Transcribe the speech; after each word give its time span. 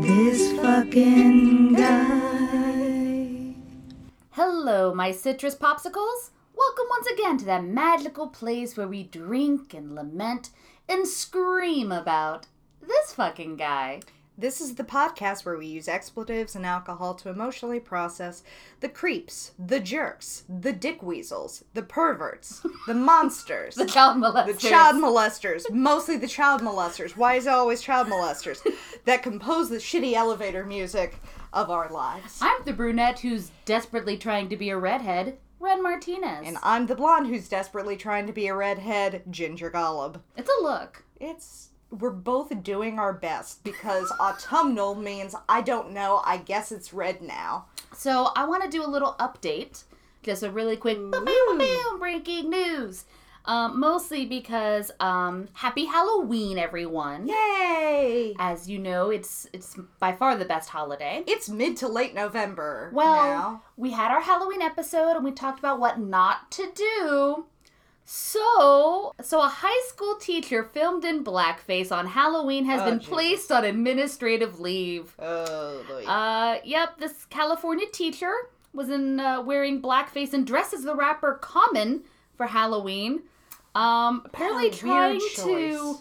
This 0.00 0.52
fucking 0.60 1.74
guy. 1.74 3.54
Hello, 4.30 4.94
my 4.94 5.12
citrus 5.12 5.54
popsicles. 5.54 6.30
Welcome 6.56 6.86
once 6.90 7.06
again 7.06 7.38
to 7.38 7.44
that 7.44 7.64
magical 7.64 8.28
place 8.28 8.76
where 8.76 8.88
we 8.88 9.04
drink 9.04 9.72
and 9.72 9.94
lament 9.94 10.50
and 10.88 11.06
scream 11.06 11.92
about 11.92 12.46
this 12.80 13.12
fucking 13.12 13.56
guy. 13.56 14.00
This 14.36 14.60
is 14.60 14.74
the 14.74 14.82
podcast 14.84 15.44
where 15.44 15.56
we 15.56 15.66
use 15.66 15.86
expletives 15.86 16.56
and 16.56 16.66
alcohol 16.66 17.14
to 17.14 17.28
emotionally 17.30 17.78
process 17.78 18.42
the 18.80 18.88
creeps, 18.88 19.52
the 19.64 19.78
jerks, 19.78 20.42
the 20.48 20.72
dick 20.72 21.04
weasels, 21.04 21.62
the 21.72 21.82
perverts, 21.82 22.60
the 22.88 22.94
monsters, 23.10 23.76
The 23.76 23.86
child 23.86 24.16
molesters. 24.16 24.46
the 24.60 24.68
child 24.68 24.96
molesters, 24.96 25.70
mostly 25.70 26.16
the 26.16 26.26
child 26.26 26.62
molesters. 26.62 27.16
Why 27.16 27.34
is 27.34 27.46
it 27.46 27.50
always 27.52 27.80
child 27.80 28.08
molesters 28.08 28.58
that 29.04 29.22
compose 29.22 29.68
the 29.70 29.76
shitty 29.76 30.14
elevator 30.14 30.64
music 30.64 31.20
of 31.52 31.70
our 31.70 31.88
lives? 31.90 32.40
I'm 32.42 32.64
the 32.64 32.72
brunette 32.72 33.20
who's 33.20 33.52
desperately 33.64 34.16
trying 34.18 34.48
to 34.48 34.56
be 34.56 34.70
a 34.70 34.76
redhead, 34.76 35.38
Ren 35.60 35.80
Martinez. 35.80 36.42
And 36.44 36.58
I'm 36.64 36.86
the 36.86 36.96
blonde 36.96 37.28
who's 37.28 37.48
desperately 37.48 37.96
trying 37.96 38.26
to 38.26 38.32
be 38.32 38.48
a 38.48 38.54
redhead, 38.56 39.22
Ginger 39.30 39.70
Golub. 39.70 40.20
it's 40.36 40.50
a 40.60 40.62
look. 40.62 41.04
It's 41.20 41.68
we're 42.00 42.10
both 42.10 42.62
doing 42.62 42.98
our 42.98 43.12
best 43.12 43.62
because 43.64 44.10
autumnal 44.20 44.94
means 44.94 45.34
I 45.48 45.60
don't 45.62 45.92
know. 45.92 46.22
I 46.24 46.36
guess 46.38 46.72
it's 46.72 46.92
red 46.92 47.22
now. 47.22 47.66
So 47.94 48.30
I 48.36 48.44
want 48.46 48.62
to 48.64 48.68
do 48.70 48.84
a 48.84 48.88
little 48.88 49.14
update, 49.20 49.84
just 50.22 50.42
a 50.42 50.50
really 50.50 50.76
quick 50.76 50.98
breaking 51.98 52.50
news. 52.50 53.04
Um, 53.46 53.78
mostly 53.78 54.24
because 54.24 54.90
um, 55.00 55.48
Happy 55.52 55.84
Halloween, 55.84 56.56
everyone. 56.58 57.28
Yay! 57.28 58.34
As 58.38 58.70
you 58.70 58.78
know, 58.78 59.10
it's 59.10 59.46
it's 59.52 59.76
by 60.00 60.12
far 60.12 60.34
the 60.36 60.46
best 60.46 60.70
holiday. 60.70 61.22
It's 61.26 61.50
mid 61.50 61.76
to 61.78 61.88
late 61.88 62.14
November 62.14 62.90
Well, 62.94 63.14
now. 63.16 63.62
we 63.76 63.90
had 63.90 64.10
our 64.10 64.22
Halloween 64.22 64.62
episode 64.62 65.10
and 65.16 65.24
we 65.24 65.30
talked 65.30 65.58
about 65.58 65.78
what 65.78 66.00
not 66.00 66.50
to 66.52 66.72
do. 66.74 67.44
So, 68.04 69.14
so 69.22 69.40
a 69.40 69.48
high 69.48 69.82
school 69.88 70.16
teacher 70.16 70.62
filmed 70.62 71.04
in 71.04 71.24
blackface 71.24 71.90
on 71.90 72.06
Halloween 72.06 72.66
has 72.66 72.82
Oh, 72.82 72.84
been 72.86 72.98
Jesus. 72.98 73.12
placed 73.12 73.52
on 73.52 73.64
administrative 73.64 74.60
leave. 74.60 75.14
Oh 75.18 75.82
boy. 75.88 76.04
Uh, 76.06 76.58
yep, 76.64 76.98
this 76.98 77.24
California 77.26 77.86
teacher 77.90 78.32
was 78.74 78.90
in 78.90 79.20
uh, 79.20 79.40
wearing 79.42 79.80
blackface 79.80 80.32
and 80.34 80.46
dressed 80.46 80.74
as 80.74 80.82
the 80.84 80.94
rapper 80.94 81.34
Common 81.40 82.02
for 82.36 82.46
Halloween. 82.46 83.22
Um, 83.74 84.22
apparently 84.26 84.70
trying 84.70 85.20
to 85.36 85.96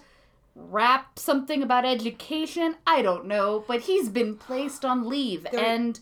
rap 0.55 1.17
something 1.17 1.63
about 1.63 1.85
education. 1.85 2.75
I 2.85 3.01
don't 3.01 3.25
know, 3.25 3.63
but 3.67 3.81
he's 3.81 4.09
been 4.09 4.35
placed 4.35 4.83
on 4.83 5.07
leave. 5.07 5.47
There- 5.51 5.59
And 5.63 5.99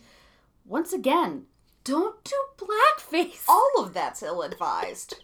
once 0.65 0.91
again, 0.93 1.45
don't 1.83 2.23
do 2.23 2.35
blackface. 2.57 3.45
All 3.47 3.71
of 3.77 3.93
that's 3.93 4.21
ill 4.23 4.41
advised. 4.41 5.15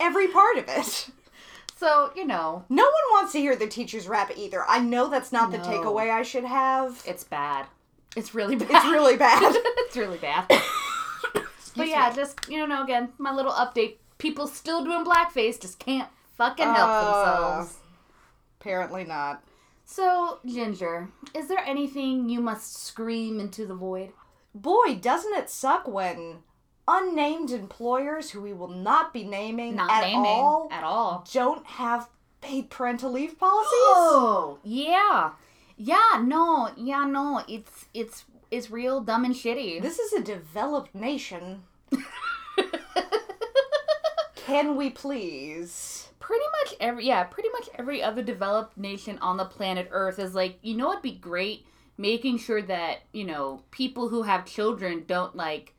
Every 0.00 0.28
part 0.28 0.56
of 0.58 0.64
it. 0.68 1.10
So 1.76 2.10
you 2.14 2.26
know, 2.26 2.64
No 2.68 2.82
one 2.84 2.92
wants 3.12 3.32
to 3.32 3.38
hear 3.40 3.56
the 3.56 3.66
teacher's 3.66 4.06
rap 4.08 4.30
either. 4.36 4.64
I 4.68 4.80
know 4.80 5.08
that's 5.08 5.32
not 5.32 5.50
the 5.50 5.58
takeaway 5.58 6.10
I 6.10 6.22
should 6.22 6.44
have. 6.44 7.02
it's 7.06 7.24
bad. 7.24 7.66
It's 8.16 8.34
really 8.34 8.56
bad. 8.56 8.70
It's 8.70 8.84
really 8.86 9.16
bad. 9.16 9.40
it's 9.56 9.96
really 9.96 10.18
bad. 10.18 10.44
but 11.76 11.88
yeah, 11.88 12.12
just 12.12 12.48
you 12.48 12.66
know, 12.66 12.82
again, 12.82 13.10
my 13.18 13.32
little 13.32 13.52
update. 13.52 13.96
People 14.18 14.46
still 14.46 14.84
doing 14.84 15.04
blackface, 15.04 15.58
just 15.58 15.78
can't 15.78 16.08
fucking 16.36 16.66
help 16.66 16.90
Uh. 16.90 17.04
themselves. 17.04 17.76
Apparently 18.60 19.04
not. 19.04 19.42
So, 19.86 20.38
Ginger, 20.46 21.08
is 21.34 21.48
there 21.48 21.60
anything 21.66 22.28
you 22.28 22.40
must 22.42 22.76
scream 22.84 23.40
into 23.40 23.64
the 23.66 23.74
void? 23.74 24.10
Boy, 24.54 24.96
doesn't 25.00 25.34
it 25.34 25.48
suck 25.48 25.88
when 25.88 26.40
unnamed 26.98 27.50
employers 27.50 28.30
who 28.30 28.40
we 28.40 28.52
will 28.52 28.68
not 28.68 29.12
be 29.12 29.24
naming 29.24 29.76
Not 29.76 29.90
at 29.90 30.02
naming 30.02 30.24
all 30.26 30.68
at 30.70 30.82
all. 30.84 31.26
don't 31.32 31.64
have 31.66 32.08
paid 32.40 32.70
parental 32.70 33.12
leave 33.12 33.38
policies? 33.38 33.70
Oh, 33.72 34.58
yeah, 34.64 35.32
yeah, 35.76 36.22
no, 36.22 36.70
yeah, 36.76 37.04
no. 37.04 37.42
It's 37.48 37.86
it's 37.94 38.24
it's 38.50 38.70
real 38.70 39.00
dumb 39.00 39.24
and 39.24 39.34
shitty. 39.34 39.80
This 39.80 39.98
is 39.98 40.12
a 40.12 40.22
developed 40.22 40.94
nation. 40.94 41.62
Can 44.34 44.76
we 44.76 44.90
please? 44.90 46.06
pretty 46.30 46.44
much 46.62 46.74
every 46.78 47.06
yeah 47.06 47.24
pretty 47.24 47.48
much 47.48 47.68
every 47.76 48.00
other 48.00 48.22
developed 48.22 48.76
nation 48.78 49.18
on 49.18 49.36
the 49.36 49.44
planet 49.44 49.88
earth 49.90 50.20
is 50.20 50.32
like 50.32 50.56
you 50.62 50.76
know 50.76 50.92
it'd 50.92 51.02
be 51.02 51.10
great 51.10 51.66
making 51.98 52.38
sure 52.38 52.62
that 52.62 52.98
you 53.12 53.24
know 53.24 53.60
people 53.72 54.08
who 54.08 54.22
have 54.22 54.44
children 54.46 55.02
don't 55.08 55.34
like 55.34 55.74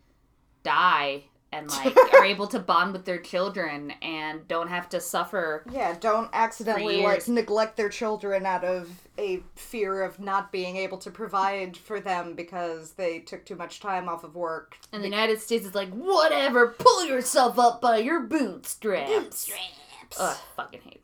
die 0.64 1.24
and 1.54 1.68
like 1.84 1.96
are 2.14 2.24
able 2.24 2.48
to 2.48 2.60
bond 2.60 2.94
with 2.94 3.04
their 3.06 3.18
children 3.20 3.92
and 4.02 4.48
don't 4.48 4.70
have 4.70 4.88
to 4.90 5.02
suffer 5.02 5.64
Yeah, 5.70 5.96
don't 6.00 6.30
accidentally 6.32 7.04
like 7.04 7.28
neglect 7.28 7.76
their 7.76 7.90
children 7.90 8.46
out 8.46 8.64
of 8.64 8.90
a 9.18 9.44
fear 9.56 10.02
of 10.02 10.20
not 10.20 10.52
being 10.52 10.78
able 10.78 10.98
to 11.00 11.12
provide 11.12 11.76
for 11.76 12.00
them 12.00 12.34
because 12.36 12.92
they 12.94 13.20
took 13.20 13.46
too 13.46 13.56
much 13.56 13.82
time 13.82 14.08
off 14.08 14.24
of 14.24 14.36
work. 14.36 14.78
and 14.94 15.04
the 15.04 15.08
united 15.08 15.42
states 15.42 15.66
is 15.66 15.76
like 15.76 15.90
whatever 15.90 16.68
pull 16.80 17.06
yourself 17.06 17.60
up 17.60 17.82
by 17.82 17.98
your 17.98 18.22
bootstraps 18.22 19.10
Bootstraps. 19.12 20.18
Ugh, 20.20 20.38
fucking 20.56 20.82
hate 20.84 21.02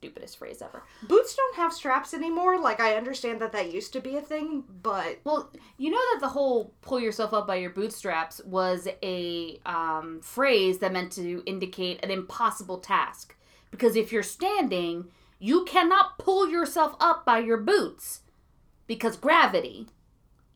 stupidest 0.00 0.38
phrase 0.38 0.62
ever 0.62 0.82
Boots 1.02 1.34
don't 1.34 1.56
have 1.56 1.74
straps 1.74 2.14
anymore. 2.14 2.58
Like 2.58 2.80
I 2.80 2.94
understand 2.94 3.38
that 3.40 3.52
that 3.52 3.70
used 3.70 3.92
to 3.92 4.00
be 4.00 4.16
a 4.16 4.22
thing, 4.22 4.64
but 4.82 5.18
Well, 5.24 5.52
you 5.76 5.90
know 5.90 6.00
that 6.12 6.20
the 6.20 6.28
whole 6.28 6.72
pull 6.80 6.98
yourself 6.98 7.34
up 7.34 7.46
by 7.46 7.56
your 7.56 7.68
bootstraps 7.68 8.40
was 8.44 8.88
a 9.02 9.60
um, 9.66 10.20
phrase 10.22 10.78
that 10.78 10.94
meant 10.94 11.12
to 11.12 11.42
indicate 11.44 12.02
an 12.02 12.10
impossible 12.10 12.78
task. 12.78 13.36
Because 13.70 13.94
if 13.94 14.10
you're 14.10 14.22
standing, 14.22 15.08
you 15.38 15.66
cannot 15.66 16.18
pull 16.18 16.48
yourself 16.48 16.96
up 16.98 17.26
by 17.26 17.38
your 17.38 17.58
boots 17.58 18.22
because 18.86 19.18
gravity 19.18 19.86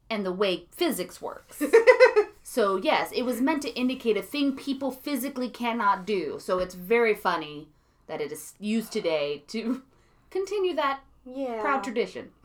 and 0.08 0.24
the 0.24 0.32
way 0.32 0.68
physics 0.70 1.20
works. 1.20 1.62
so, 2.42 2.76
yes, 2.76 3.10
it 3.12 3.22
was 3.22 3.42
meant 3.42 3.60
to 3.62 3.74
indicate 3.74 4.16
a 4.16 4.22
thing 4.22 4.56
people 4.56 4.90
physically 4.90 5.50
cannot 5.50 6.06
do. 6.06 6.38
So, 6.40 6.60
it's 6.60 6.74
very 6.74 7.14
funny 7.14 7.68
that 8.06 8.20
it 8.20 8.30
is 8.32 8.54
used 8.60 8.92
today 8.92 9.42
to 9.48 9.82
continue 10.30 10.74
that 10.74 11.00
yeah. 11.26 11.60
proud 11.60 11.82
tradition. 11.84 12.30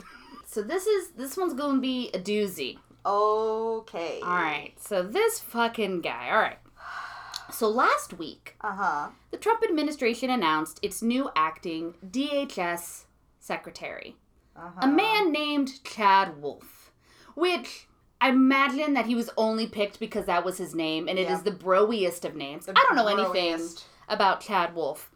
So 0.52 0.64
this 0.64 0.88
is 0.88 1.10
this 1.10 1.38
one's 1.38 1.54
going 1.54 1.76
to 1.76 1.80
be 1.82 2.10
a 2.12 2.18
doozy. 2.18 2.80
Okay. 3.06 4.20
All 4.24 4.30
right. 4.34 4.72
So 4.80 5.04
this 5.04 5.40
fucking 5.40 6.02
guy. 6.02 6.30
All 6.32 6.38
right. 6.42 6.58
So 7.52 7.68
last 7.68 8.14
week, 8.18 8.56
Uh 8.62 8.72
huh. 8.76 9.08
the 9.32 9.38
Trump 9.38 9.64
administration 9.64 10.30
announced 10.30 10.80
its 10.84 11.02
new 11.02 11.30
acting 11.36 11.94
DHS 12.08 13.06
secretary, 13.40 14.16
Uh-huh. 14.56 14.80
a 14.84 14.88
man 14.88 15.32
named 15.32 15.84
Chad 15.84 16.42
Wolf, 16.42 16.92
which 17.36 17.88
I 18.22 18.30
imagine 18.30 18.94
that 18.94 19.08
he 19.08 19.16
was 19.16 19.30
only 19.36 19.66
picked 19.68 20.00
because 20.00 20.26
that 20.26 20.46
was 20.46 20.58
his 20.58 20.76
name, 20.76 21.08
and 21.08 21.18
it 21.18 21.24
Yeah. 21.28 21.36
is 21.36 21.44
the 21.44 21.52
broiest 21.52 22.24
of 22.26 22.36
names. 22.36 22.66
The 22.68 22.74
I 22.78 22.84
don't 22.88 22.96
know 22.96 23.08
anything 23.08 23.58
broiest. 23.58 23.84
about 24.08 24.42
Chad 24.42 24.76
Wolf. 24.76 25.10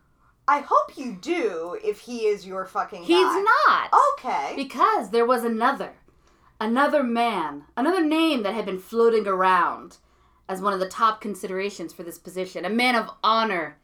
I 0.47 0.59
hope 0.59 0.97
you 0.97 1.13
do 1.13 1.77
if 1.83 1.99
he 1.99 2.25
is 2.25 2.45
your 2.45 2.65
fucking 2.65 3.03
He's 3.03 3.25
guy. 3.25 3.45
not. 3.67 3.93
Okay. 4.13 4.53
Because 4.55 5.09
there 5.11 5.25
was 5.25 5.43
another, 5.43 5.93
another 6.59 7.01
man, 7.03 7.63
another 7.77 8.03
name 8.03 8.43
that 8.43 8.53
had 8.53 8.65
been 8.65 8.79
floating 8.79 9.25
around 9.27 9.97
as 10.49 10.61
one 10.61 10.73
of 10.73 10.79
the 10.81 10.89
top 10.89 11.21
considerations 11.21 11.93
for 11.93 12.03
this 12.03 12.17
position. 12.19 12.65
A 12.65 12.69
man 12.69 12.95
of 12.95 13.09
honor, 13.23 13.77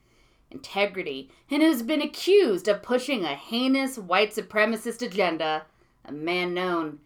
integrity, 0.51 1.31
and 1.49 1.61
who's 1.63 1.81
been 1.81 2.01
accused 2.01 2.67
of 2.67 2.83
pushing 2.83 3.23
a 3.23 3.35
heinous 3.35 3.97
white 3.97 4.31
supremacist 4.35 5.01
agenda. 5.01 5.63
A 6.03 6.11
man 6.11 6.53
known 6.53 6.99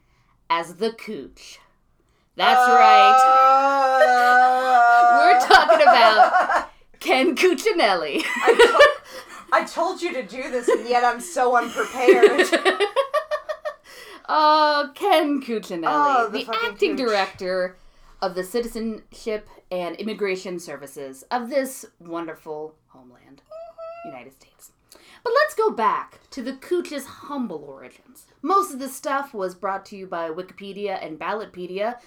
as 0.50 0.75
the 0.75 0.92
Cooch. 0.94 1.60
That's 2.36 2.68
right. 2.68 3.19
We're 5.19 5.48
talking 5.48 5.81
about 5.81 6.33
uh. 6.33 6.66
Ken 7.00 7.36
Cuccinelli. 7.36 8.24
I, 9.53 9.63
told, 9.65 10.01
you 10.01 10.13
to 10.13 10.23
do 10.23 10.50
this, 10.51 10.67
and 10.67 10.88
yet 10.88 11.03
I'm 11.03 11.19
so 11.21 11.55
unprepared. 11.55 12.47
Oh, 14.27 14.91
Ken 14.95 15.41
Cuccinelli, 15.41 15.83
Oh, 15.85 16.29
the 16.31 16.44
the, 16.44 16.55
acting 16.63 16.95
Cooch. 16.97 17.07
director 17.07 17.77
of 18.21 18.35
the 18.35 18.44
Citizenship 18.44 19.47
and 19.71 19.95
Immigration 19.97 20.59
Services 20.59 21.23
of 21.29 21.50
this 21.50 21.85
wonderful 22.00 22.75
homeland, 22.88 23.41
United 24.05 24.33
States. 24.33 24.71
But 25.23 25.33
let's 25.35 25.55
go 25.55 25.71
back 25.71 26.19
to 26.31 26.41
the 26.41 26.53
Cooch's 26.53 27.05
humble 27.05 27.63
origins. 27.63 28.25
Most 28.41 28.73
of 28.73 28.79
this 28.79 28.95
stuff 28.95 29.33
was 29.33 29.55
brought 29.55 29.85
to 29.88 29.95
you 29.97 30.05
by 30.07 30.29
Wikipedia 30.29 31.05
and 31.05 31.19
Ballotpedia. 31.19 32.00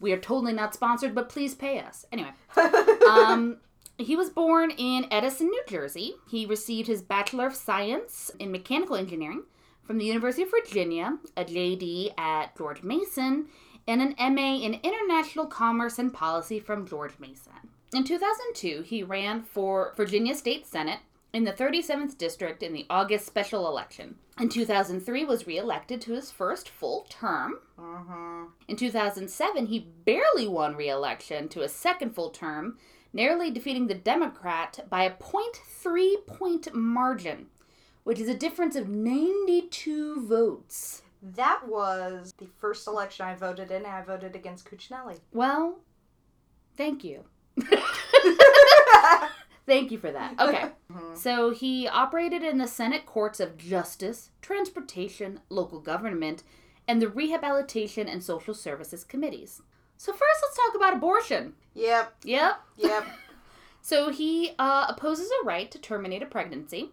We 0.00 0.12
are 0.12 0.18
totally 0.18 0.52
not 0.52 0.74
sponsored, 0.74 1.14
but 1.14 1.28
please 1.28 1.54
pay 1.54 1.80
us. 1.80 2.04
Anyway, 2.12 2.30
um, 3.10 3.58
he 3.98 4.16
was 4.16 4.30
born 4.30 4.70
in 4.70 5.06
Edison, 5.10 5.48
New 5.48 5.62
Jersey. 5.66 6.16
He 6.30 6.46
received 6.46 6.88
his 6.88 7.02
Bachelor 7.02 7.46
of 7.46 7.54
Science 7.54 8.30
in 8.38 8.52
Mechanical 8.52 8.96
Engineering 8.96 9.44
from 9.84 9.98
the 9.98 10.04
University 10.04 10.42
of 10.42 10.50
Virginia, 10.50 11.18
a 11.36 11.44
JD 11.44 12.18
at 12.18 12.56
George 12.56 12.82
Mason, 12.82 13.46
and 13.86 14.02
an 14.02 14.34
MA 14.34 14.56
in 14.56 14.80
International 14.82 15.46
Commerce 15.46 15.98
and 15.98 16.12
Policy 16.12 16.58
from 16.58 16.86
George 16.86 17.18
Mason. 17.18 17.52
In 17.94 18.04
2002, 18.04 18.82
he 18.82 19.02
ran 19.02 19.42
for 19.42 19.94
Virginia 19.96 20.34
State 20.34 20.66
Senate 20.66 20.98
in 21.32 21.44
the 21.44 21.52
37th 21.52 22.18
District 22.18 22.62
in 22.62 22.72
the 22.72 22.86
August 22.90 23.26
special 23.26 23.68
election. 23.68 24.16
In 24.40 24.48
2003, 24.48 25.24
was 25.24 25.46
reelected 25.46 26.00
to 26.02 26.12
his 26.12 26.30
first 26.30 26.68
full 26.68 27.06
term. 27.08 27.60
Mm-hmm. 27.78 28.44
In 28.68 28.76
2007, 28.76 29.66
he 29.66 29.88
barely 30.04 30.48
won 30.48 30.76
re-election 30.76 31.48
to 31.50 31.62
a 31.62 31.68
second 31.68 32.14
full 32.14 32.30
term, 32.30 32.78
narrowly 33.12 33.50
defeating 33.50 33.86
the 33.86 33.94
Democrat 33.94 34.84
by 34.88 35.04
a 35.04 35.10
0.3 35.10 36.26
point 36.26 36.74
margin, 36.74 37.46
which 38.04 38.18
is 38.18 38.28
a 38.28 38.34
difference 38.34 38.76
of 38.76 38.88
92 38.88 40.26
votes. 40.26 41.02
That 41.22 41.66
was 41.66 42.32
the 42.38 42.46
first 42.58 42.86
election 42.86 43.26
I 43.26 43.34
voted 43.34 43.70
in, 43.70 43.78
and 43.78 43.86
I 43.86 44.02
voted 44.02 44.36
against 44.36 44.70
Cuccinelli. 44.70 45.18
Well, 45.32 45.80
thank 46.76 47.02
you. 47.02 47.24
Thank 49.66 49.90
you 49.90 49.98
for 49.98 50.12
that. 50.12 50.34
Okay. 50.38 50.66
Mm-hmm. 50.86 51.16
So 51.16 51.50
he 51.50 51.88
operated 51.88 52.44
in 52.44 52.58
the 52.58 52.68
Senate 52.68 53.06
courts 53.06 53.40
of 53.40 53.58
justice, 53.58 54.30
transportation, 54.40 55.40
local 55.50 55.80
government, 55.80 56.44
and 56.86 57.02
the 57.02 57.08
rehabilitation 57.08 58.08
and 58.08 58.22
social 58.22 58.54
services 58.54 59.02
committees. 59.02 59.60
So 59.96 60.12
first, 60.12 60.42
let's 60.42 60.56
talk 60.56 60.76
about 60.76 60.94
abortion. 60.94 61.54
Yep, 61.76 62.14
Yep. 62.24 62.60
yep. 62.76 63.06
So 63.82 64.10
he 64.10 64.50
uh, 64.58 64.86
opposes 64.88 65.30
a 65.30 65.44
right 65.46 65.70
to 65.70 65.78
terminate 65.78 66.20
a 66.20 66.26
pregnancy. 66.26 66.90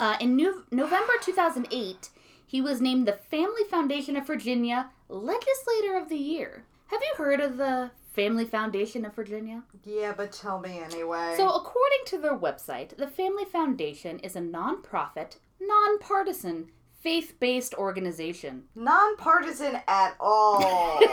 Uh, 0.00 0.16
in 0.20 0.34
New- 0.34 0.64
November 0.72 1.12
2008, 1.22 2.08
he 2.44 2.60
was 2.60 2.80
named 2.80 3.06
the 3.06 3.12
Family 3.12 3.62
Foundation 3.70 4.16
of 4.16 4.26
Virginia 4.26 4.90
Legislator 5.08 5.96
of 5.96 6.08
the 6.08 6.16
Year. 6.18 6.64
Have 6.88 7.02
you 7.02 7.14
heard 7.24 7.38
of 7.40 7.56
the 7.56 7.92
Family 8.14 8.44
Foundation 8.44 9.04
of 9.04 9.14
Virginia? 9.14 9.62
yeah, 9.84 10.12
but 10.16 10.32
tell 10.32 10.58
me 10.58 10.80
anyway. 10.80 11.34
So, 11.36 11.50
according 11.50 12.04
to 12.06 12.18
their 12.18 12.36
website, 12.36 12.96
the 12.96 13.06
Family 13.06 13.44
Foundation 13.44 14.18
is 14.20 14.34
a 14.34 14.40
nonprofit, 14.40 15.36
nonpartisan, 15.60 16.70
faith 17.00 17.34
based 17.38 17.74
organization. 17.74 18.64
nonpartisan 18.74 19.80
at 19.86 20.16
all. 20.18 21.00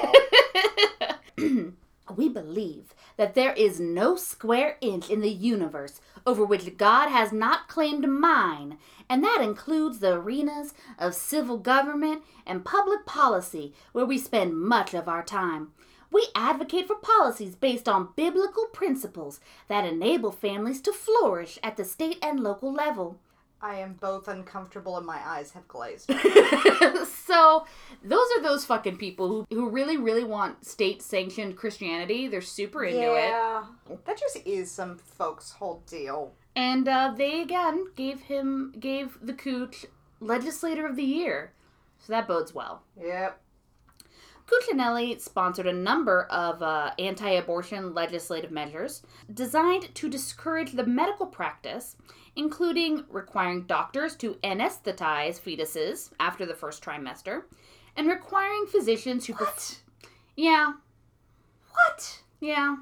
We 2.09 2.27
believe 2.27 2.93
that 3.15 3.33
there 3.33 3.53
is 3.53 3.79
no 3.79 4.17
square 4.17 4.77
inch 4.81 5.09
in 5.09 5.21
the 5.21 5.31
universe 5.31 6.01
over 6.25 6.43
which 6.43 6.77
God 6.77 7.09
has 7.09 7.31
not 7.31 7.69
claimed 7.69 8.07
mine, 8.07 8.77
and 9.09 9.23
that 9.23 9.41
includes 9.41 9.99
the 9.99 10.13
arenas 10.13 10.73
of 10.99 11.15
civil 11.15 11.57
government 11.57 12.23
and 12.45 12.65
public 12.65 13.05
policy 13.05 13.73
where 13.93 14.05
we 14.05 14.17
spend 14.17 14.59
much 14.59 14.93
of 14.93 15.07
our 15.07 15.23
time. 15.23 15.71
We 16.11 16.27
advocate 16.35 16.87
for 16.87 16.95
policies 16.95 17.55
based 17.55 17.89
on 17.89 18.09
biblical 18.15 18.65
principles 18.67 19.39
that 19.67 19.85
enable 19.85 20.31
families 20.31 20.81
to 20.81 20.93
flourish 20.93 21.57
at 21.63 21.77
the 21.77 21.85
state 21.85 22.19
and 22.21 22.39
local 22.39 22.71
level. 22.71 23.17
I 23.63 23.75
am 23.75 23.93
both 23.93 24.27
uncomfortable 24.27 24.97
and 24.97 25.05
my 25.05 25.19
eyes 25.25 25.51
have 25.51 25.67
glazed. 25.67 26.11
so 27.25 27.65
those 28.03 28.27
are 28.37 28.41
those 28.43 28.65
fucking 28.65 28.97
people 28.97 29.27
who, 29.27 29.47
who 29.49 29.69
really 29.69 29.97
really 29.97 30.23
want 30.23 30.65
state 30.65 31.01
sanctioned 31.01 31.55
christianity 31.55 32.27
they're 32.27 32.41
super 32.41 32.83
into 32.83 32.99
it 33.15 33.29
yeah, 33.29 33.63
that 34.05 34.19
just 34.19 34.37
is 34.45 34.69
some 34.69 34.97
folks' 34.97 35.51
whole 35.51 35.81
deal. 35.87 36.33
and 36.55 36.87
uh, 36.87 37.13
they 37.17 37.41
again 37.41 37.85
gave 37.95 38.21
him 38.21 38.73
gave 38.79 39.17
the 39.21 39.33
cooch 39.33 39.85
legislator 40.19 40.85
of 40.85 40.95
the 40.95 41.03
year 41.03 41.53
so 41.97 42.11
that 42.13 42.27
bodes 42.27 42.53
well 42.53 42.83
Yep. 43.01 43.39
Cuccinelli 44.47 45.19
sponsored 45.19 45.67
a 45.67 45.73
number 45.73 46.23
of 46.23 46.61
uh, 46.61 46.91
anti 46.99 47.29
abortion 47.31 47.93
legislative 47.93 48.51
measures 48.51 49.01
designed 49.33 49.93
to 49.95 50.09
discourage 50.09 50.73
the 50.73 50.85
medical 50.85 51.25
practice, 51.25 51.95
including 52.35 53.05
requiring 53.09 53.63
doctors 53.63 54.15
to 54.17 54.35
anesthetize 54.43 55.39
fetuses 55.39 56.11
after 56.19 56.45
the 56.45 56.53
first 56.55 56.83
trimester 56.83 57.43
and 57.95 58.07
requiring 58.07 58.65
physicians 58.67 59.25
who. 59.25 59.33
What? 59.33 59.79
yeah, 60.35 60.73
What? 61.71 62.21
yeah. 62.39 62.77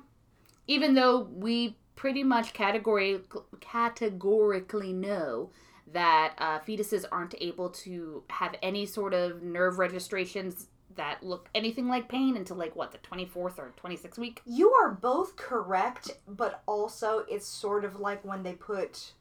Even 0.67 0.95
though 0.95 1.27
we 1.31 1.77
pretty 1.95 2.23
much 2.23 2.53
category, 2.53 3.19
categorically 3.59 4.93
know 4.93 5.51
that 5.93 6.33
uh, 6.37 6.59
fetuses 6.59 7.05
aren't 7.11 7.35
able 7.39 7.69
to 7.69 8.23
have 8.29 8.55
any 8.63 8.85
sort 8.85 9.13
of 9.13 9.43
nerve 9.43 9.77
registrations 9.77 10.67
that 10.95 11.23
look 11.23 11.49
anything 11.55 11.87
like 11.87 12.07
pain 12.09 12.35
until 12.37 12.55
like 12.57 12.75
what 12.75 12.91
the 12.91 12.97
24th 12.99 13.57
or 13.57 13.73
26th 13.83 14.17
week 14.17 14.41
You 14.45 14.71
are 14.73 14.91
both 14.91 15.35
correct, 15.35 16.11
but 16.27 16.61
also 16.65 17.25
it's 17.29 17.45
sort 17.47 17.85
of 17.85 17.99
like 17.99 18.23
when 18.25 18.43
they 18.43 18.53
put 18.53 19.13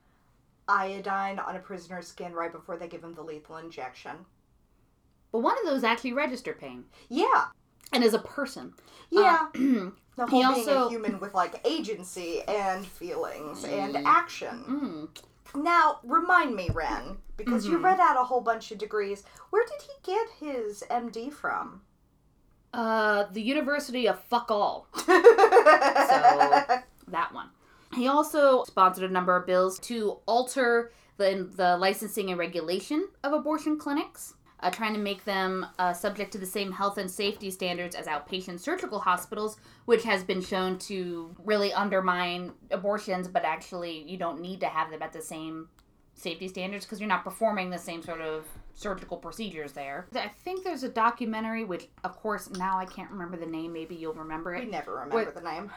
iodine 0.68 1.38
on 1.38 1.56
a 1.56 1.58
prisoner's 1.58 2.06
skin 2.06 2.32
right 2.32 2.52
before 2.52 2.76
they 2.76 2.86
give 2.88 3.02
him 3.02 3.14
the 3.14 3.22
lethal 3.22 3.56
injection. 3.56 4.12
but 5.32 5.40
one 5.40 5.56
of 5.58 5.64
those 5.64 5.84
actually 5.84 6.12
register 6.12 6.52
pain 6.52 6.84
Yeah, 7.08 7.46
and 7.92 8.04
as 8.04 8.14
a 8.14 8.18
person 8.20 8.74
yeah. 9.10 9.46
Uh, 9.54 9.90
the 10.16 10.26
he 10.26 10.42
whole 10.42 10.54
being 10.54 10.68
also- 10.68 10.86
a 10.86 10.90
human 10.90 11.18
with 11.18 11.34
like 11.34 11.60
agency 11.66 12.42
and 12.42 12.86
feelings 12.86 13.64
and 13.64 13.96
action. 14.06 14.64
mm, 14.68 15.22
Now, 15.54 15.98
remind 16.04 16.54
me, 16.54 16.70
Ren, 16.72 17.18
because 17.36 17.66
you 17.66 17.78
Mhm. 17.78 17.84
read 17.84 18.00
out 18.00 18.16
a 18.20 18.24
whole 18.24 18.40
bunch 18.40 18.70
of 18.70 18.78
degrees. 18.78 19.24
Where 19.50 19.64
did 19.66 19.82
he 19.82 19.92
get 20.02 20.28
his 20.38 20.82
MD 20.90 21.30
from? 21.30 21.82
uh 22.72 23.24
the 23.32 23.42
university 23.42 24.06
of 24.06 24.16
fuck 24.26 24.48
all 24.48 24.86
so, 24.94 25.04
that 27.08 27.30
one. 27.32 27.50
He 27.94 28.06
also 28.06 28.62
sponsored 28.62 29.10
a 29.10 29.12
number 29.12 29.34
of 29.34 29.44
bills 29.44 29.80
to 29.80 30.18
alter 30.26 30.92
the, 31.16 31.50
the 31.56 31.76
licensing 31.76 32.30
and 32.30 32.38
regulation 32.38 33.08
of 33.24 33.32
abortion 33.32 33.76
clinics, 33.76 34.34
uh, 34.62 34.70
trying 34.70 34.94
to 34.94 35.00
make 35.00 35.24
them 35.24 35.66
uh, 35.78 35.92
subject 35.92 36.32
to 36.32 36.38
the 36.38 36.46
same 36.46 36.72
health 36.72 36.98
and 36.98 37.10
safety 37.10 37.50
standards 37.50 37.94
as 37.94 38.06
outpatient 38.06 38.60
surgical 38.60 39.00
hospitals, 39.00 39.56
which 39.86 40.04
has 40.04 40.22
been 40.22 40.40
shown 40.40 40.78
to 40.78 41.34
really 41.44 41.72
undermine 41.72 42.52
abortions, 42.70 43.28
but 43.28 43.44
actually, 43.44 44.02
you 44.02 44.16
don't 44.16 44.40
need 44.40 44.60
to 44.60 44.66
have 44.66 44.90
them 44.90 45.02
at 45.02 45.12
the 45.12 45.22
same 45.22 45.68
safety 46.14 46.48
standards 46.48 46.84
because 46.84 47.00
you're 47.00 47.08
not 47.08 47.24
performing 47.24 47.70
the 47.70 47.78
same 47.78 48.02
sort 48.02 48.20
of 48.20 48.44
surgical 48.74 49.16
procedures 49.16 49.72
there. 49.72 50.06
I 50.14 50.28
think 50.28 50.64
there's 50.64 50.82
a 50.82 50.88
documentary, 50.88 51.64
which, 51.64 51.88
of 52.04 52.16
course, 52.16 52.50
now 52.50 52.78
I 52.78 52.84
can't 52.84 53.10
remember 53.10 53.36
the 53.36 53.46
name. 53.46 53.72
Maybe 53.72 53.94
you'll 53.94 54.14
remember 54.14 54.54
it 54.54 54.64
we 54.64 54.70
never 54.70 54.92
remember 54.92 55.16
Wait. 55.16 55.34
the 55.34 55.40
name. 55.40 55.70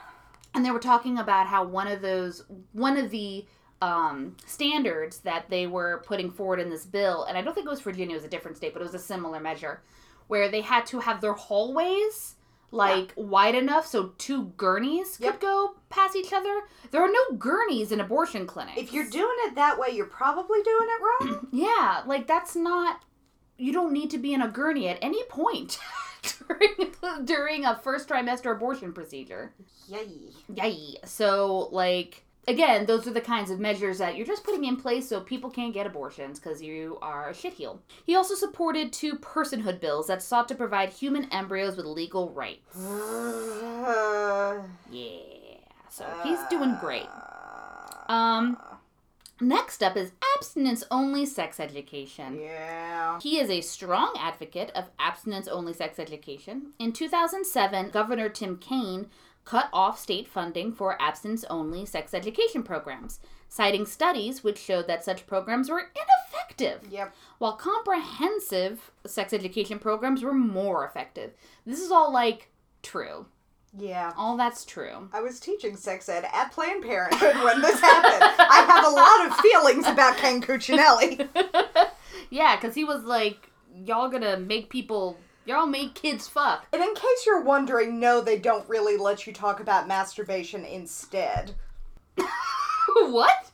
and 0.54 0.66
they 0.66 0.72
were 0.72 0.80
talking 0.80 1.18
about 1.18 1.48
how 1.48 1.64
one 1.64 1.88
of 1.88 2.02
those 2.02 2.44
one 2.74 2.98
of 2.98 3.10
the 3.10 3.46
um, 3.82 4.38
standards 4.46 5.20
that 5.20 5.50
they 5.50 5.68
were 5.68 6.04
putting 6.06 6.32
forward 6.32 6.60
in 6.60 6.70
this 6.70 6.86
bill 6.86 7.24
and 7.26 7.38
i 7.38 7.42
don't 7.42 7.54
think 7.54 7.68
it 7.68 7.70
was 7.70 7.82
virginia 7.82 8.16
it 8.16 8.20
was 8.20 8.26
a 8.26 8.30
different 8.30 8.56
state 8.58 8.74
but 8.74 8.82
it 8.82 8.86
was 8.86 8.94
a 8.94 9.00
similar 9.00 9.40
measure 9.40 9.82
where 10.28 10.50
they 10.50 10.62
had 10.62 10.86
to 10.86 11.00
have 11.00 11.20
their 11.20 11.34
hallways 11.34 12.36
like 12.72 13.14
wide 13.18 13.56
enough 13.56 13.86
so 13.86 14.14
two 14.18 14.46
gurneys 14.58 15.20
Yep. 15.20 15.34
could 15.34 15.42
go 15.42 15.76
past 15.90 16.16
each 16.16 16.32
other 16.34 16.62
there 16.92 17.02
are 17.04 17.12
no 17.12 17.36
gurneys 17.38 17.92
in 17.92 18.00
abortion 18.00 18.48
clinics 18.48 18.80
If 18.82 18.94
you're 18.94 19.10
doing 19.10 19.36
it 19.46 19.56
that 19.56 19.78
way, 19.78 19.90
you're 19.92 20.06
probably 20.08 20.62
doing 20.64 20.88
it 20.90 21.02
wrong. 21.26 21.48
yeah 21.52 22.02
like 22.08 22.26
that's 22.26 22.56
not 22.56 23.02
you 23.58 23.72
don't 23.72 23.94
need 23.94 24.10
to 24.12 24.18
be 24.18 24.34
in 24.34 24.42
a 24.42 24.48
gurney 24.48 24.88
at 24.88 24.98
any 25.02 25.24
point 25.26 25.78
during 26.48 27.26
during 27.26 27.66
a 27.66 27.76
first 27.76 28.08
trimester 28.10 28.52
abortion 28.56 28.92
procedure 28.94 29.54
Yay. 29.90 30.32
Yay. 30.56 30.96
So, 31.04 31.68
like, 31.74 32.24
again, 32.48 32.86
those 32.86 33.08
are 33.08 33.14
the 33.14 33.22
kinds 33.22 33.52
of 33.52 33.60
measures 33.60 33.98
that 34.00 34.16
you're 34.16 34.26
just 34.26 34.44
putting 34.44 34.66
in 34.66 34.78
place 34.78 35.08
so 35.08 35.20
people 35.20 35.50
can't 35.50 35.74
get 35.74 35.86
abortions 35.88 36.40
because 36.40 36.62
you 36.62 36.98
are 37.02 37.30
a 37.30 37.34
shitheel. 37.34 37.80
He 38.06 38.16
also 38.16 38.36
supported 38.36 38.92
two 38.92 39.16
personhood 39.16 39.80
bills 39.80 40.08
that 40.08 40.22
sought 40.22 40.48
to 40.50 40.56
provide 40.56 40.90
human 40.90 41.26
embryos 41.32 41.78
with 41.78 41.86
legal 41.86 42.30
rights. 42.30 42.78
Yeah. 44.92 45.20
So 45.90 46.06
he's 46.24 46.40
doing 46.50 46.78
great. 46.80 47.08
Um, 48.08 48.58
next 49.42 49.84
up 49.84 49.98
is 49.98 50.12
abstinence 50.36 50.84
only 50.90 51.26
sex 51.26 51.60
education. 51.60 52.40
Yeah. 52.40 53.20
He 53.20 53.40
is 53.40 53.50
a 53.50 53.62
strong 53.62 54.16
advocate 54.20 54.72
of 54.76 54.86
abstinence 55.00 55.48
only 55.48 55.74
sex 55.74 56.00
education. 56.00 56.74
In 56.80 56.94
2007, 56.94 57.90
Governor 57.90 58.30
Tim 58.30 58.58
Kaine 58.58 59.08
cut 59.46 59.70
off 59.74 60.00
state 60.00 60.28
funding 60.28 60.72
for 60.72 61.02
abstinence 61.02 61.44
only 61.50 61.86
sex 61.86 62.14
education 62.14 62.64
programs, 62.64 63.20
citing 63.50 63.86
studies 63.86 64.44
which 64.44 64.58
showed 64.58 64.88
that 64.88 65.04
such 65.04 65.28
programs 65.28 65.70
were 65.70 65.92
ineffective, 65.96 66.82
Yep. 66.92 67.14
while 67.40 67.56
comprehensive 67.56 68.92
sex 69.06 69.34
education 69.34 69.80
programs 69.80 70.24
were 70.24 70.34
more 70.34 70.86
effective. 70.86 71.32
This 71.66 71.80
is 71.82 71.92
all 71.92 72.12
like 72.12 72.50
true. 72.82 73.26
Yeah. 73.78 74.14
All 74.16 74.38
that's 74.38 74.66
true. 74.66 75.10
I 75.12 75.22
was 75.22 75.40
teaching 75.40 75.76
sex 75.76 76.08
ed 76.08 76.26
at 76.32 76.52
Planned 76.52 76.84
Parenthood 76.84 77.44
when 77.44 77.60
this 77.62 77.80
happened. 77.80 78.22
I 78.40 78.66
have 78.68 78.86
a 78.86 78.90
lot 78.96 79.28
of 79.28 79.38
feelings 79.40 79.88
about 79.88 80.18
Ken 80.18 80.42
Cuccinelli. 80.42 81.28
Yeah, 82.30 82.56
because 82.56 82.74
he 82.74 82.84
was 82.84 83.04
like, 83.04 83.52
y'all 83.76 84.10
gonna 84.10 84.38
make 84.38 84.70
people, 84.70 85.18
y'all 85.46 85.66
make 85.66 85.96
kids 85.96 86.28
fuck. 86.28 86.66
And 86.74 86.82
in 86.82 86.94
case 86.96 87.26
you're 87.26 87.42
wondering, 87.42 88.00
no, 88.00 88.22
they 88.22 88.38
don't 88.38 88.68
really 88.70 88.98
let 88.98 89.26
you 89.28 89.34
talk 89.34 89.60
about 89.60 89.88
masturbation 89.88 90.66
instead. 90.66 91.54
what? 92.96 93.50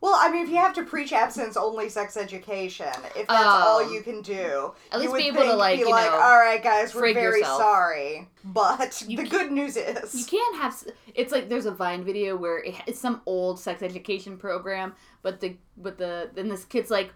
Well, 0.00 0.14
I 0.14 0.30
mean, 0.30 0.44
if 0.44 0.50
you 0.50 0.56
have 0.56 0.74
to 0.74 0.84
preach 0.84 1.12
abstinence 1.12 1.56
only 1.56 1.88
sex 1.88 2.16
education, 2.18 2.86
if 3.16 3.26
that's 3.26 3.30
Oh. 3.30 3.80
all 3.82 3.92
you 3.92 4.02
can 4.02 4.20
do, 4.20 4.72
At 4.92 4.96
you 4.96 4.98
least 5.00 5.12
would 5.12 5.18
be 5.18 5.26
able 5.28 5.42
to, 5.42 5.54
like, 5.54 5.76
be 5.78 5.84
you 5.84 5.90
like, 5.90 6.10
know, 6.10 6.18
all 6.18 6.36
right, 6.38 6.62
guys, 6.62 6.94
we're 6.94 7.14
very 7.14 7.38
yourself." 7.40 7.60
sorry, 7.60 8.28
but 8.44 9.02
You 9.08 9.16
the 9.16 9.24
good 9.26 9.50
news 9.50 9.76
is, 9.76 10.14
You 10.14 10.24
can't 10.26 10.56
have. 10.56 10.84
It's 11.14 11.32
like 11.32 11.48
there's 11.48 11.64
a 11.66 11.70
Vine 11.72 12.04
video 12.04 12.36
where 12.36 12.58
it, 12.58 12.74
it's 12.86 13.00
some 13.00 13.22
old 13.24 13.58
sex 13.58 13.82
education 13.82 14.36
program, 14.36 14.94
but 15.22 15.40
the 15.40 15.56
but 15.78 15.96
the 15.96 16.30
then 16.34 16.48
this 16.48 16.64
kid's 16.66 16.90
like, 16.90 17.12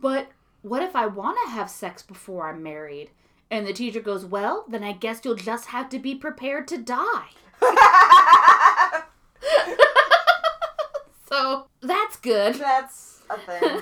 but 0.00 0.26
what 0.62 0.82
if 0.82 0.96
I 0.96 1.06
want 1.06 1.36
to 1.44 1.50
have 1.52 1.68
sex 1.70 2.02
before 2.02 2.48
I'm 2.48 2.62
married? 2.62 3.10
And 3.52 3.66
the 3.66 3.72
teacher 3.72 4.00
goes, 4.00 4.24
well, 4.24 4.64
then 4.68 4.82
I 4.82 4.92
guess 4.92 5.20
you'll 5.24 5.36
just 5.36 5.66
have 5.66 5.88
to 5.90 6.00
be 6.00 6.16
prepared 6.16 6.66
to 6.68 6.78
die. 6.78 7.28
So 11.32 11.66
that's 11.80 12.16
good. 12.16 12.56
that's 12.56 13.22
a 13.30 13.38
thing. 13.38 13.80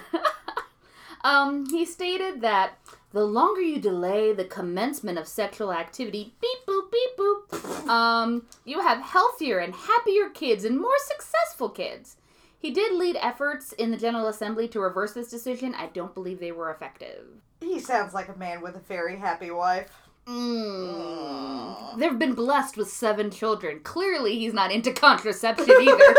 um, 1.25 1.67
he 1.69 1.85
stated 1.85 2.43
that 2.43 2.79
the 3.13 3.25
longer 3.25 3.61
you 3.61 3.81
delay 3.81 4.33
the 4.33 4.45
commencement 4.45 5.19
of 5.19 5.27
sexual 5.27 5.73
activity, 5.73 6.33
beep 6.41 6.59
boop, 6.65 6.93
beep 6.93 7.17
boop, 7.19 7.89
um, 7.89 8.47
you 8.65 8.83
have 8.83 9.03
healthier 9.03 9.59
and 9.59 9.75
happier 9.75 10.29
kids 10.29 10.65
and 10.65 10.79
more 10.81 10.97
successful 10.99 11.69
kids. 11.69 12.19
He 12.57 12.71
did 12.71 12.93
lead 12.93 13.17
efforts 13.21 13.73
in 13.73 13.91
the 13.91 13.97
General 13.97 14.29
Assembly 14.29 14.69
to 14.69 14.79
reverse 14.79 15.13
this 15.13 15.29
decision. 15.29 15.75
I 15.75 15.87
don't 15.87 16.15
believe 16.15 16.39
they 16.39 16.53
were 16.53 16.71
effective. 16.71 17.25
He 17.61 17.79
sounds 17.79 18.15
like 18.15 18.29
a 18.29 18.39
man 18.39 18.63
with 18.63 18.77
a 18.77 18.81
very 18.81 19.17
happy 19.17 19.51
wife. 19.51 19.91
Mm. 20.27 21.99
They've 21.99 22.19
been 22.19 22.35
blessed 22.35 22.77
with 22.77 22.89
seven 22.89 23.31
children. 23.31 23.81
Clearly, 23.81 24.39
he's 24.39 24.55
not 24.55 24.71
into 24.71 24.93
contraception 24.93 25.75
either. 25.81 26.15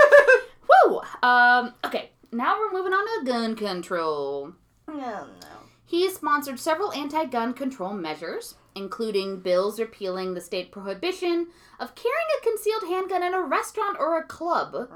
Woo! 0.86 1.02
Um, 1.24 1.74
okay, 1.86 2.12
now 2.32 2.58
we're 2.60 2.78
moving 2.78 2.94
on 2.94 3.06
to 3.06 3.32
gun 3.32 3.56
control. 3.56 4.54
No, 4.88 4.96
no. 4.96 5.48
He 5.86 6.04
has 6.04 6.16
sponsored 6.16 6.60
several 6.60 6.94
anti 6.94 7.26
gun 7.26 7.54
control 7.54 7.94
measures, 7.94 8.56
including 8.76 9.42
bills 9.42 9.80
repealing 9.80 10.34
the 10.34 10.42
state 10.42 10.72
prohibition 10.72 11.48
of 11.80 11.96
carrying 11.96 12.28
a 12.40 12.44
concealed 12.44 12.84
handgun 12.88 13.24
in 13.24 13.34
a 13.34 13.42
restaurant 13.42 13.98
or 14.00 14.18
a 14.18 14.24
club. 14.24 14.90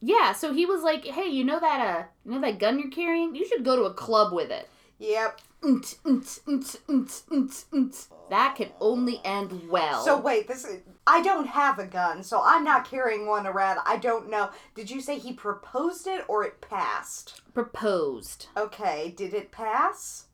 Yeah, 0.00 0.32
so 0.32 0.52
he 0.52 0.66
was 0.66 0.82
like, 0.82 1.04
"Hey, 1.04 1.28
you 1.28 1.44
know 1.44 1.60
that 1.60 1.80
uh, 1.80 2.04
you 2.24 2.32
know 2.32 2.40
that 2.40 2.58
gun 2.58 2.78
you're 2.78 2.90
carrying? 2.90 3.34
You 3.34 3.46
should 3.46 3.64
go 3.64 3.76
to 3.76 3.82
a 3.82 3.94
club 3.94 4.32
with 4.32 4.50
it." 4.50 4.68
Yep. 5.00 5.40
That 8.30 8.54
can 8.54 8.68
only 8.80 9.20
end 9.24 9.68
well. 9.68 10.04
So 10.04 10.18
wait, 10.20 10.46
this 10.46 10.64
is 10.64 10.80
I 11.06 11.20
don't 11.22 11.48
have 11.48 11.80
a 11.80 11.86
gun, 11.86 12.22
so 12.22 12.40
I'm 12.44 12.62
not 12.62 12.88
carrying 12.88 13.26
one 13.26 13.46
around. 13.46 13.80
I 13.84 13.96
don't 13.96 14.30
know. 14.30 14.50
Did 14.76 14.88
you 14.88 15.00
say 15.00 15.18
he 15.18 15.32
proposed 15.32 16.06
it 16.06 16.24
or 16.28 16.44
it 16.44 16.60
passed? 16.60 17.40
proposed. 17.52 18.46
Okay, 18.56 19.12
did 19.16 19.34
it 19.34 19.50
pass? 19.50 20.26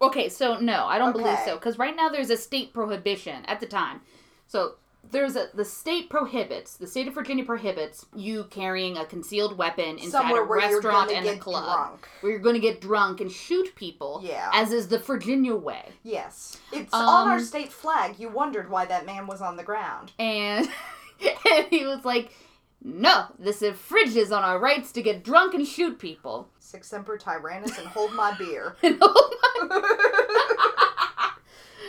Okay, 0.00 0.28
so 0.28 0.58
no, 0.58 0.86
I 0.86 0.98
don't 0.98 1.12
believe 1.12 1.38
so 1.44 1.54
because 1.56 1.78
right 1.78 1.94
now 1.94 2.08
there's 2.08 2.30
a 2.30 2.36
state 2.36 2.72
prohibition 2.72 3.44
at 3.46 3.60
the 3.60 3.66
time. 3.66 4.00
So 4.46 4.76
there's 5.10 5.36
a 5.36 5.48
the 5.52 5.64
state 5.64 6.08
prohibits 6.08 6.76
the 6.76 6.86
state 6.86 7.08
of 7.08 7.14
Virginia 7.14 7.44
prohibits 7.44 8.06
you 8.14 8.44
carrying 8.44 8.96
a 8.96 9.04
concealed 9.04 9.58
weapon 9.58 9.98
inside 9.98 10.10
Somewhere 10.22 10.42
a 10.42 10.46
where 10.46 10.60
you're 10.60 10.76
restaurant 10.80 11.10
and 11.10 11.26
a 11.26 11.32
get 11.32 11.40
club 11.40 11.64
drunk. 11.64 12.08
where 12.20 12.32
you're 12.32 12.40
going 12.40 12.54
to 12.54 12.60
get 12.60 12.80
drunk 12.80 13.20
and 13.20 13.30
shoot 13.30 13.74
people. 13.74 14.20
Yeah. 14.24 14.50
as 14.54 14.72
is 14.72 14.88
the 14.88 14.98
Virginia 14.98 15.54
way. 15.56 15.90
Yes. 16.02 16.56
It's 16.72 16.94
on 16.94 17.28
our 17.28 17.36
Um, 17.38 17.44
state 17.44 17.72
flag. 17.72 18.18
You 18.18 18.28
wondered 18.28 18.70
why 18.70 18.84
that 18.86 19.04
man 19.04 19.26
was 19.26 19.40
on 19.42 19.56
the 19.56 19.64
ground. 19.64 20.12
And 20.18 20.68
and 21.52 21.66
he 21.68 21.84
was 21.84 22.04
like, 22.04 22.32
"No, 22.82 23.26
this 23.38 23.60
infringes 23.62 24.32
on 24.32 24.42
our 24.44 24.58
rights 24.58 24.92
to 24.92 25.02
get 25.02 25.22
drunk 25.24 25.52
and 25.54 25.66
shoot 25.66 25.98
people." 25.98 26.48
Sic 26.58 26.84
Semper 26.84 27.18
Tyrannis 27.18 27.76
and 27.78 27.86
hold 27.88 28.14
my 28.14 28.32
beer. 28.38 28.76
And 28.82 28.98
oh 29.02 29.68
my 29.68 31.32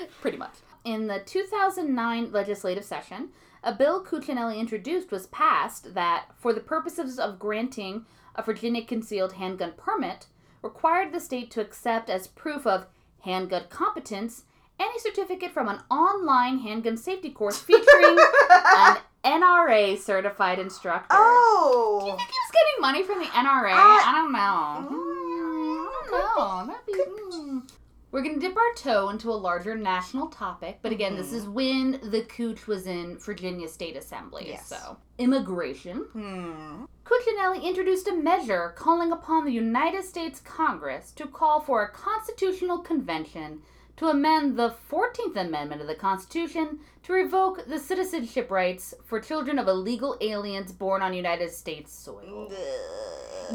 Pretty 0.21 0.37
much. 0.37 0.53
In 0.83 1.07
the 1.07 1.19
2009 1.19 2.31
legislative 2.31 2.83
session, 2.83 3.29
a 3.63 3.73
bill 3.73 4.03
Cuccinelli 4.03 4.57
introduced 4.57 5.11
was 5.11 5.27
passed 5.27 5.93
that, 5.93 6.25
for 6.37 6.51
the 6.53 6.59
purposes 6.59 7.17
of 7.19 7.39
granting 7.39 8.05
a 8.35 8.43
Virginia 8.43 8.83
concealed 8.83 9.33
handgun 9.33 9.73
permit, 9.77 10.27
required 10.61 11.13
the 11.13 11.19
state 11.19 11.51
to 11.51 11.61
accept 11.61 12.09
as 12.09 12.27
proof 12.27 12.65
of 12.67 12.87
handgun 13.21 13.63
competence 13.69 14.43
any 14.79 14.99
certificate 14.99 15.51
from 15.51 15.69
an 15.69 15.79
online 15.89 16.59
handgun 16.59 16.97
safety 16.97 17.29
course 17.29 17.59
featuring 17.59 18.17
an 18.49 18.97
NRA 19.23 19.97
certified 19.97 20.59
instructor. 20.59 21.07
oh. 21.11 21.99
I 22.01 22.17
think 22.17 22.19
he 22.19 22.25
was 22.25 22.51
getting 22.51 22.81
money 22.81 23.03
from 23.03 23.19
the 23.19 23.25
NRA. 23.25 23.71
I- 23.71 24.03
I 24.05 24.11
don't 24.15 24.31
know. 24.33 24.89
Hmm, 24.89 25.87
I 25.87 26.65
don't 26.65 26.67
know. 26.67 26.73
That'd 26.73 26.85
be. 26.87 27.73
We're 28.13 28.21
going 28.21 28.39
to 28.39 28.47
dip 28.47 28.55
our 28.55 28.73
toe 28.75 29.09
into 29.09 29.31
a 29.31 29.33
larger 29.33 29.75
national 29.75 30.27
topic, 30.27 30.77
but 30.83 30.91
again, 30.91 31.15
this 31.15 31.33
is 31.33 31.47
when 31.47 31.99
the 32.11 32.21
Cooch 32.21 32.67
was 32.67 32.85
in 32.85 33.17
Virginia 33.17 33.67
State 33.67 33.97
Assembly. 33.97 34.49
Yes. 34.49 34.67
So, 34.67 34.97
immigration. 35.17 36.05
Hmm. 36.13 36.83
Cuccinelli 37.05 37.63
introduced 37.63 38.07
a 38.07 38.13
measure 38.13 38.75
calling 38.77 39.11
upon 39.11 39.45
the 39.45 39.51
United 39.51 40.03
States 40.03 40.39
Congress 40.39 41.09
to 41.13 41.25
call 41.25 41.59
for 41.59 41.81
a 41.81 41.89
constitutional 41.89 42.77
convention 42.77 43.63
to 43.97 44.07
amend 44.07 44.57
the 44.57 44.73
14th 44.91 45.35
Amendment 45.35 45.81
of 45.81 45.87
the 45.87 45.95
Constitution 45.95 46.79
to 47.03 47.13
revoke 47.13 47.67
the 47.67 47.79
citizenship 47.79 48.49
rights 48.49 48.93
for 49.03 49.19
children 49.19 49.59
of 49.59 49.67
illegal 49.67 50.17
aliens 50.21 50.71
born 50.71 51.01
on 51.01 51.13
United 51.13 51.51
States 51.51 51.93
soil. 51.93 52.51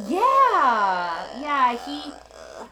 Yeah. 0.07 1.41
Yeah, 1.41 1.79
he 1.85 2.13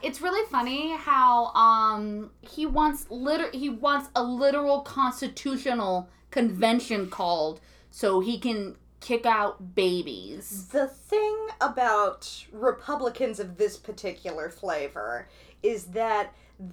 it's 0.03 0.21
really 0.21 0.47
funny 0.51 0.97
how 0.97 1.47
um 1.55 2.31
he 2.43 2.67
wants 2.67 3.07
liter 3.11 3.51
he 3.53 3.69
wants 3.71 4.11
a 4.15 4.23
literal 4.23 4.81
constitutional 4.81 6.09
convention 6.31 7.09
called 7.09 7.61
so 7.91 8.21
he 8.21 8.39
can 8.39 8.77
kick 9.01 9.25
out 9.25 9.75
babies. 9.75 10.69
The 10.69 10.89
thing 10.89 11.37
about 11.61 12.47
Republicans 12.53 13.39
of 13.39 13.57
this 13.57 13.77
particular 13.77 14.51
flavor 14.51 15.29
is 15.63 15.87
that 15.87 16.33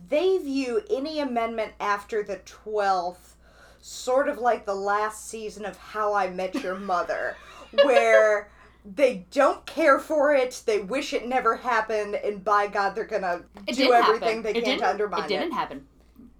they 0.09 0.37
view 0.37 0.81
any 0.89 1.19
amendment 1.19 1.73
after 1.79 2.23
the 2.23 2.37
12th 2.37 3.35
sort 3.81 4.29
of 4.29 4.37
like 4.37 4.65
the 4.65 4.75
last 4.75 5.27
season 5.29 5.65
of 5.65 5.75
How 5.77 6.13
I 6.13 6.29
Met 6.29 6.55
Your 6.63 6.75
Mother, 6.79 7.35
where 7.83 8.49
they 8.85 9.25
don't 9.31 9.65
care 9.65 9.99
for 9.99 10.33
it, 10.33 10.63
they 10.65 10.79
wish 10.79 11.13
it 11.13 11.27
never 11.27 11.57
happened, 11.57 12.15
and 12.15 12.43
by 12.43 12.67
God, 12.67 12.95
they're 12.95 13.03
gonna 13.05 13.43
It 13.67 13.75
do 13.75 13.91
everything 13.93 14.37
happen. 14.37 14.43
they 14.43 14.59
it 14.59 14.63
can 14.63 14.79
to 14.79 14.89
undermine 14.89 15.21
it 15.21 15.25
It 15.25 15.39
didn't 15.39 15.53
happen. 15.53 15.87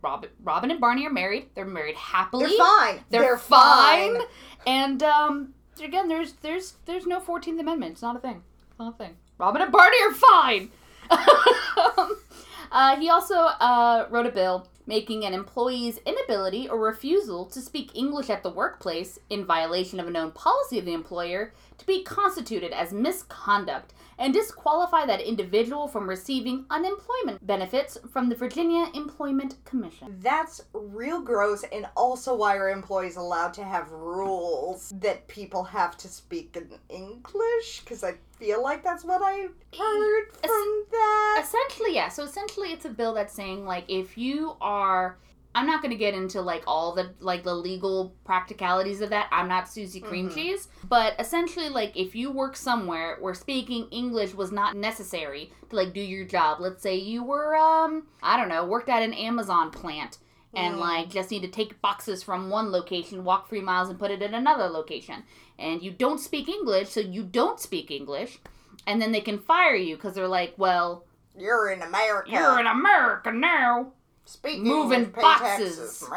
Robin, 0.01 0.29
Robin 0.43 0.69
and 0.71 0.81
Barney 0.81 1.05
are 1.07 1.09
married. 1.09 1.47
They're 1.55 1.65
married 1.65 1.95
happily. 1.95 2.47
They're 2.47 2.57
fine. 2.57 2.99
They're, 3.09 3.37
fine. 3.37 4.17
And 4.67 5.01
um, 5.01 5.53
again, 5.81 6.09
there's 6.09 6.33
there's 6.33 6.73
there's 6.85 7.05
no 7.05 7.21
Fourteenth 7.21 7.59
Amendment. 7.61 7.93
It's 7.93 8.01
not 8.01 8.17
a 8.17 8.19
thing. 8.19 8.43
It's 8.69 8.79
not 8.79 8.95
a 8.95 8.97
thing. 8.97 9.15
Robin 9.37 9.61
and 9.61 9.71
Barney 9.71 9.97
are 10.01 10.13
fine. 10.13 10.71
uh, 12.73 12.97
he 12.97 13.09
also 13.09 13.35
uh, 13.35 14.07
wrote 14.09 14.25
a 14.25 14.31
bill 14.31 14.67
making 14.85 15.23
an 15.23 15.33
employee's 15.33 15.99
inability 16.05 16.67
or 16.67 16.77
refusal 16.77 17.45
to 17.45 17.61
speak 17.61 17.95
English 17.95 18.29
at 18.29 18.43
the 18.43 18.49
workplace 18.49 19.17
in 19.29 19.45
violation 19.45 19.99
of 19.99 20.07
a 20.07 20.11
known 20.11 20.31
policy 20.31 20.77
of 20.77 20.85
the 20.85 20.93
employer 20.93 21.53
to 21.77 21.85
be 21.85 22.03
constituted 22.03 22.73
as 22.73 22.91
misconduct 22.91 23.93
and 24.17 24.33
disqualify 24.33 25.05
that 25.05 25.21
individual 25.21 25.87
from 25.87 26.09
receiving 26.09 26.65
unemployment 26.69 27.45
benefits 27.45 27.97
from 28.11 28.29
the 28.29 28.35
Virginia 28.35 28.87
Employment 28.93 29.55
Commission. 29.65 30.17
That's 30.21 30.61
real 30.73 31.21
gross, 31.21 31.63
and 31.71 31.87
also 31.95 32.35
why 32.35 32.57
are 32.57 32.69
employees 32.69 33.15
allowed 33.15 33.53
to 33.55 33.63
have 33.63 33.91
rules 33.91 34.93
that 34.99 35.27
people 35.27 35.63
have 35.63 35.97
to 35.97 36.07
speak 36.07 36.55
in 36.55 36.69
English? 36.89 37.81
Because 37.81 38.03
I 38.03 38.15
feel 38.37 38.61
like 38.61 38.83
that's 38.83 39.03
what 39.03 39.21
I 39.23 39.47
heard 39.77 40.25
from 40.41 40.85
that. 40.91 41.43
Essentially, 41.43 41.95
yeah. 41.95 42.09
So 42.09 42.23
essentially, 42.23 42.69
it's 42.69 42.85
a 42.85 42.89
bill 42.89 43.13
that's 43.13 43.33
saying 43.33 43.65
like 43.65 43.85
if 43.87 44.17
you 44.17 44.55
are, 44.61 45.17
I'm 45.55 45.67
not 45.67 45.81
going 45.81 45.91
to 45.91 45.97
get 45.97 46.13
into 46.15 46.41
like 46.41 46.63
all 46.65 46.93
the 46.95 47.13
like 47.19 47.43
the 47.43 47.53
legal 47.53 48.15
practicalities 48.25 49.01
of 49.01 49.09
that. 49.11 49.27
I'm 49.31 49.47
not 49.47 49.69
Susie 49.69 49.99
Cream 50.01 50.29
Mhm. 50.29 50.33
Cheese, 50.35 50.67
but 50.89 51.13
essentially, 51.19 51.69
like 51.69 51.95
if 51.95 52.15
you 52.15 52.31
work 52.31 52.55
somewhere 52.55 53.17
where 53.21 53.33
speaking 53.33 53.87
English 53.91 54.33
was 54.33 54.51
not 54.51 54.75
necessary 54.75 55.51
to 55.69 55.75
like 55.75 55.93
do 55.93 56.01
your 56.01 56.25
job. 56.25 56.59
Let's 56.59 56.81
say 56.81 56.95
you 56.97 57.23
were, 57.23 57.55
um, 57.55 58.07
I 58.21 58.37
don't 58.37 58.49
know, 58.49 58.65
worked 58.65 58.89
at 58.89 59.03
an 59.03 59.13
Amazon 59.13 59.69
plant. 59.71 60.17
And 60.55 60.75
Mm. 60.75 60.79
like 60.79 61.09
just 61.09 61.31
need 61.31 61.41
to 61.41 61.47
take 61.47 61.81
boxes 61.81 62.21
from 62.21 62.51
one 62.51 62.71
location, 62.71 63.23
walk 63.23 63.49
three 63.49 63.59
miles, 63.61 63.89
and 63.89 63.97
put 63.97 64.11
it 64.11 64.21
in 64.21 64.35
another 64.35 64.67
location. 64.69 65.23
And 65.57 65.81
you 65.81 65.89
don't 65.89 66.19
speak 66.19 66.47
English, 66.47 66.89
so 66.89 66.99
you 66.99 67.23
don't 67.23 67.59
speak 67.59 67.89
English 67.89 68.39
and 68.85 69.01
then 69.01 69.11
they 69.11 69.21
can 69.21 69.39
fire 69.39 69.75
you 69.75 69.95
because 69.95 70.13
they're 70.13 70.27
like, 70.27 70.53
well, 70.57 71.05
You're 71.35 71.71
in 71.71 71.81
America. 71.81 72.29
You're 72.31 72.59
in 72.59 72.67
America 72.67 73.31
now. 73.31 73.93
Speaking 74.25 74.63
moving 74.63 75.05
boxes. 75.05 75.77
taxes. 75.77 76.09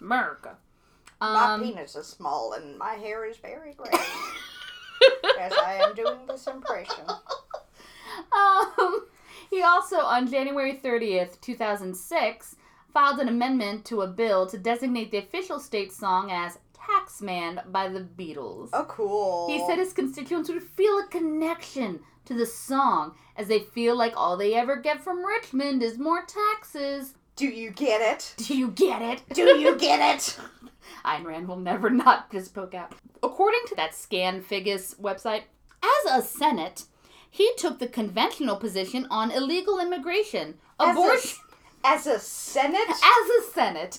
America. 0.00 0.56
my 1.20 1.54
Um, 1.54 1.62
penis 1.62 1.94
is 1.96 2.06
small 2.06 2.52
and 2.52 2.76
my 2.78 2.94
hair 2.94 3.24
is 3.24 3.36
very 3.38 3.74
gray. 3.74 3.90
as 5.40 5.52
I 5.52 5.74
am 5.82 5.94
doing 5.94 6.26
this 6.26 6.46
impression. 6.46 7.04
Um, 8.32 9.06
he 9.50 9.62
also, 9.62 9.96
on 9.98 10.30
January 10.30 10.74
30th, 10.82 11.40
2006, 11.40 12.54
filed 12.92 13.18
an 13.18 13.28
amendment 13.28 13.84
to 13.86 14.02
a 14.02 14.06
bill 14.06 14.46
to 14.46 14.56
designate 14.56 15.10
the 15.10 15.18
official 15.18 15.58
state 15.58 15.92
song 15.92 16.30
as 16.30 16.58
Taxman 16.76 17.70
by 17.72 17.88
the 17.88 18.00
Beatles. 18.00 18.70
Oh, 18.72 18.84
cool. 18.84 19.48
He 19.48 19.64
said 19.66 19.78
his 19.78 19.92
constituents 19.92 20.48
would 20.48 20.62
feel 20.62 20.98
a 20.98 21.06
connection 21.08 22.00
to 22.26 22.34
the 22.34 22.46
song 22.46 23.14
as 23.36 23.48
they 23.48 23.58
feel 23.60 23.96
like 23.96 24.12
all 24.16 24.36
they 24.36 24.54
ever 24.54 24.76
get 24.76 25.02
from 25.02 25.24
Richmond 25.24 25.82
is 25.82 25.98
more 25.98 26.24
taxes. 26.24 27.14
Do 27.36 27.46
you 27.46 27.70
get 27.70 28.00
it? 28.00 28.34
Do 28.36 28.56
you 28.56 28.68
get 28.70 29.02
it? 29.02 29.22
Do 29.34 29.42
you 29.42 29.76
get 29.76 30.16
it? 30.16 30.38
Ayn 31.04 31.24
Rand 31.24 31.48
will 31.48 31.56
never 31.58 31.90
not 31.90 32.30
just 32.32 32.54
poke 32.54 32.74
out. 32.74 32.92
According 33.22 33.60
to 33.68 33.74
that 33.76 33.92
Scanfigus 33.92 34.98
website, 35.00 35.42
as 35.82 36.12
a 36.12 36.26
Senate, 36.26 36.84
he 37.30 37.50
took 37.56 37.78
the 37.78 37.88
conventional 37.88 38.56
position 38.56 39.06
on 39.10 39.30
illegal 39.30 39.80
immigration, 39.80 40.54
As 40.80 40.88
a- 40.88 40.90
abortion. 40.92 41.38
As 41.84 42.06
a 42.06 42.18
Senate? 42.18 42.88
As 42.88 43.30
a 43.40 43.42
Senate, 43.52 43.98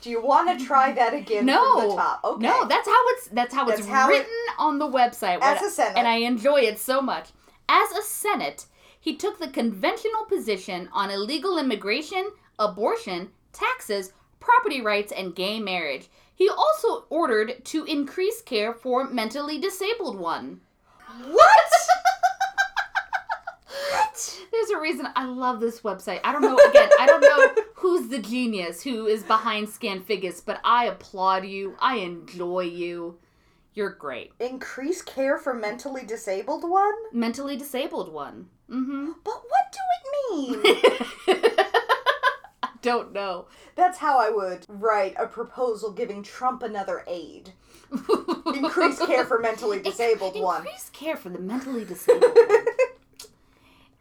Do 0.00 0.10
you 0.10 0.20
want 0.22 0.58
to 0.58 0.64
try 0.64 0.92
that 0.92 1.14
again 1.14 1.46
no, 1.46 1.78
from 1.80 1.88
the 1.90 1.94
top? 1.96 2.20
Okay. 2.24 2.46
no, 2.46 2.66
that's 2.66 2.88
how 2.88 3.02
it's 3.10 3.28
that's 3.28 3.54
how 3.54 3.68
it's 3.68 3.80
That's 3.80 3.88
how 3.90 4.08
it- 4.08 4.12
written 4.20 4.44
on 4.58 4.78
the 4.78 4.88
website. 4.88 5.38
As 5.42 5.62
a 5.62 5.70
Senate. 5.70 5.98
and 5.98 6.08
I 6.08 6.16
enjoy 6.16 6.60
it 6.62 6.78
so 6.78 7.00
much. 7.02 7.28
As 7.68 7.92
a 7.92 8.02
Senate, 8.02 8.64
he 8.98 9.14
took 9.16 9.38
the 9.38 9.48
conventional 9.48 10.24
position 10.24 10.88
on 10.92 11.10
illegal 11.10 11.56
immigration, 11.58 12.30
abortion, 12.60 13.30
taxes, 13.52 14.12
property 14.38 14.80
rights, 14.80 15.10
and 15.10 15.34
gay 15.34 15.58
marriage. 15.58 16.08
He 16.32 16.48
also 16.48 17.06
ordered 17.10 17.64
to 17.66 17.84
increase 17.84 18.40
care 18.40 18.72
for 18.72 19.08
mentally 19.08 19.58
disabled 19.58 20.18
one. 20.18 20.60
What? 21.28 21.72
There's 24.52 24.70
a 24.70 24.80
reason 24.80 25.08
I 25.16 25.24
love 25.24 25.60
this 25.60 25.80
website. 25.80 26.20
I 26.22 26.32
don't 26.32 26.42
know 26.42 26.56
again, 26.68 26.90
I 26.98 27.06
don't 27.06 27.20
know 27.20 27.62
who's 27.74 28.08
the 28.08 28.18
genius 28.18 28.82
who 28.82 29.06
is 29.06 29.22
behind 29.22 29.68
Scanfigus, 29.68 30.42
but 30.44 30.60
I 30.64 30.86
applaud 30.86 31.46
you. 31.46 31.76
I 31.80 31.96
enjoy 31.96 32.60
you. 32.60 33.18
You're 33.74 33.90
great. 33.90 34.32
Increase 34.40 35.00
care 35.00 35.38
for 35.38 35.54
mentally 35.54 36.04
disabled 36.04 36.68
one? 36.68 36.94
Mentally 37.12 37.56
disabled 37.56 38.12
one. 38.12 38.48
Mm-hmm. 38.68 39.12
But 39.24 39.42
what 39.48 39.72
do 39.72 39.78
it 39.96 41.42
mean? 41.42 41.56
Don't 42.82 43.12
know. 43.12 43.46
That's 43.74 43.98
how 43.98 44.18
I 44.18 44.30
would 44.30 44.64
write 44.68 45.14
a 45.18 45.26
proposal 45.26 45.92
giving 45.92 46.22
Trump 46.22 46.62
another 46.62 47.04
aid. 47.06 47.52
Increase 48.54 48.98
care 48.98 49.24
for 49.24 49.38
mentally 49.38 49.80
disabled 49.82 50.40
one. 50.40 50.62
Increase 50.62 50.90
care 50.90 51.16
for 51.16 51.28
the 51.28 51.38
mentally 51.38 51.84
disabled 51.84 52.34
one. 52.34 52.64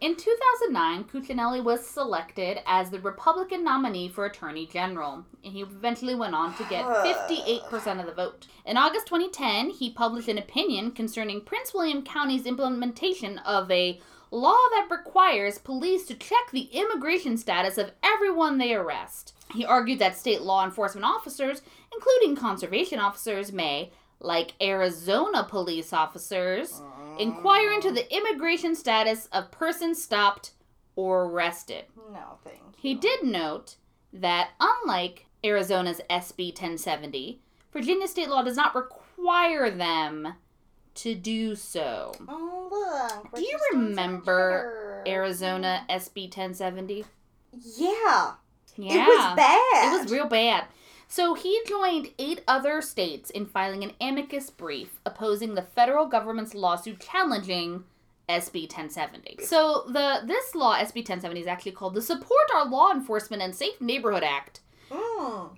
In 0.01 0.15
2009, 0.15 1.03
Cuccinelli 1.05 1.61
was 1.61 1.85
selected 1.85 2.59
as 2.65 2.89
the 2.89 3.01
Republican 3.01 3.65
nominee 3.65 4.07
for 4.07 4.25
Attorney 4.25 4.65
General, 4.65 5.25
and 5.43 5.51
he 5.51 5.61
eventually 5.61 6.15
went 6.15 6.33
on 6.33 6.55
to 6.55 6.63
get 6.69 6.85
58% 6.85 7.99
of 7.99 8.05
the 8.05 8.13
vote. 8.13 8.47
In 8.65 8.77
August 8.77 9.07
2010, 9.07 9.71
he 9.71 9.89
published 9.89 10.29
an 10.29 10.37
opinion 10.37 10.91
concerning 10.91 11.41
Prince 11.41 11.73
William 11.73 12.01
County's 12.01 12.45
implementation 12.45 13.39
of 13.39 13.69
a 13.69 13.99
law 14.31 14.57
that 14.71 14.87
requires 14.89 15.57
police 15.57 16.05
to 16.07 16.15
check 16.15 16.51
the 16.51 16.69
immigration 16.71 17.37
status 17.37 17.77
of 17.77 17.91
everyone 18.03 18.57
they 18.57 18.73
arrest. 18.73 19.33
He 19.53 19.65
argued 19.65 19.99
that 19.99 20.17
state 20.17 20.41
law 20.41 20.63
enforcement 20.63 21.05
officers, 21.05 21.61
including 21.93 22.35
conservation 22.35 22.99
officers, 22.99 23.51
may, 23.51 23.91
like 24.19 24.53
Arizona 24.61 25.43
police 25.43 25.93
officers, 25.93 26.81
inquire 27.17 27.71
into 27.71 27.91
the 27.91 28.13
immigration 28.15 28.75
status 28.75 29.27
of 29.31 29.51
persons 29.51 30.01
stopped 30.01 30.51
or 30.95 31.23
arrested. 31.25 31.85
No, 32.11 32.37
thank 32.43 32.57
you. 32.57 32.63
He 32.77 32.93
did 32.93 33.23
note 33.23 33.75
that, 34.13 34.49
unlike 34.59 35.25
Arizona's 35.43 36.01
SB 36.09 36.49
1070, 36.49 37.41
Virginia 37.71 38.07
state 38.07 38.29
law 38.29 38.43
does 38.43 38.57
not 38.57 38.75
require 38.75 39.69
them 39.69 40.33
to 41.03 41.15
do 41.15 41.55
so. 41.55 42.13
Oh, 42.27 42.67
look. 42.71 43.35
Do 43.35 43.41
you 43.41 43.47
we're 43.51 43.57
just 43.57 43.71
doing 43.71 43.71
so 43.71 43.77
much 43.77 43.89
remember. 43.89 45.03
Arizona 45.07 45.85
SB 45.89 46.23
1070? 46.23 47.05
Yeah. 47.77 48.33
Yeah. 48.75 48.93
It 48.93 49.07
was 49.07 49.35
bad. 49.35 49.93
It 49.93 50.01
was 50.01 50.11
real 50.11 50.27
bad. 50.27 50.65
So 51.07 51.33
he 51.33 51.59
joined 51.67 52.09
eight 52.19 52.43
other 52.47 52.81
states 52.81 53.29
in 53.31 53.45
filing 53.45 53.83
an 53.83 53.93
amicus 53.99 54.49
brief 54.49 54.99
opposing 55.05 55.55
the 55.55 55.63
federal 55.63 56.05
government's 56.05 56.53
lawsuit 56.53 56.99
challenging 56.99 57.83
SB 58.29 58.63
1070. 58.63 59.39
So 59.43 59.85
the 59.87 60.21
this 60.25 60.53
law 60.53 60.75
SB 60.75 60.97
1070 60.97 61.41
is 61.41 61.47
actually 61.47 61.71
called 61.71 61.95
the 61.95 62.01
Support 62.01 62.51
Our 62.53 62.69
Law 62.69 62.91
Enforcement 62.91 63.41
and 63.41 63.55
Safe 63.55 63.81
Neighborhood 63.81 64.23
Act. 64.23 64.59
Mm. 64.91 65.57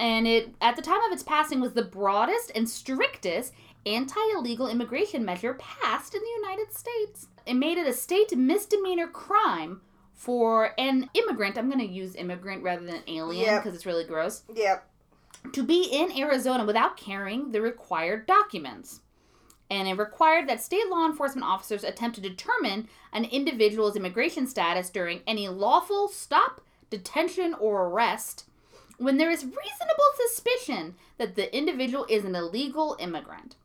And 0.00 0.26
it 0.26 0.52
at 0.60 0.74
the 0.74 0.82
time 0.82 1.00
of 1.06 1.12
its 1.12 1.22
passing 1.22 1.60
was 1.60 1.74
the 1.74 1.84
broadest 1.84 2.50
and 2.56 2.68
strictest 2.68 3.52
anti-illegal 3.86 4.68
immigration 4.68 5.24
measure 5.24 5.54
passed 5.54 6.14
in 6.14 6.20
the 6.20 6.48
United 6.48 6.72
States. 6.72 7.28
It 7.46 7.54
made 7.54 7.78
it 7.78 7.86
a 7.86 7.92
state 7.92 8.36
misdemeanor 8.36 9.08
crime 9.08 9.80
for 10.14 10.72
an 10.78 11.10
immigrant, 11.14 11.58
I'm 11.58 11.68
going 11.68 11.80
to 11.86 11.92
use 11.92 12.14
immigrant 12.14 12.62
rather 12.62 12.86
than 12.86 13.02
alien 13.08 13.44
Yep. 13.46 13.62
because 13.62 13.74
it's 13.74 13.86
really 13.86 14.04
gross, 14.04 14.42
Yep. 14.54 14.88
to 15.52 15.62
be 15.64 15.82
in 15.84 16.16
Arizona 16.16 16.64
without 16.64 16.96
carrying 16.96 17.50
the 17.50 17.60
required 17.60 18.26
documents. 18.26 19.00
And 19.68 19.88
it 19.88 19.94
required 19.98 20.48
that 20.48 20.62
state 20.62 20.88
law 20.88 21.06
enforcement 21.06 21.46
officers 21.48 21.82
attempt 21.82 22.14
to 22.16 22.20
determine 22.20 22.88
an 23.12 23.24
individual's 23.24 23.96
immigration 23.96 24.46
status 24.46 24.90
during 24.90 25.22
any 25.26 25.48
lawful 25.48 26.08
stop, 26.08 26.60
detention, 26.90 27.54
or 27.54 27.86
arrest 27.88 28.44
when 28.98 29.16
there 29.16 29.30
is 29.30 29.44
reasonable 29.44 30.04
suspicion 30.28 30.94
that 31.18 31.34
the 31.34 31.52
individual 31.56 32.06
is 32.08 32.24
an 32.24 32.36
illegal 32.36 32.96
immigrant. 33.00 33.56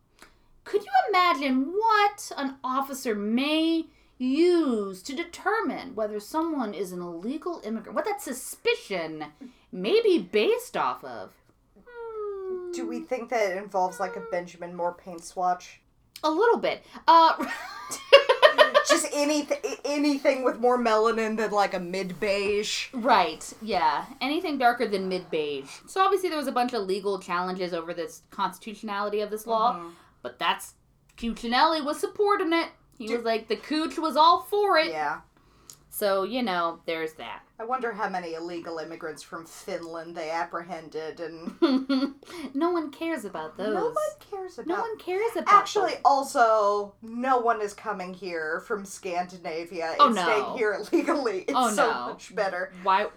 Could 0.68 0.84
you 0.84 0.92
imagine 1.10 1.72
what 1.74 2.32
an 2.38 2.56
officer 2.64 3.16
may 3.16 3.86
use 4.18 5.02
to 5.04 5.16
determine 5.16 5.96
whether 5.96 6.20
someone 6.20 6.74
is 6.74 6.92
an 6.92 7.02
illegal 7.02 7.62
immigrant? 7.64 7.96
What 7.96 8.06
that 8.06 8.22
suspicion 8.22 9.26
may 9.72 10.02
be 10.02 10.20
based 10.20 10.76
off 10.76 11.04
of? 11.04 11.32
Do 12.74 12.86
we 12.88 13.00
think 13.00 13.30
that 13.30 13.52
it 13.52 13.58
involves 13.58 14.00
like 14.00 14.16
a 14.16 14.24
Benjamin 14.32 14.76
Moore 14.76 14.94
paint 14.94 15.24
swatch? 15.24 15.80
A 16.24 16.30
little 16.30 16.58
bit. 16.60 16.84
Uh, 17.08 17.34
Just 18.90 19.08
anything, 19.14 19.58
anything 19.86 20.44
with 20.44 20.60
more 20.60 20.78
melanin 20.78 21.38
than 21.38 21.52
like 21.52 21.74
a 21.74 21.80
mid 21.80 22.20
beige. 22.20 22.88
right. 22.94 23.54
Yeah. 23.62 24.06
Anything 24.22 24.58
darker 24.58 24.88
than 24.88 25.08
mid 25.10 25.30
beige. 25.30 25.70
So 25.88 26.02
obviously 26.02 26.30
there 26.30 26.38
was 26.38 26.48
a 26.48 26.52
bunch 26.54 26.74
of 26.74 26.84
legal 26.84 27.20
challenges 27.20 27.74
over 27.74 27.94
this 27.94 28.24
constitutionality 28.32 29.22
of 29.22 29.30
this 29.30 29.46
law, 29.48 29.76
Mm-hmm. 29.76 29.90
But 30.28 30.40
that's 30.40 30.74
Cuccinelli 31.18 31.84
was 31.84 32.00
supporting 32.00 32.54
it. 32.54 32.70
He 32.98 33.08
Do- 33.08 33.16
was 33.18 33.26
like 33.26 33.48
the 33.48 33.56
cooch 33.56 33.98
was 33.98 34.16
all 34.18 34.42
for 34.42 34.78
it. 34.78 34.88
Yeah. 34.92 35.22
So 35.90 36.24
you 36.24 36.44
know, 36.44 36.80
there's 36.86 37.14
that. 37.14 37.42
I 37.60 37.66
wonder 37.66 37.92
how 37.92 38.08
many 38.08 38.36
illegal 38.36 38.78
immigrants 38.78 39.24
from 39.24 39.46
Finland 39.48 40.16
they 40.16 40.30
apprehended, 40.30 41.20
and 41.20 42.14
no 42.54 42.70
one 42.70 42.92
cares 42.92 43.26
about 43.26 43.58
those. 43.58 43.74
no 43.74 43.86
one 43.86 43.96
cares 44.30 44.60
about. 44.60 44.68
No 44.68 44.82
one 44.82 44.98
cares 45.00 45.32
about. 45.36 45.52
Actually, 45.52 45.94
those. 45.94 46.02
also, 46.06 46.94
no 47.02 47.38
one 47.40 47.62
is 47.62 47.74
coming 47.74 48.14
here 48.14 48.60
from 48.68 48.86
Scandinavia 48.86 49.96
Oh, 50.00 50.08
and 50.08 50.16
no. 50.16 50.22
staying 50.24 50.58
here 50.58 50.74
illegally. 50.92 51.40
It's 51.48 51.54
Oh, 51.56 51.72
so 51.72 51.90
no. 51.92 52.08
much 52.10 52.36
better. 52.36 52.72
why? 52.84 53.08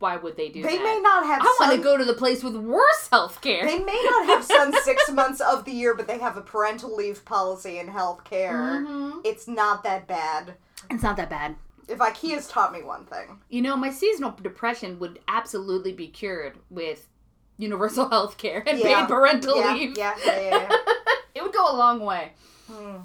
Why 0.00 0.16
would 0.16 0.36
they 0.36 0.48
do 0.48 0.60
that? 0.62 0.68
They 0.70 0.76
that? 0.78 0.84
may 0.84 1.00
not 1.00 1.24
have. 1.24 1.40
I 1.42 1.56
want 1.60 1.76
to 1.76 1.82
go 1.82 1.96
to 1.96 2.04
the 2.04 2.14
place 2.14 2.42
with 2.42 2.56
worse 2.56 3.08
health 3.10 3.40
care. 3.40 3.64
They 3.64 3.78
may 3.78 4.02
not 4.10 4.26
have 4.26 4.44
sun 4.44 4.74
six 4.84 5.10
months 5.10 5.40
of 5.40 5.64
the 5.64 5.70
year, 5.72 5.94
but 5.94 6.06
they 6.06 6.18
have 6.18 6.36
a 6.36 6.42
parental 6.42 6.94
leave 6.94 7.24
policy 7.24 7.78
in 7.78 7.88
healthcare. 7.88 8.84
Mhm. 8.84 9.20
It's 9.24 9.46
not 9.48 9.82
that 9.84 10.06
bad. 10.06 10.54
It's 10.90 11.02
not 11.02 11.16
that 11.16 11.30
bad. 11.30 11.56
If 11.88 11.98
IKEA's 11.98 12.48
taught 12.48 12.72
me 12.72 12.82
one 12.82 13.04
thing, 13.06 13.40
You 13.48 13.62
know, 13.62 13.76
my 13.76 13.90
seasonal 13.90 14.32
depression 14.32 14.98
would 14.98 15.20
absolutely 15.28 15.92
be 15.92 16.08
cured 16.08 16.58
with 16.70 17.06
universal 17.56 18.08
health 18.10 18.36
care 18.36 18.62
and 18.66 18.78
Yeah. 18.78 19.00
paid 19.02 19.08
parental 19.08 19.56
yeah, 19.58 19.72
leave. 19.74 19.96
yeah, 19.98 20.14
yeah, 20.24 20.40
yeah, 20.40 20.50
yeah. 20.70 20.76
it 21.34 21.42
would 21.42 21.52
go 21.52 21.70
a 21.70 21.76
long 21.76 22.00
way. 22.00 22.32
Hmm. 22.70 22.96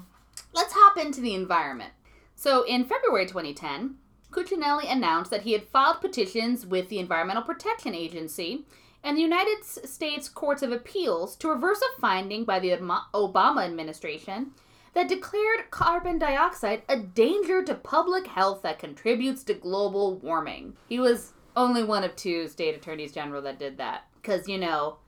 Let's 0.52 0.72
hop 0.74 0.96
into 0.98 1.20
the 1.20 1.34
environment. 1.34 1.92
So, 2.34 2.62
in 2.62 2.84
February 2.84 3.26
2010, 3.26 3.96
Cuccinelli 4.30 4.90
announced 4.90 5.30
that 5.30 5.42
he 5.42 5.52
had 5.52 5.68
filed 5.68 6.00
petitions 6.00 6.64
with 6.66 6.88
the 6.88 6.98
Environmental 6.98 7.42
Protection 7.42 7.94
Agency 7.94 8.64
and 9.02 9.16
the 9.16 9.22
United 9.22 9.64
States 9.64 10.28
Courts 10.28 10.62
of 10.62 10.72
Appeals 10.72 11.36
to 11.36 11.48
reverse 11.48 11.80
a 11.80 12.00
finding 12.00 12.44
by 12.44 12.60
the 12.60 12.70
Obama- 12.70 13.64
administration 13.64 14.52
that 14.94 15.08
declared 15.08 15.70
carbon 15.70 16.18
dioxide 16.18 16.82
a 16.88 16.98
danger 16.98 17.62
to 17.64 17.74
public 17.74 18.26
health 18.26 18.62
that 18.62 18.78
contributes 18.78 19.42
to 19.44 19.54
global 19.54 20.16
warming. 20.18 20.76
He 20.88 20.98
was 20.98 21.32
only 21.56 21.82
one 21.82 22.04
of 22.04 22.14
two 22.16 22.48
state 22.48 22.74
attorneys 22.74 23.12
general 23.12 23.42
that 23.42 23.58
did 23.58 23.78
that 23.78 24.04
because 24.20 24.48
you 24.48 24.58
know 24.58 24.98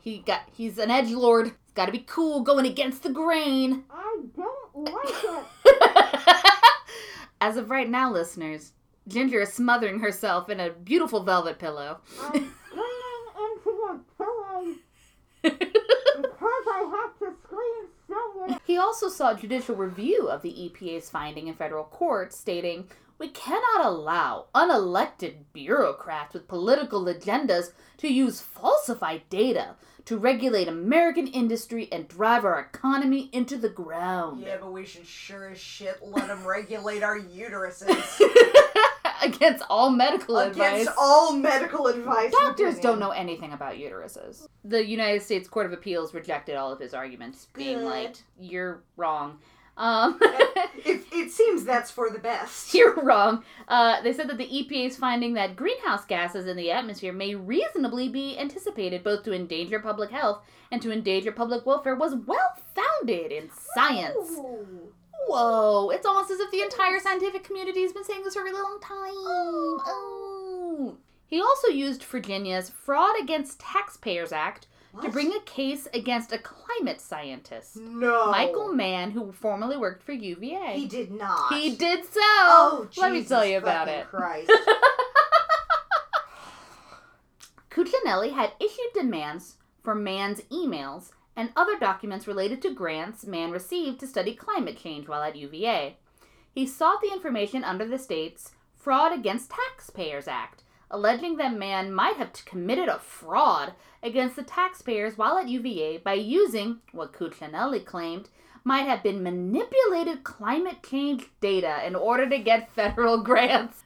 he 0.00 0.18
got 0.18 0.42
he's 0.52 0.78
an 0.78 0.90
edge 0.90 1.10
lord. 1.10 1.46
He's 1.46 1.74
got 1.74 1.86
to 1.86 1.92
be 1.92 2.04
cool, 2.06 2.40
going 2.42 2.66
against 2.66 3.02
the 3.02 3.10
grain. 3.10 3.84
I 3.90 4.20
don't 4.36 4.74
like 4.74 5.44
it. 5.64 6.08
As 7.42 7.56
of 7.56 7.70
right 7.70 7.90
now, 7.90 8.08
listeners, 8.08 8.70
Ginger 9.08 9.40
is 9.40 9.52
smothering 9.52 9.98
herself 9.98 10.48
in 10.48 10.60
a 10.60 10.70
beautiful 10.70 11.24
velvet 11.24 11.58
pillow. 11.58 11.98
I'm 12.22 12.52
screaming 12.68 13.26
into 13.36 13.70
your 13.70 14.00
pillow 14.16 14.74
because 15.42 16.66
I 16.70 17.00
have 17.00 17.18
to 17.18 17.34
scream 17.42 17.88
so 18.08 18.58
He 18.64 18.78
also 18.78 19.08
sought 19.08 19.40
judicial 19.40 19.74
review 19.74 20.28
of 20.28 20.42
the 20.42 20.50
EPA's 20.52 21.10
finding 21.10 21.48
in 21.48 21.54
federal 21.54 21.82
court, 21.82 22.32
stating, 22.32 22.88
We 23.18 23.26
cannot 23.26 23.86
allow 23.86 24.46
unelected 24.54 25.38
bureaucrats 25.52 26.34
with 26.34 26.46
political 26.46 27.06
agendas 27.06 27.72
to 27.96 28.06
use 28.06 28.40
falsified 28.40 29.22
data 29.30 29.74
to 30.06 30.16
regulate 30.16 30.68
American 30.68 31.26
industry 31.26 31.88
and 31.92 32.08
drive 32.08 32.44
our 32.44 32.58
economy 32.58 33.30
into 33.32 33.56
the 33.56 33.68
ground. 33.68 34.42
Yeah, 34.42 34.56
but 34.60 34.72
we 34.72 34.84
should 34.84 35.06
sure 35.06 35.50
as 35.50 35.58
shit 35.58 35.98
let 36.02 36.28
them 36.28 36.46
regulate 36.46 37.02
our 37.02 37.18
uteruses. 37.18 38.20
Against 39.22 39.62
all 39.70 39.90
medical 39.90 40.38
Against 40.38 40.58
advice. 40.58 40.82
Against 40.82 40.98
all 40.98 41.32
medical 41.36 41.86
advice. 41.86 42.32
Doctors 42.32 42.80
don't 42.80 42.98
know 42.98 43.10
anything 43.10 43.52
about 43.52 43.76
uteruses. 43.76 44.48
The 44.64 44.84
United 44.84 45.22
States 45.22 45.48
Court 45.48 45.66
of 45.66 45.72
Appeals 45.72 46.12
rejected 46.12 46.56
all 46.56 46.72
of 46.72 46.80
his 46.80 46.92
arguments, 46.92 47.46
being 47.52 47.78
Good. 47.78 47.84
like, 47.84 48.16
"You're 48.38 48.82
wrong." 48.96 49.38
Um, 49.76 50.20
It, 50.84 51.04
it 51.12 51.30
seems 51.30 51.64
that's 51.64 51.90
for 51.90 52.10
the 52.10 52.18
best. 52.18 52.74
You're 52.74 52.94
wrong. 52.94 53.44
Uh, 53.68 54.02
they 54.02 54.12
said 54.12 54.28
that 54.28 54.38
the 54.38 54.48
EPA's 54.48 54.96
finding 54.96 55.34
that 55.34 55.56
greenhouse 55.56 56.04
gases 56.04 56.46
in 56.46 56.56
the 56.56 56.70
atmosphere 56.70 57.12
may 57.12 57.34
reasonably 57.34 58.08
be 58.08 58.38
anticipated 58.38 59.04
both 59.04 59.22
to 59.24 59.32
endanger 59.32 59.78
public 59.78 60.10
health 60.10 60.42
and 60.70 60.82
to 60.82 60.92
endanger 60.92 61.32
public 61.32 61.64
welfare 61.66 61.94
was 61.94 62.14
well 62.14 62.56
founded 62.74 63.30
in 63.32 63.50
science. 63.74 64.30
Ooh. 64.32 64.92
Whoa, 65.28 65.90
it's 65.90 66.04
almost 66.04 66.32
as 66.32 66.40
if 66.40 66.50
the 66.50 66.62
entire 66.62 66.98
scientific 66.98 67.44
community 67.44 67.82
has 67.82 67.92
been 67.92 68.04
saying 68.04 68.24
this 68.24 68.34
for 68.34 68.40
a 68.40 68.44
really 68.44 68.60
long 68.60 68.80
time. 68.80 69.12
Oh. 69.86 70.96
He 71.26 71.40
also 71.40 71.68
used 71.68 72.02
Virginia's 72.02 72.70
Fraud 72.70 73.14
Against 73.20 73.60
Taxpayers 73.60 74.32
Act 74.32 74.66
to 75.00 75.08
bring 75.08 75.32
a 75.32 75.40
case 75.40 75.88
against 75.94 76.32
a 76.32 76.38
climate 76.38 77.00
scientist, 77.00 77.76
No. 77.76 78.30
Michael 78.30 78.72
Mann, 78.74 79.10
who 79.12 79.32
formerly 79.32 79.76
worked 79.76 80.02
for 80.02 80.12
UVA. 80.12 80.74
He 80.74 80.86
did 80.86 81.10
not. 81.10 81.52
He 81.54 81.74
did 81.76 82.04
so. 82.04 82.20
Oh, 82.22 82.88
Let 82.98 83.12
me 83.12 83.24
tell 83.24 83.44
you 83.46 83.56
about 83.58 83.88
it. 83.88 84.06
Christ. 84.08 84.50
Cuccinelli 87.70 88.32
had 88.34 88.52
issued 88.60 88.92
demands 88.94 89.56
for 89.82 89.94
Mann's 89.94 90.40
emails 90.52 91.12
and 91.34 91.50
other 91.56 91.78
documents 91.78 92.26
related 92.26 92.60
to 92.62 92.74
grants 92.74 93.24
Mann 93.24 93.50
received 93.50 94.00
to 94.00 94.06
study 94.06 94.34
climate 94.34 94.76
change 94.76 95.08
while 95.08 95.22
at 95.22 95.36
UVA. 95.36 95.96
He 96.54 96.66
sought 96.66 97.00
the 97.00 97.12
information 97.12 97.64
under 97.64 97.86
the 97.86 97.98
state's 97.98 98.52
Fraud 98.76 99.12
Against 99.12 99.50
Taxpayers 99.50 100.28
Act, 100.28 100.64
alleging 100.92 101.36
that 101.38 101.56
Mann 101.56 101.92
might 101.92 102.16
have 102.16 102.32
committed 102.44 102.88
a 102.88 102.98
fraud 102.98 103.72
against 104.02 104.36
the 104.36 104.42
taxpayers 104.42 105.16
while 105.18 105.38
at 105.38 105.48
UVA 105.48 105.98
by 105.98 106.14
using 106.14 106.78
what 106.92 107.12
Cuccinelli 107.12 107.84
claimed 107.84 108.28
might 108.64 108.82
have 108.82 109.02
been 109.02 109.22
manipulated 109.22 110.22
climate 110.22 110.82
change 110.88 111.26
data 111.40 111.84
in 111.86 111.96
order 111.96 112.28
to 112.28 112.38
get 112.38 112.70
federal 112.70 113.18
grants. 113.24 113.84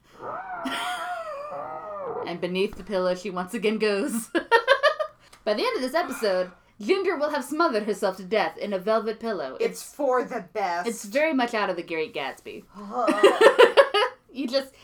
and 2.27 2.41
beneath 2.41 2.75
the 2.77 2.85
pillow, 2.85 3.15
she 3.15 3.31
once 3.31 3.55
again 3.55 3.79
goes. 3.79 4.29
By 5.45 5.55
the 5.55 5.63
end 5.65 5.77
of 5.77 5.83
this 5.83 5.95
episode, 5.95 6.51
Ginger 6.81 7.17
will 7.17 7.31
have 7.31 7.45
smothered 7.45 7.85
herself 7.85 8.17
to 8.19 8.25
death 8.25 8.59
in 8.59 8.73
a 8.73 8.79
velvet 8.79 9.21
pillow. 9.21 9.57
it's 9.61 9.83
for 9.83 10.25
the 10.25 10.45
best. 10.53 10.89
it's 10.89 11.05
very 11.05 11.33
much 11.33 11.55
out 11.55 11.71
of 11.71 11.77
the 11.77 11.83
Great 11.83 12.13
Gatsby. 12.15 12.65
You 14.33 14.47
just 14.47 14.75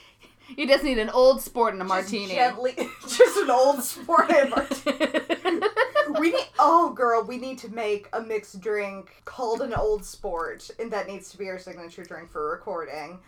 you 0.56 0.66
just 0.66 0.84
need 0.84 0.98
an 0.98 1.10
old 1.10 1.40
sport 1.40 1.72
and 1.72 1.82
a 1.82 1.84
martini. 1.84 2.34
Gently, 2.34 2.74
just 3.02 3.36
an 3.38 3.50
old 3.50 3.82
sport 3.82 4.30
and 4.30 4.52
a 4.52 4.56
martini. 4.56 6.20
We 6.20 6.30
need. 6.30 6.46
Oh, 6.58 6.92
girl, 6.92 7.22
we 7.24 7.38
need 7.38 7.58
to 7.58 7.68
make 7.70 8.08
a 8.12 8.20
mixed 8.20 8.60
drink 8.60 9.22
called 9.24 9.62
an 9.62 9.72
old 9.74 10.04
sport, 10.04 10.70
and 10.78 10.90
that 10.92 11.06
needs 11.06 11.30
to 11.30 11.38
be 11.38 11.48
our 11.48 11.58
signature 11.58 12.04
drink 12.04 12.30
for 12.30 12.50
recording. 12.50 13.18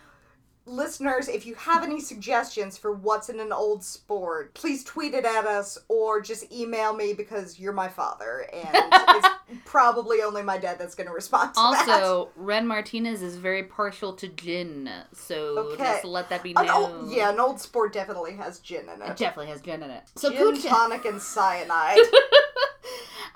Listeners, 0.67 1.29
if 1.29 1.45
you 1.45 1.55
have 1.57 1.83
any 1.83 2.01
suggestions 2.01 2.79
for 2.79 2.91
what's 2.93 3.29
in 3.29 3.39
an 3.39 3.53
old 3.53 3.85
sport, 3.85 4.55
please 4.55 4.83
tweet 4.83 5.13
it 5.13 5.27
at 5.27 5.45
us 5.47 5.77
or 5.89 6.23
just 6.23 6.51
email 6.51 6.95
me 6.95 7.13
because 7.13 7.61
you're 7.61 7.75
my 7.75 7.89
father, 7.89 8.47
and 8.51 8.69
it's 8.73 9.29
probably 9.67 10.23
only 10.23 10.43
my 10.43 10.57
dad 10.57 10.79
that's 10.79 10.95
going 10.95 11.07
to 11.07 11.13
respond 11.13 11.51
to 11.53 11.61
that. 11.61 11.89
also, 12.03 12.31
Ren 12.35 12.67
Martinez 12.67 13.21
is 13.21 13.37
very 13.37 13.63
partial 13.65 14.15
to 14.15 14.27
gin, 14.29 14.89
so 15.13 15.59
Okay. 15.75 15.85
just 15.85 16.05
let 16.07 16.31
that 16.31 16.43
be 16.43 16.55
An 16.57 16.65
known. 16.65 16.93
old, 17.03 17.11
yeah, 17.13 17.29
an 17.31 17.39
old 17.41 17.61
sport 17.61 17.93
definitely 17.93 18.33
has 18.37 18.59
gin 18.61 18.89
in 18.89 19.03
It 19.03 19.11
it. 19.11 19.17
definitely 19.19 19.49
has 19.53 19.61
gin 19.61 19.83
in 19.83 19.91
it. 19.91 20.05
So 20.17 20.31
gin, 20.31 20.55
Cucci- 20.55 20.69
tonic, 20.69 21.05
and 21.05 21.21
cyanide. 21.21 21.99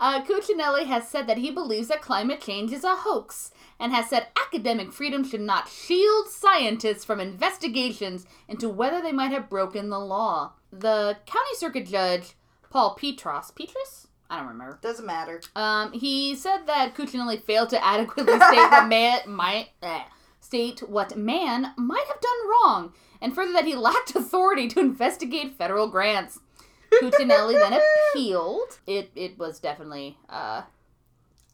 Uh, 0.00 0.22
Cuccinelli 0.22 0.86
has 0.86 1.08
said 1.08 1.26
that 1.26 1.38
he 1.38 1.50
believes 1.50 1.88
that 1.88 2.00
climate 2.00 2.40
change 2.40 2.70
is 2.70 2.84
a 2.84 2.94
hoax 2.94 3.50
and 3.78 3.92
has 3.92 4.08
said 4.08 4.28
academic 4.46 4.92
freedom 4.92 5.24
should 5.24 5.40
not 5.40 5.68
shield 5.68 6.28
scientists 6.28 7.04
from 7.04 7.20
investigations 7.20 8.26
into 8.48 8.68
whether 8.68 9.00
they 9.00 9.12
might 9.12 9.32
have 9.32 9.50
broken 9.50 9.90
the 9.90 9.98
law. 9.98 10.52
The 10.72 11.18
county 11.26 11.54
circuit 11.54 11.86
judge, 11.86 12.34
Paul 12.70 12.94
Petros, 12.94 13.50
Petros? 13.52 14.08
I 14.30 14.38
don't 14.38 14.48
remember. 14.48 14.78
Doesn't 14.82 15.06
matter. 15.06 15.40
Um, 15.56 15.92
he 15.92 16.34
said 16.34 16.66
that 16.66 16.94
Cuccinelli 16.94 17.42
failed 17.42 17.70
to 17.70 17.84
adequately 17.84 18.34
state 18.34 18.56
what 18.56 18.88
Mann 18.88 19.20
might 19.26 19.68
eh, 19.82 20.02
state 20.40 20.80
what 20.80 21.16
Mann 21.16 21.72
might 21.76 22.06
have 22.08 22.20
done 22.20 22.48
wrong, 22.50 22.92
and 23.22 23.34
further 23.34 23.52
that 23.52 23.64
he 23.64 23.74
lacked 23.74 24.14
authority 24.14 24.68
to 24.68 24.80
investigate 24.80 25.56
federal 25.56 25.88
grants. 25.88 26.40
Cuccinelli 27.02 27.54
then 27.54 27.80
appealed. 28.12 28.80
It 28.86 29.10
it 29.14 29.38
was 29.38 29.60
definitely 29.60 30.18
uh 30.28 30.62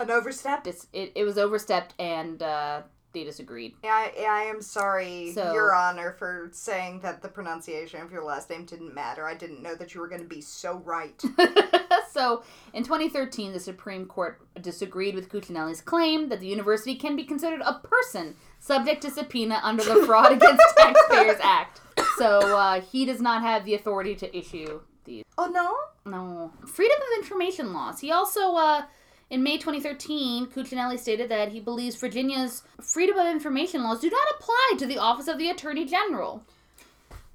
An 0.05 0.11
overstep? 0.11 0.64
dis- 0.64 0.87
it, 0.93 1.12
it 1.14 1.25
was 1.25 1.37
overstepped 1.38 1.95
and 1.99 2.43
uh 2.43 2.83
they 3.12 3.23
disagreed. 3.23 3.75
I, 3.85 4.11
I 4.29 4.43
am 4.51 4.61
sorry, 4.61 5.31
So- 5.33 5.53
Your 5.53 5.73
Honor, 5.73 6.17
for 6.19 6.49
saying 6.53 6.99
that 7.03 7.23
the 7.23 7.29
pronunciation 7.29 8.01
of 8.03 8.11
your 8.11 8.25
last 8.25 8.51
name 8.51 8.64
didn't 8.64 8.93
matter. 8.93 9.25
I 9.25 9.35
didn't 9.35 9.62
know 9.62 9.77
that 9.77 9.95
you 9.95 10.01
were 10.01 10.09
going 10.09 10.23
to 10.23 10.27
be 10.27 10.40
so 10.40 10.83
right. 10.85 11.23
so, 12.11 12.43
in 12.73 12.83
2013, 12.83 13.53
the 13.53 13.61
Supreme 13.61 14.07
Court 14.07 14.40
disagreed 14.61 15.14
with 15.14 15.29
Cuccinelli's 15.29 15.81
claim 15.81 16.29
that 16.29 16.40
the 16.40 16.49
university 16.49 16.97
can 16.97 17.14
be 17.14 17.23
considered 17.23 17.61
a 17.64 17.75
person 17.85 18.35
subject 18.59 19.03
to 19.03 19.11
subpoena 19.12 19.61
under 19.62 19.85
the 19.85 20.05
Fraud 20.05 20.33
Against 20.37 20.64
Taxpayers 20.77 21.38
Act. 21.40 21.83
So, 22.19 22.38
uh, 22.57 22.81
he 22.81 23.05
does 23.05 23.21
not 23.21 23.43
have 23.43 23.64
the 23.64 23.75
authority 23.75 24.17
to 24.17 24.37
issue 24.37 24.81
these. 25.05 25.23
oh, 25.38 25.47
no? 25.47 25.77
No. 26.11 26.53
Freedom 26.67 26.97
of 26.99 27.23
information 27.23 27.73
laws. 27.73 28.01
He 28.01 28.11
also, 28.11 28.57
uh, 28.57 28.83
in 29.31 29.43
May 29.43 29.57
2013, 29.59 30.47
Cuccinelli 30.47 30.99
stated 30.99 31.29
that 31.31 31.49
he 31.51 31.61
believes 31.61 31.97
Virginia's 31.97 32.63
freedom 32.83 33.19
of 33.19 33.27
information 33.27 33.83
laws 33.83 34.01
do 34.01 34.11
not 34.11 34.27
apply 34.39 34.75
to 34.79 34.87
the 34.87 34.99
Office 34.99 35.29
of 35.29 35.39
the 35.39 35.51
Attorney 35.51 35.85
General. 35.85 36.43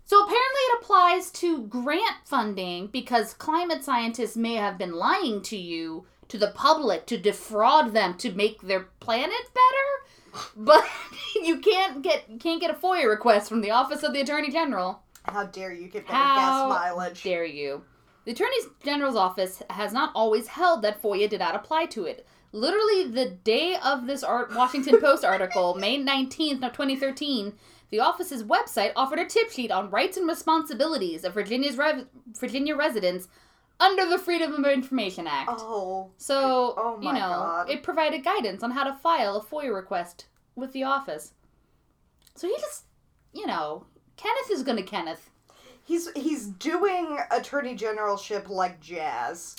So 0.06 0.17
apparently 0.23 0.62
it 0.62 0.82
applies 0.82 1.30
to 1.32 1.63
grant 1.63 2.15
funding 2.25 2.88
because 2.88 3.34
climate 3.36 3.84
scientists 3.84 4.36
may 4.36 4.56
have 4.56 4.78
been 4.78 4.93
lying 4.93 5.41
to 5.43 5.58
you, 5.58 6.06
to 6.30 6.38
the 6.38 6.52
public, 6.52 7.06
to 7.08 7.17
defraud 7.17 7.93
them 7.93 8.17
to 8.17 8.32
make 8.32 8.62
their 8.62 8.88
planet 8.99 9.49
better. 9.54 10.41
But 10.56 10.86
you 11.36 11.58
can't 11.60 12.04
get 12.04 12.39
can't 12.39 12.62
get 12.62 12.69
a 12.69 12.75
FOIA 12.75 13.10
request 13.10 13.49
from 13.49 13.62
the 13.62 13.71
Office 13.71 14.04
of 14.04 14.13
the 14.13 14.21
Attorney 14.21 14.52
General. 14.52 15.02
How 15.23 15.45
dare 15.45 15.73
you 15.73 15.88
get 15.88 16.06
better 16.06 16.17
How 16.17 16.69
gas 16.69 16.80
mileage? 16.80 17.23
dare 17.23 17.45
you? 17.45 17.84
The 18.29 18.35
Attorney 18.35 18.57
General's 18.83 19.15
office 19.15 19.63
has 19.71 19.91
not 19.91 20.11
always 20.13 20.49
held 20.49 20.83
that 20.83 21.01
FOIA 21.01 21.27
did 21.27 21.39
not 21.39 21.55
apply 21.55 21.87
to 21.87 22.05
it. 22.05 22.27
Literally, 22.51 23.05
the 23.09 23.31
day 23.31 23.75
of 23.83 24.05
this 24.05 24.23
art 24.23 24.53
Washington 24.53 25.01
Post 25.01 25.25
article, 25.25 25.73
May 25.73 25.97
19th 25.97 26.61
of 26.63 26.71
2013, 26.71 27.53
the 27.89 27.99
office's 27.99 28.43
website 28.43 28.91
offered 28.95 29.17
a 29.17 29.25
tip 29.25 29.49
sheet 29.49 29.71
on 29.71 29.89
rights 29.89 30.15
and 30.15 30.27
responsibilities 30.27 31.23
of 31.23 31.33
Virginia's 31.33 31.75
rev- 31.75 32.05
Virginia 32.39 32.75
residents 32.75 33.29
under 33.79 34.05
the 34.07 34.19
Freedom 34.19 34.63
of 34.63 34.71
Information 34.71 35.25
Act. 35.25 35.49
Oh, 35.63 36.11
So, 36.17 36.75
Oh 36.77 36.99
you 37.01 37.11
know, 37.11 37.19
God. 37.19 37.71
it 37.71 37.81
provided 37.81 38.23
guidance 38.23 38.61
on 38.61 38.69
how 38.69 38.83
to 38.83 38.93
file 38.93 39.37
a 39.37 39.41
FOIA 39.43 39.73
request 39.73 40.27
with 40.55 40.71
the 40.71 40.83
office. 40.83 41.33
So 42.35 42.47
he 42.47 42.53
just, 42.59 42.83
you 43.33 43.47
know, 43.47 43.87
Kenneth 44.17 44.51
is 44.51 44.61
gonna 44.61 44.83
Kenneth. 44.83 45.28
He's 45.89 46.08
he's 46.15 46.47
doing 46.47 47.17
attorney 47.32 47.75
generalship 47.75 48.47
like 48.47 48.80
jazz. 48.80 49.58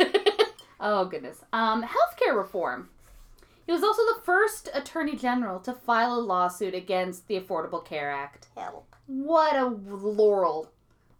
oh 0.80 1.06
goodness. 1.06 1.38
Um, 1.52 1.84
healthcare 1.84 2.36
reform. 2.36 2.90
He 3.64 3.72
was 3.72 3.84
also 3.84 4.02
the 4.02 4.20
first 4.24 4.68
Attorney 4.74 5.14
General 5.14 5.60
to 5.60 5.72
file 5.72 6.14
a 6.14 6.20
lawsuit 6.20 6.74
against 6.74 7.28
the 7.28 7.38
Affordable 7.38 7.82
Care 7.82 8.10
Act. 8.10 8.48
Help. 8.56 8.96
What 9.06 9.54
a 9.54 9.66
laurel. 9.66 10.72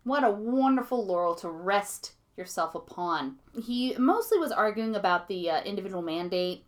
What 0.03 0.25
a 0.25 0.31
wonderful 0.31 1.07
laurel 1.07 1.37
to 1.37 1.49
rest 1.49 2.15
yourself 2.37 2.75
upon. 2.75 3.37
He 3.65 3.95
mostly 3.97 4.39
was 4.39 4.51
arguing 4.51 4.97
about 4.97 5.29
the 5.29 5.51
uh, 5.51 5.63
individual 5.63 6.03
mandate, 6.03 6.65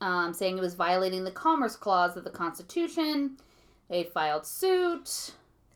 um, 0.00 0.32
saying 0.32 0.56
it 0.56 0.60
was 0.60 0.74
violating 0.74 1.24
the 1.24 1.32
Commerce 1.32 1.74
Clause 1.74 2.16
of 2.16 2.22
the 2.22 2.30
Constitution. 2.30 3.38
They 3.88 4.04
filed 4.04 4.46
suit. 4.46 5.32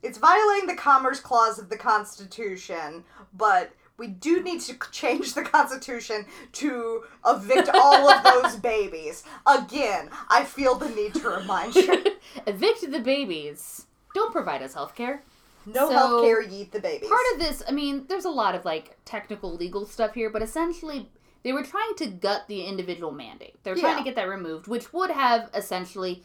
It's 0.06 0.18
violating 0.18 0.66
the 0.66 0.74
Commerce 0.76 1.20
Clause 1.20 1.58
of 1.58 1.68
the 1.68 1.76
Constitution, 1.76 3.04
but 3.34 3.72
we 3.98 4.08
do 4.08 4.42
need 4.42 4.60
to 4.62 4.76
change 4.92 5.34
the 5.34 5.42
Constitution 5.42 6.26
to 6.52 7.02
evict 7.26 7.68
all 7.74 8.08
of 8.10 8.22
those 8.42 8.56
babies. 8.56 9.24
Again, 9.46 10.10
I 10.28 10.44
feel 10.44 10.74
the 10.76 10.88
need 10.90 11.14
to 11.14 11.28
remind 11.28 11.74
you. 11.74 12.04
Evict 12.46 12.90
the 12.90 13.00
babies. 13.00 13.86
Don't 14.14 14.32
provide 14.32 14.62
us 14.62 14.74
health 14.74 14.94
care. 14.94 15.22
No 15.66 15.88
So, 15.88 15.92
health 15.94 16.22
care, 16.22 16.42
yeet 16.44 16.70
the 16.70 16.80
babies. 16.80 17.08
Part 17.08 17.20
of 17.34 17.40
this, 17.40 17.62
I 17.68 17.72
mean, 17.72 18.04
there's 18.08 18.24
a 18.24 18.30
lot 18.30 18.54
of 18.54 18.64
like 18.64 18.96
technical 19.04 19.54
legal 19.56 19.84
stuff 19.86 20.14
here, 20.14 20.30
but 20.30 20.42
essentially 20.42 21.08
they 21.42 21.52
were 21.52 21.64
trying 21.64 21.94
to 21.96 22.06
gut 22.06 22.44
the 22.48 22.62
individual 22.64 23.10
mandate. 23.12 23.56
They're 23.64 23.74
trying 23.74 23.94
Yeah. 23.94 23.98
to 23.98 24.04
get 24.04 24.14
that 24.16 24.28
removed, 24.28 24.68
which 24.68 24.92
would 24.92 25.10
have 25.10 25.50
essentially 25.54 26.22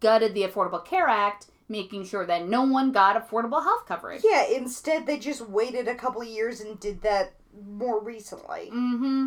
gutted 0.00 0.34
the 0.34 0.42
Affordable 0.44 0.84
Care 0.84 1.08
Act, 1.08 1.46
making 1.68 2.04
sure 2.04 2.26
that 2.26 2.46
no 2.46 2.62
one 2.62 2.92
got 2.92 3.16
affordable 3.16 3.62
health 3.62 3.86
coverage. 3.86 4.22
Yeah, 4.24 4.44
instead 4.46 5.06
they 5.06 5.18
just 5.18 5.48
waited 5.48 5.88
a 5.88 5.94
couple 5.94 6.22
years 6.24 6.60
and 6.60 6.78
did 6.78 7.02
that 7.02 7.34
more 7.66 8.02
recently. 8.02 8.70
Mm-hmm. 8.72 9.26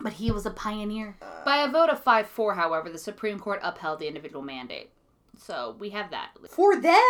But 0.00 0.14
he 0.14 0.30
was 0.30 0.46
a 0.46 0.50
pioneer. 0.50 1.16
By 1.44 1.58
a 1.58 1.68
vote 1.68 1.90
of 1.90 2.02
5 2.02 2.26
4, 2.26 2.54
however, 2.54 2.88
the 2.90 2.98
Supreme 2.98 3.38
Court 3.38 3.60
upheld 3.62 3.98
the 3.98 4.08
individual 4.08 4.42
mandate. 4.42 4.90
So 5.36 5.76
we 5.78 5.90
have 5.90 6.10
that. 6.10 6.30
For 6.50 6.80
then, 6.80 7.02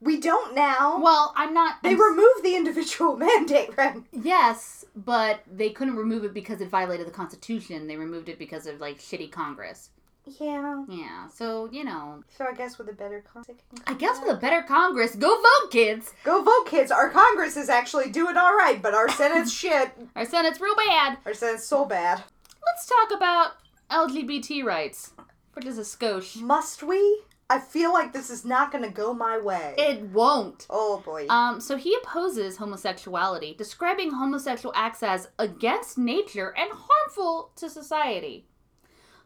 we 0.00 0.20
don't 0.20 0.54
now. 0.54 1.00
Well, 1.00 1.32
I'm 1.36 1.54
not. 1.54 1.82
they 1.82 1.90
I'm- 1.90 2.00
removed 2.00 2.42
the 2.42 2.56
individual 2.56 3.16
mandate, 3.18 3.76
right? 3.76 3.96
Yes, 4.12 4.84
but 4.94 5.42
they 5.50 5.70
couldn't 5.70 5.96
remove 5.96 6.24
it 6.24 6.34
because 6.34 6.60
it 6.60 6.68
violated 6.68 7.06
the 7.06 7.10
Constitution. 7.12 7.86
They 7.86 7.96
removed 7.96 8.28
it 8.28 8.38
because 8.38 8.66
of, 8.66 8.80
like, 8.80 8.98
shitty 8.98 9.30
Congress. 9.30 9.90
Yeah. 10.26 10.84
Yeah, 10.88 11.28
so, 11.28 11.68
you 11.70 11.84
know. 11.84 12.22
So 12.36 12.46
I 12.46 12.54
guess 12.54 12.78
with 12.78 12.88
a 12.88 12.92
better 12.92 13.22
Congress. 13.32 13.58
I 13.86 13.94
guess 13.94 14.20
with 14.20 14.30
a 14.30 14.40
better 14.40 14.62
Congress, 14.62 15.14
go 15.14 15.28
vote, 15.36 15.70
kids! 15.70 16.12
Go 16.24 16.42
vote, 16.42 16.66
kids. 16.66 16.90
Our 16.90 17.10
Congress 17.10 17.56
is 17.56 17.68
actually 17.68 18.10
doing 18.10 18.36
all 18.36 18.54
right, 18.56 18.80
but 18.82 18.94
our 18.94 19.08
Senate's 19.08 19.52
shit. 19.60 19.90
Our 20.16 20.24
Senate's 20.24 20.60
real 20.60 20.76
bad. 20.76 21.18
Our 21.26 21.34
Senate's 21.34 21.64
so 21.66 21.84
bad. 21.84 22.22
Let's 22.64 22.86
talk 22.86 23.16
about 23.16 23.52
LGBT 23.90 24.64
rights, 24.64 25.12
which 25.52 25.66
is 25.66 25.78
a 25.78 25.82
skosh. 25.82 26.40
Must 26.40 26.82
we? 26.82 27.22
I 27.50 27.58
feel 27.60 27.92
like 27.92 28.14
this 28.14 28.30
is 28.30 28.46
not 28.46 28.72
going 28.72 28.84
to 28.84 28.90
go 28.90 29.12
my 29.12 29.36
way. 29.38 29.74
It 29.76 30.00
won't. 30.04 30.66
oh 30.70 31.02
boy. 31.04 31.26
Um, 31.28 31.60
so 31.60 31.76
he 31.76 31.94
opposes 32.02 32.56
homosexuality, 32.56 33.54
describing 33.56 34.10
homosexual 34.12 34.72
acts 34.74 35.02
as 35.02 35.28
against 35.38 35.98
nature 35.98 36.54
and 36.56 36.70
harmful 36.72 37.52
to 37.56 37.68
society. 37.68 38.46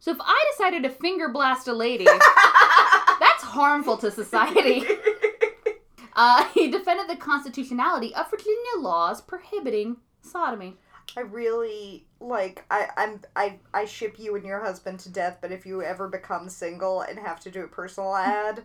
So 0.00 0.10
if 0.12 0.18
I 0.20 0.44
decided 0.52 0.82
to 0.84 0.90
finger 0.90 1.28
blast 1.28 1.66
a 1.68 1.72
lady, 1.72 2.04
that's 3.20 3.42
harmful 3.42 3.96
to 3.98 4.10
society. 4.10 4.84
Uh, 6.20 6.44
he 6.52 6.68
defended 6.68 7.08
the 7.08 7.14
constitutionality 7.14 8.12
of 8.12 8.28
Virginia 8.28 8.56
laws 8.78 9.20
prohibiting 9.20 9.98
sodomy. 10.20 10.74
I 11.16 11.20
really 11.20 12.06
like 12.18 12.64
I 12.72 12.88
I'm 12.96 13.20
I 13.36 13.60
I 13.72 13.84
ship 13.84 14.16
you 14.18 14.34
and 14.34 14.44
your 14.44 14.58
husband 14.64 14.98
to 15.00 15.10
death, 15.10 15.38
but 15.40 15.52
if 15.52 15.64
you 15.64 15.80
ever 15.80 16.08
become 16.08 16.48
single 16.48 17.02
and 17.02 17.20
have 17.20 17.38
to 17.40 17.52
do 17.52 17.62
a 17.62 17.68
personal 17.68 18.16
ad, 18.16 18.64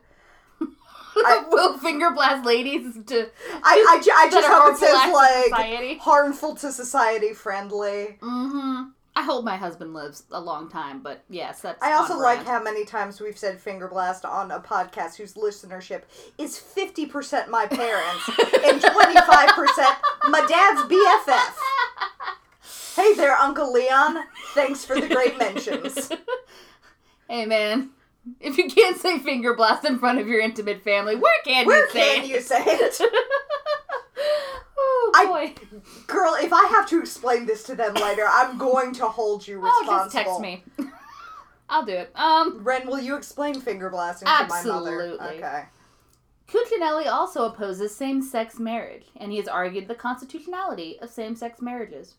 I- 1.15 1.45
will 1.47 1.77
finger 1.77 2.09
blast 2.09 2.43
ladies 2.43 2.97
to 3.05 3.29
I 3.63 4.01
I, 4.01 4.23
I 4.25 4.29
just 4.31 4.47
hope 4.47 4.73
it 4.73 4.77
says 4.79 5.13
like 5.13 5.43
society. 5.45 5.97
harmful 5.99 6.55
to 6.55 6.71
society 6.71 7.33
friendly. 7.33 8.17
Mm-hmm. 8.19 8.83
I 9.23 9.25
hope 9.25 9.45
my 9.45 9.55
husband 9.55 9.93
lives 9.93 10.23
a 10.33 10.41
long 10.41 10.69
time, 10.69 11.01
but 11.01 11.23
yes, 11.29 11.61
that's. 11.61 11.81
I 11.81 11.93
also 11.93 12.19
like 12.19 12.43
brand. 12.43 12.49
how 12.49 12.61
many 12.61 12.83
times 12.83 13.21
we've 13.21 13.37
said 13.37 13.57
finger 13.57 13.87
blast 13.87 14.25
on 14.25 14.51
a 14.51 14.59
podcast 14.59 15.15
whose 15.15 15.35
listenership 15.35 16.01
is 16.37 16.57
50% 16.59 17.47
my 17.47 17.65
parents 17.65 18.27
and 18.65 18.81
25% 18.81 19.95
my 20.27 20.45
dad's 20.45 20.81
BFF. 20.91 21.53
Hey 22.97 23.13
there, 23.13 23.37
Uncle 23.37 23.71
Leon. 23.71 24.25
Thanks 24.55 24.83
for 24.83 24.99
the 24.99 25.07
great 25.07 25.37
mentions. 25.37 26.11
hey 27.29 27.45
man, 27.45 27.91
if 28.41 28.57
you 28.57 28.67
can't 28.69 28.97
say 28.97 29.19
finger 29.19 29.53
blast 29.55 29.85
in 29.85 29.99
front 29.99 30.19
of 30.19 30.27
your 30.27 30.41
intimate 30.41 30.83
family, 30.83 31.15
where 31.15 31.41
can 31.45 31.65
Where 31.65 31.85
you 31.85 31.91
say 31.93 32.15
can 32.15 32.23
it? 32.25 32.29
you 32.29 32.41
say 32.41 32.61
it? 32.65 33.01
boy! 35.47 35.53
Girl, 36.07 36.35
if 36.39 36.53
I 36.53 36.65
have 36.67 36.87
to 36.89 36.99
explain 36.99 37.45
this 37.45 37.63
to 37.63 37.75
them 37.75 37.93
later, 37.95 38.25
I'm 38.29 38.57
going 38.57 38.93
to 38.95 39.07
hold 39.07 39.47
you 39.47 39.59
responsible. 39.59 39.93
oh, 39.93 40.03
just 40.03 40.15
text 40.15 40.39
me. 40.39 40.63
I'll 41.69 41.85
do 41.85 41.93
it. 41.93 42.11
Um, 42.15 42.63
Ren, 42.63 42.87
will 42.87 42.99
you 42.99 43.15
explain 43.15 43.59
finger 43.59 43.89
blasting 43.89 44.27
to 44.27 44.31
my 44.31 44.39
Absolutely. 44.41 45.17
mother? 45.17 45.35
Okay. 45.35 45.63
Cuccinelli 46.47 47.07
also 47.07 47.45
opposes 47.45 47.95
same-sex 47.95 48.59
marriage, 48.59 49.05
and 49.15 49.31
he 49.31 49.37
has 49.37 49.47
argued 49.47 49.87
the 49.87 49.95
constitutionality 49.95 50.99
of 50.99 51.09
same-sex 51.09 51.61
marriages. 51.61 52.15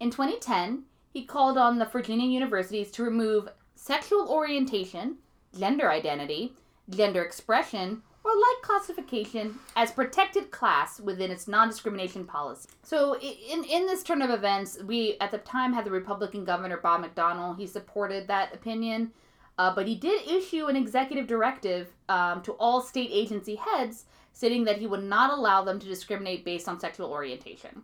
In 0.00 0.10
2010, 0.10 0.82
he 1.12 1.24
called 1.24 1.56
on 1.56 1.78
the 1.78 1.86
Virginia 1.86 2.26
universities 2.26 2.90
to 2.90 3.04
remove 3.04 3.48
sexual 3.76 4.28
orientation, 4.28 5.16
gender 5.56 5.90
identity, 5.90 6.54
gender 6.90 7.22
expression, 7.22 8.02
or 8.24 8.32
like 8.32 8.62
classification 8.62 9.58
as 9.76 9.92
protected 9.92 10.50
class 10.50 10.98
within 10.98 11.30
its 11.30 11.46
non-discrimination 11.46 12.24
policy. 12.24 12.70
So 12.82 13.18
in 13.18 13.64
in 13.64 13.86
this 13.86 14.02
turn 14.02 14.22
of 14.22 14.30
events, 14.30 14.78
we 14.82 15.16
at 15.20 15.30
the 15.30 15.38
time 15.38 15.74
had 15.74 15.84
the 15.84 15.90
Republican 15.90 16.44
governor 16.44 16.78
Bob 16.78 17.04
McDonnell. 17.04 17.56
He 17.58 17.66
supported 17.66 18.26
that 18.26 18.54
opinion, 18.54 19.12
uh, 19.58 19.74
but 19.74 19.86
he 19.86 19.94
did 19.94 20.26
issue 20.26 20.66
an 20.66 20.76
executive 20.76 21.26
directive 21.26 21.92
um, 22.08 22.42
to 22.42 22.52
all 22.52 22.80
state 22.80 23.10
agency 23.12 23.56
heads, 23.56 24.06
stating 24.32 24.64
that 24.64 24.78
he 24.78 24.86
would 24.86 25.04
not 25.04 25.30
allow 25.30 25.62
them 25.62 25.78
to 25.78 25.86
discriminate 25.86 26.44
based 26.44 26.66
on 26.66 26.80
sexual 26.80 27.10
orientation. 27.10 27.82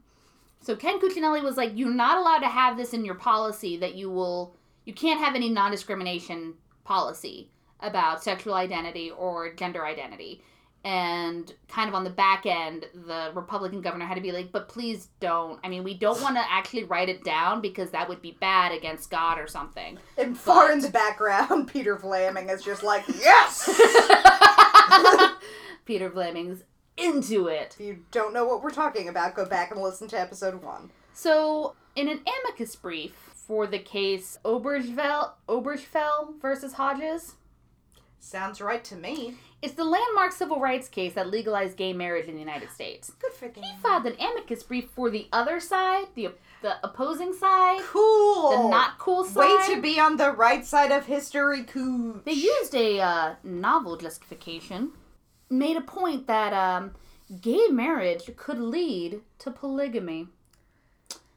So 0.63 0.75
Ken 0.75 1.01
Cuccinelli 1.01 1.43
was 1.43 1.59
like, 1.59 1.73
"You're 1.75 1.91
not 1.91 2.17
allowed 2.17 2.41
to 2.41 2.49
have 2.49 2.79
this 2.79 2.95
in 2.95 3.05
your 3.05 3.15
policy. 3.15 3.77
That 3.77 3.95
you 3.95 4.11
will, 4.11 4.57
you 4.87 4.95
can't 4.95 5.21
have 5.21 5.35
any 5.35 5.51
non-discrimination 5.51 6.55
policy 6.85 7.51
about 7.83 8.23
sexual 8.23 8.55
identity 8.55 9.11
or 9.11 9.53
gender 9.55 9.85
identity." 9.87 10.43
And 10.83 11.53
kind 11.69 11.91
of 11.91 11.95
on 11.95 12.05
the 12.05 12.11
back 12.11 12.47
end, 12.47 12.87
the 12.95 13.33
Republican 13.35 13.83
governor 13.83 14.07
had 14.07 14.15
to 14.15 14.23
be 14.23 14.33
like, 14.33 14.51
"But 14.51 14.69
please 14.69 15.09
don't. 15.21 15.61
I 15.63 15.69
mean, 15.69 15.85
we 15.85 15.93
don't 15.93 16.23
want 16.23 16.37
to 16.37 16.43
actually 16.51 16.85
write 16.85 17.11
it 17.11 17.23
down 17.23 17.61
because 17.61 17.91
that 17.91 18.09
would 18.09 18.23
be 18.23 18.39
bad 18.41 18.73
against 18.73 19.11
God 19.11 19.39
or 19.39 19.47
something." 19.47 19.99
And 20.17 20.39
far 20.39 20.73
in 20.73 20.81
the 20.81 20.89
background, 20.89 21.69
Peter 21.73 21.99
Fleming 21.99 22.49
is 22.49 22.63
just 22.63 22.83
like, 22.83 23.05
yes! 23.09 23.69
Peter 25.85 26.09
Fleming's 26.09 26.63
into 26.97 27.47
it. 27.49 27.77
if 27.79 27.87
you 27.87 28.05
don't 28.11 28.33
know 28.33 28.45
what 28.45 28.63
we're 28.63 28.71
talking 28.71 29.09
about, 29.09 29.35
go 29.35 29.45
back 29.45 29.71
and 29.71 29.81
listen 29.81 30.09
to 30.09 30.21
episode 30.21 30.63
one. 30.63 30.91
So, 31.13 31.75
in 31.97 32.09
an 32.09 32.21
amicus 32.21 32.77
brief 32.77 33.13
for 33.35 33.67
the 33.67 33.79
case 33.79 34.39
Obergefell, 34.45 35.33
Obergefell 35.49 36.41
versus 36.41 36.75
Hodges, 36.75 37.37
Sounds 38.23 38.61
right 38.61 38.85
to 38.85 38.97
me. 38.97 39.35
it's 39.63 39.75
the 39.75 39.85
landmark 39.85 40.33
civil 40.33 40.61
rights 40.61 40.89
case 40.89 41.15
that 41.15 41.29
legalized 41.31 41.77
gay 41.77 41.93
marriage 41.93 42.27
in 42.29 42.35
the 42.35 42.41
United 42.41 42.71
States. 42.71 43.11
Good 43.21 43.33
for 43.33 43.49
them. 43.49 43.65
He 43.65 43.73
filed 43.83 44.07
an 44.07 44.15
amicus 44.21 44.63
brief 44.63 44.89
for 44.95 45.11
the 45.11 45.27
other 45.33 45.59
side, 45.59 46.07
the 46.15 46.33
the 46.63 46.77
opposing 46.85 47.33
side, 47.33 47.81
Cool. 47.85 48.51
the 48.51 48.69
not 48.69 48.99
cool 48.99 49.25
side. 49.25 49.69
Way 49.69 49.75
to 49.75 49.81
be 49.81 49.99
on 49.99 50.17
the 50.19 50.31
right 50.33 50.65
side 50.65 50.93
of 50.93 51.07
history, 51.07 51.65
cool. 51.65 52.21
They 52.25 52.33
used 52.33 52.75
a 52.75 53.01
uh, 53.01 53.35
novel 53.43 53.97
justification, 53.97 54.93
made 55.49 55.79
a 55.79 55.81
point 55.81 56.27
that 56.27 56.53
um, 56.53 56.93
gay 57.41 57.69
marriage 57.69 58.31
could 58.37 58.59
lead 58.61 59.23
to 59.39 59.51
polygamy. 59.51 60.29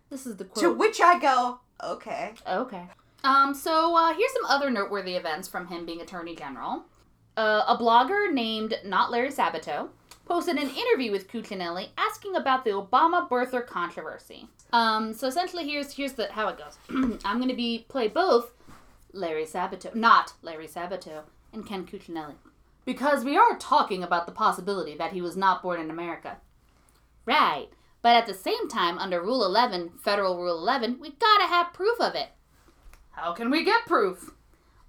This 0.10 0.26
is 0.28 0.36
the 0.36 0.44
quote. 0.46 0.62
To 0.64 0.74
which 0.74 1.00
I 1.00 1.18
go, 1.20 1.60
okay. 1.82 2.34
Okay. 2.46 2.84
Um, 3.24 3.54
so 3.54 3.96
uh, 3.96 4.14
here's 4.14 4.34
some 4.34 4.46
other 4.46 4.70
noteworthy 4.70 5.16
events 5.16 5.48
from 5.48 5.68
him 5.68 5.86
being 5.86 6.02
Attorney 6.02 6.36
General. 6.36 6.84
Uh, 7.38 7.64
a 7.68 7.78
blogger 7.78 8.32
named 8.32 8.76
Not 8.86 9.12
Larry 9.12 9.30
Sabato 9.30 9.90
posted 10.26 10.58
an 10.58 10.70
interview 10.70 11.12
with 11.12 11.30
Cuccinelli 11.30 11.90
asking 11.98 12.36
about 12.36 12.64
the 12.64 12.72
Obama 12.72 13.28
birther 13.28 13.66
controversy. 13.66 14.48
Um, 14.72 15.14
so 15.14 15.28
essentially, 15.28 15.68
here's 15.68 15.94
here's 15.94 16.14
the 16.14 16.32
how 16.32 16.48
it 16.50 16.58
goes. 16.58 16.78
I'm 17.26 17.40
gonna 17.40 17.56
be 17.56 17.86
play 17.88 18.08
both 18.08 18.52
Larry 19.14 19.46
Sabato, 19.46 19.94
not 19.96 20.34
Larry 20.42 20.68
Sabato, 20.68 21.24
and 21.52 21.66
Ken 21.66 21.86
Cuccinelli, 21.86 22.36
because 22.86 23.24
we 23.24 23.38
are 23.38 23.58
talking 23.58 24.04
about 24.04 24.26
the 24.26 24.32
possibility 24.32 24.96
that 24.98 25.14
he 25.14 25.22
was 25.22 25.38
not 25.38 25.64
born 25.64 25.80
in 25.80 25.90
America. 25.90 26.38
Right. 27.26 27.70
But 28.02 28.18
at 28.18 28.26
the 28.26 28.34
same 28.34 28.68
time, 28.68 28.98
under 28.98 29.22
Rule 29.22 29.46
11, 29.46 29.92
Federal 30.04 30.38
Rule 30.38 30.58
11, 30.58 31.00
we 31.00 31.12
gotta 31.12 31.48
have 31.48 31.72
proof 31.72 32.02
of 32.02 32.16
it. 32.16 32.30
How 33.14 33.34
can 33.34 33.50
we 33.50 33.64
get 33.64 33.86
proof? 33.86 34.32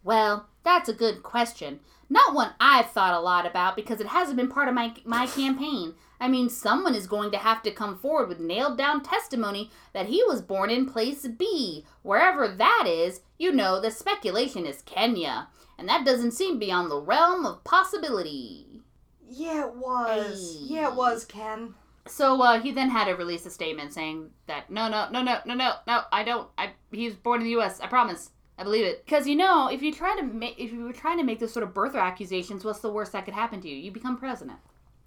Well, 0.03 0.49
that's 0.65 0.89
a 0.89 0.95
good 0.95 1.23
question. 1.23 1.81
Not 2.11 2.35
one 2.35 2.51
I've 2.59 2.91
thought 2.91 3.15
a 3.15 3.21
lot 3.21 3.47
about 3.47 3.77
because 3.77 4.01
it 4.01 4.09
hasn't 4.09 4.37
been 4.37 4.49
part 4.49 4.69
of 4.69 4.75
my 4.75 4.95
my 5.05 5.27
campaign. 5.27 5.95
I 6.21 6.29
mean, 6.29 6.49
someone 6.49 6.95
is 6.95 7.07
going 7.07 7.31
to 7.33 7.39
have 7.39 7.63
to 7.63 7.71
come 7.71 7.99
forward 7.99 8.29
with 8.29 8.41
nailed 8.41 8.79
down 8.79 9.03
testimony 9.03 9.71
that 9.93 10.07
he 10.07 10.23
was 10.25 10.41
born 10.41 10.71
in 10.71 10.87
place 10.87 11.27
B, 11.27 11.85
wherever 12.03 12.49
that 12.49 12.85
is. 12.87 13.21
You 13.39 13.53
know, 13.53 13.81
the 13.81 13.91
speculation 13.91 14.65
is 14.65 14.83
Kenya, 14.83 15.49
and 15.79 15.89
that 15.89 16.05
doesn't 16.05 16.33
seem 16.33 16.59
beyond 16.59 16.91
the 16.91 17.01
realm 17.01 17.45
of 17.45 17.65
possibility. 17.65 18.83
Yeah, 19.29 19.67
it 19.67 19.75
was. 19.75 20.59
Hey. 20.61 20.75
Yeah, 20.75 20.91
it 20.91 20.95
was, 20.95 21.25
Ken. 21.25 21.75
So 22.07 22.41
uh, 22.43 22.61
he 22.61 22.71
then 22.71 22.91
had 22.91 23.07
to 23.07 23.13
release 23.15 23.47
a 23.47 23.51
statement 23.51 23.93
saying 23.95 24.31
that 24.47 24.71
no, 24.71 24.89
no, 24.89 25.09
no, 25.11 25.23
no, 25.23 25.39
no, 25.47 25.55
no, 25.55 25.73
no, 25.87 26.03
I 26.13 26.23
don't. 26.23 26.49
I 26.59 26.71
he 26.93 27.07
was 27.07 27.15
born 27.15 27.41
in 27.41 27.45
the 27.45 27.51
U.S. 27.53 27.81
I 27.81 27.87
promise. 27.87 28.31
I 28.59 28.63
believe 28.63 28.85
it. 28.85 29.05
Because 29.05 29.27
you 29.27 29.35
know, 29.37 29.69
if 29.69 29.83
you 29.83 29.93
try 29.93 30.15
to 30.17 30.23
make, 30.23 30.59
if 30.59 30.73
you 30.73 30.85
were 30.85 30.93
trying 30.93 31.19
to 31.19 31.25
make 31.25 31.39
this 31.41 31.53
sort 31.53 31.65
of 31.65 31.75
birther 31.75 32.01
accusations, 32.01 32.65
what's 32.65 32.81
the 32.81 32.91
worst 32.93 33.13
that 33.13 33.25
could 33.25 33.35
happen 33.35 33.61
to 33.63 33.69
you? 33.69 33.77
You 33.77 33.91
become 33.91 34.17
president. 34.17 34.59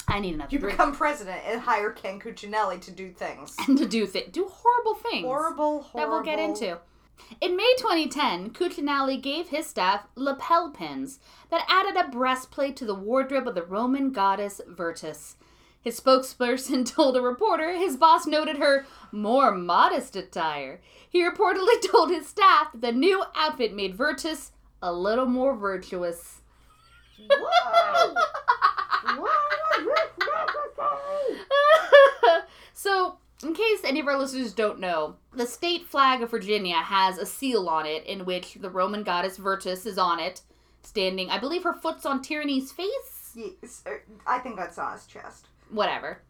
I 0.10 0.20
need 0.20 0.36
another 0.36 0.50
You 0.52 0.60
drink. 0.60 0.74
become 0.78 0.94
president 0.96 1.42
and 1.46 1.60
hire 1.62 1.92
Ken 1.92 2.20
Cuccinelli 2.20 2.80
to 2.82 2.92
do 2.92 3.12
things. 3.12 3.56
and 3.68 3.78
to 3.78 3.86
do 3.86 4.08
th- 4.08 4.32
do 4.32 4.48
horrible 4.50 4.96
things 4.96 5.26
Horrible, 5.26 5.82
horrible. 5.82 6.00
that 6.00 6.10
we'll 6.10 6.24
get 6.24 6.40
into. 6.40 6.80
In 7.42 7.58
May 7.58 7.74
2010, 7.78 8.52
Cuccinelli 8.52 9.22
gave 9.22 9.50
his 9.50 9.66
staff 9.68 10.08
lapel 10.16 10.70
pins 10.72 11.20
that 11.50 11.66
added 11.70 11.98
a 11.98 12.10
breastplate 12.10 12.76
to 12.78 12.86
the 12.86 12.96
wardrobe 12.96 13.48
of 13.48 13.56
the 13.56 13.64
Roman 13.64 14.12
goddess 14.12 14.62
Virtus. 14.68 15.36
His 15.88 16.02
spokesperson 16.02 16.86
told 16.96 17.16
a 17.16 17.22
reporter 17.22 17.72
his 17.78 17.96
boss 17.96 18.28
noted 18.28 18.58
her 18.58 18.86
more 19.10 19.56
modest 19.56 20.18
attire. 20.18 20.82
He 21.10 21.24
reportedly 21.24 21.82
told 21.90 22.10
his 22.10 22.28
staff 22.28 22.74
that 22.74 22.82
the 22.82 22.92
new 22.92 23.24
outfit 23.38 23.74
made 23.74 23.96
Virtus 23.96 24.52
a 24.82 24.92
little 24.92 25.28
more 25.28 25.56
virtuous. 25.56 26.42
Whoa! 27.30 28.16
so, 32.74 33.20
in 33.42 33.54
case 33.54 33.80
any 33.86 34.02
of 34.02 34.08
our 34.08 34.20
listeners 34.20 34.52
don't 34.52 34.82
know, 34.82 35.16
the 35.32 35.48
state 35.48 35.86
flag 35.86 36.22
of 36.22 36.32
Virginia 36.32 36.76
has 36.76 37.18
a 37.18 37.26
seal 37.26 37.70
on 37.70 37.86
it 37.86 38.06
in 38.06 38.26
which 38.26 38.56
the 38.56 38.70
Roman 38.70 39.04
goddess 39.04 39.38
Virtus 39.38 39.86
is 39.86 39.98
on 39.98 40.20
it, 40.20 40.42
standing. 40.84 41.30
I 41.30 41.40
believe 41.40 41.64
her 41.64 41.74
foot's 41.74 42.06
on 42.06 42.22
Tyranny's 42.22 42.74
face? 42.74 43.38
Yes, 43.38 43.86
I 44.26 44.40
think 44.40 44.58
that's 44.58 44.78
on 44.78 44.92
his 44.92 45.06
chest. 45.06 45.48
Whatever. 45.70 46.22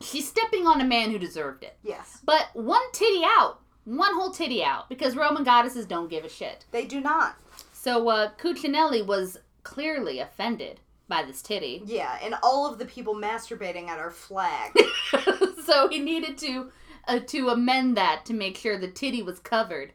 She's 0.00 0.28
stepping 0.28 0.66
on 0.66 0.80
a 0.80 0.84
man 0.84 1.10
who 1.10 1.18
deserved 1.18 1.64
it. 1.64 1.76
Yes. 1.82 2.18
But 2.24 2.50
one 2.54 2.90
titty 2.92 3.22
out. 3.24 3.60
One 3.84 4.14
whole 4.14 4.30
titty 4.30 4.62
out. 4.62 4.88
Because 4.88 5.16
Roman 5.16 5.44
goddesses 5.44 5.86
don't 5.86 6.10
give 6.10 6.24
a 6.24 6.28
shit. 6.28 6.64
They 6.70 6.86
do 6.86 7.00
not. 7.00 7.36
So, 7.72 8.08
uh, 8.08 8.30
Cuccinelli 8.38 9.04
was 9.04 9.38
clearly 9.64 10.20
offended 10.20 10.80
by 11.08 11.22
this 11.24 11.42
titty. 11.42 11.82
Yeah, 11.84 12.18
and 12.22 12.34
all 12.42 12.70
of 12.70 12.78
the 12.78 12.84
people 12.84 13.14
masturbating 13.14 13.88
at 13.88 13.98
our 13.98 14.10
flag. 14.10 14.72
so 15.64 15.88
he 15.88 15.98
needed 15.98 16.38
to 16.38 16.70
uh, 17.08 17.18
to 17.26 17.48
amend 17.48 17.96
that 17.96 18.24
to 18.26 18.32
make 18.32 18.56
sure 18.56 18.78
the 18.78 18.88
titty 18.88 19.22
was 19.22 19.38
covered. 19.38 19.92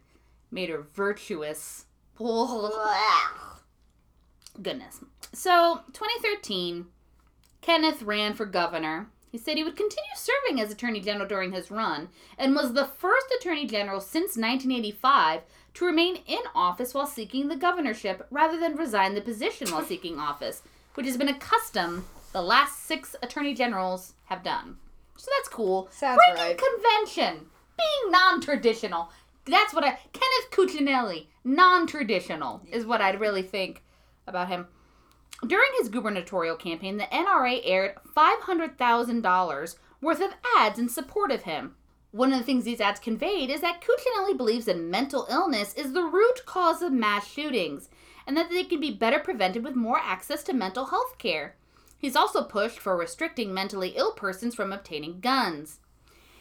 Made 0.52 0.70
her 0.70 0.86
virtuous. 0.94 1.86
Goodness. 4.62 5.00
So, 5.34 5.82
2013, 5.94 6.88
Kenneth 7.68 8.02
ran 8.02 8.34
for 8.34 8.46
governor. 8.46 9.10
He 9.30 9.38
said 9.38 9.58
he 9.58 9.64
would 9.66 9.76
continue 9.76 10.16
serving 10.16 10.62
as 10.62 10.72
Attorney 10.72 11.02
General 11.02 11.28
during 11.28 11.52
his 11.52 11.70
run 11.70 12.08
and 12.38 12.56
was 12.56 12.72
the 12.72 12.86
first 12.86 13.26
Attorney 13.38 13.68
General 13.68 14.00
since 14.00 14.38
1985 14.38 15.42
to 15.74 15.86
remain 15.86 16.20
in 16.26 16.40
office 16.56 16.94
while 16.94 17.06
seeking 17.06 17.50
the 17.50 17.58
governorship 17.58 18.26
rather 18.32 18.58
than 18.58 18.78
resign 18.78 19.16
the 19.16 19.22
position 19.22 19.70
while 19.70 19.84
seeking 19.84 20.18
office, 20.18 20.62
which 20.94 21.06
has 21.06 21.18
been 21.18 21.28
a 21.28 21.38
custom 21.38 22.06
the 22.32 22.42
last 22.42 22.86
six 22.86 23.18
Attorney 23.22 23.54
Generals 23.54 24.14
have 24.28 24.44
done. 24.44 24.78
So 25.18 25.30
that's 25.38 25.50
cool. 25.50 25.90
Sounds 25.92 26.22
Breaking 26.26 26.46
right. 26.46 26.58
convention. 26.58 27.48
Being 27.78 28.12
non 28.12 28.40
traditional. 28.40 29.12
That's 29.44 29.74
what 29.74 29.84
I. 29.84 30.00
Kenneth 30.14 30.52
Cuccinelli. 30.52 31.28
Non 31.44 31.86
traditional 31.86 32.62
is 32.72 32.86
what 32.86 33.02
I'd 33.02 33.20
really 33.20 33.44
think 33.44 33.84
about 34.26 34.48
him. 34.48 34.68
During 35.46 35.70
his 35.78 35.90
gubernatorial 35.90 36.56
campaign, 36.56 36.98
the 36.98 37.04
NRA 37.06 37.62
aired 37.64 37.96
$500,000 38.16 39.76
worth 40.02 40.22
of 40.22 40.34
ads 40.58 40.80
in 40.80 40.90
support 40.90 41.32
of 41.32 41.44
him. 41.44 41.76
One 42.12 42.34
of 42.34 42.40
the 42.40 42.46
things 42.46 42.64
these 42.64 42.82
ads 42.82 43.00
conveyed 43.00 43.50
is 43.50 43.62
that 43.62 43.82
Cuccinelli 43.82 44.36
believes 44.36 44.66
that 44.66 44.80
mental 44.80 45.28
illness 45.30 45.74
is 45.76 45.94
the 45.94 46.04
root 46.04 46.46
cause 46.46 46.82
of 46.82 46.92
mass 46.92 47.28
shootings 47.28 47.90
and 48.26 48.36
that 48.36 48.50
they 48.50 48.64
can 48.64 48.80
be 48.80 48.92
better 48.92 49.20
prevented 49.20 49.64
with 49.64 49.76
more 49.76 50.00
access 50.00 50.44
to 50.44 50.54
mental 50.54 50.86
health 50.86 51.18
care. 51.18 51.56
He's 51.98 52.16
also 52.16 52.44
pushed 52.44 52.80
for 52.80 52.96
restricting 52.96 53.54
mentally 53.54 53.90
ill 53.90 54.14
persons 54.14 54.56
from 54.56 54.74
obtaining 54.74 55.20
guns. 55.20 55.80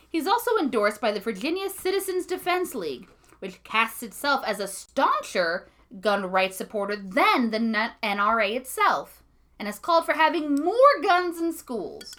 He's 0.09 0.27
also 0.27 0.57
endorsed 0.59 1.01
by 1.01 1.13
the 1.13 1.21
Virginia 1.21 1.69
Citizens 1.69 2.27
Defense 2.27 2.75
League, 2.75 3.09
which 3.41 3.63
casts 3.63 4.03
itself 4.03 4.43
as 4.47 4.61
a 4.61 4.69
stauncher 4.69 5.69
gun 6.01 6.27
rights 6.27 6.57
supporter 6.57 6.97
than 6.97 7.51
the 7.51 7.91
NRA 8.03 8.57
itself, 8.57 9.23
and 9.59 9.67
has 9.67 9.79
called 9.79 10.05
for 10.07 10.15
having 10.15 10.55
more 10.55 10.77
guns 11.03 11.41
in 11.41 11.53
schools. 11.53 12.15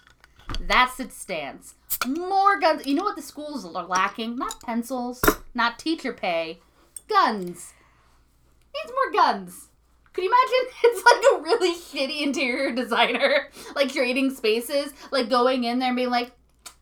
That's 0.60 1.00
its 1.00 1.16
stance. 1.16 1.76
More 2.06 2.60
guns. 2.60 2.86
You 2.86 2.96
know 2.96 3.04
what 3.04 3.16
the 3.16 3.22
schools 3.22 3.66
are 3.66 3.86
lacking? 3.86 4.38
Not 4.38 4.62
pencils, 4.62 5.24
not 5.54 5.80
teacher 5.80 6.14
pay, 6.14 6.60
guns. 7.10 7.74
Needs 8.74 8.94
more 8.94 9.14
guns. 9.14 9.70
Could 10.14 10.24
you 10.24 10.32
imagine? 10.32 10.74
It's 10.84 11.06
like 11.06 11.24
a 11.34 11.44
really 11.44 11.76
shitty 11.76 12.22
interior 12.22 12.74
designer, 12.74 13.50
like 13.76 13.92
creating 13.92 14.34
spaces, 14.34 14.94
like 15.12 15.30
going 15.30 15.64
in 15.64 15.80
there 15.80 15.90
and 15.90 15.96
being 15.96 16.10
like, 16.10 16.32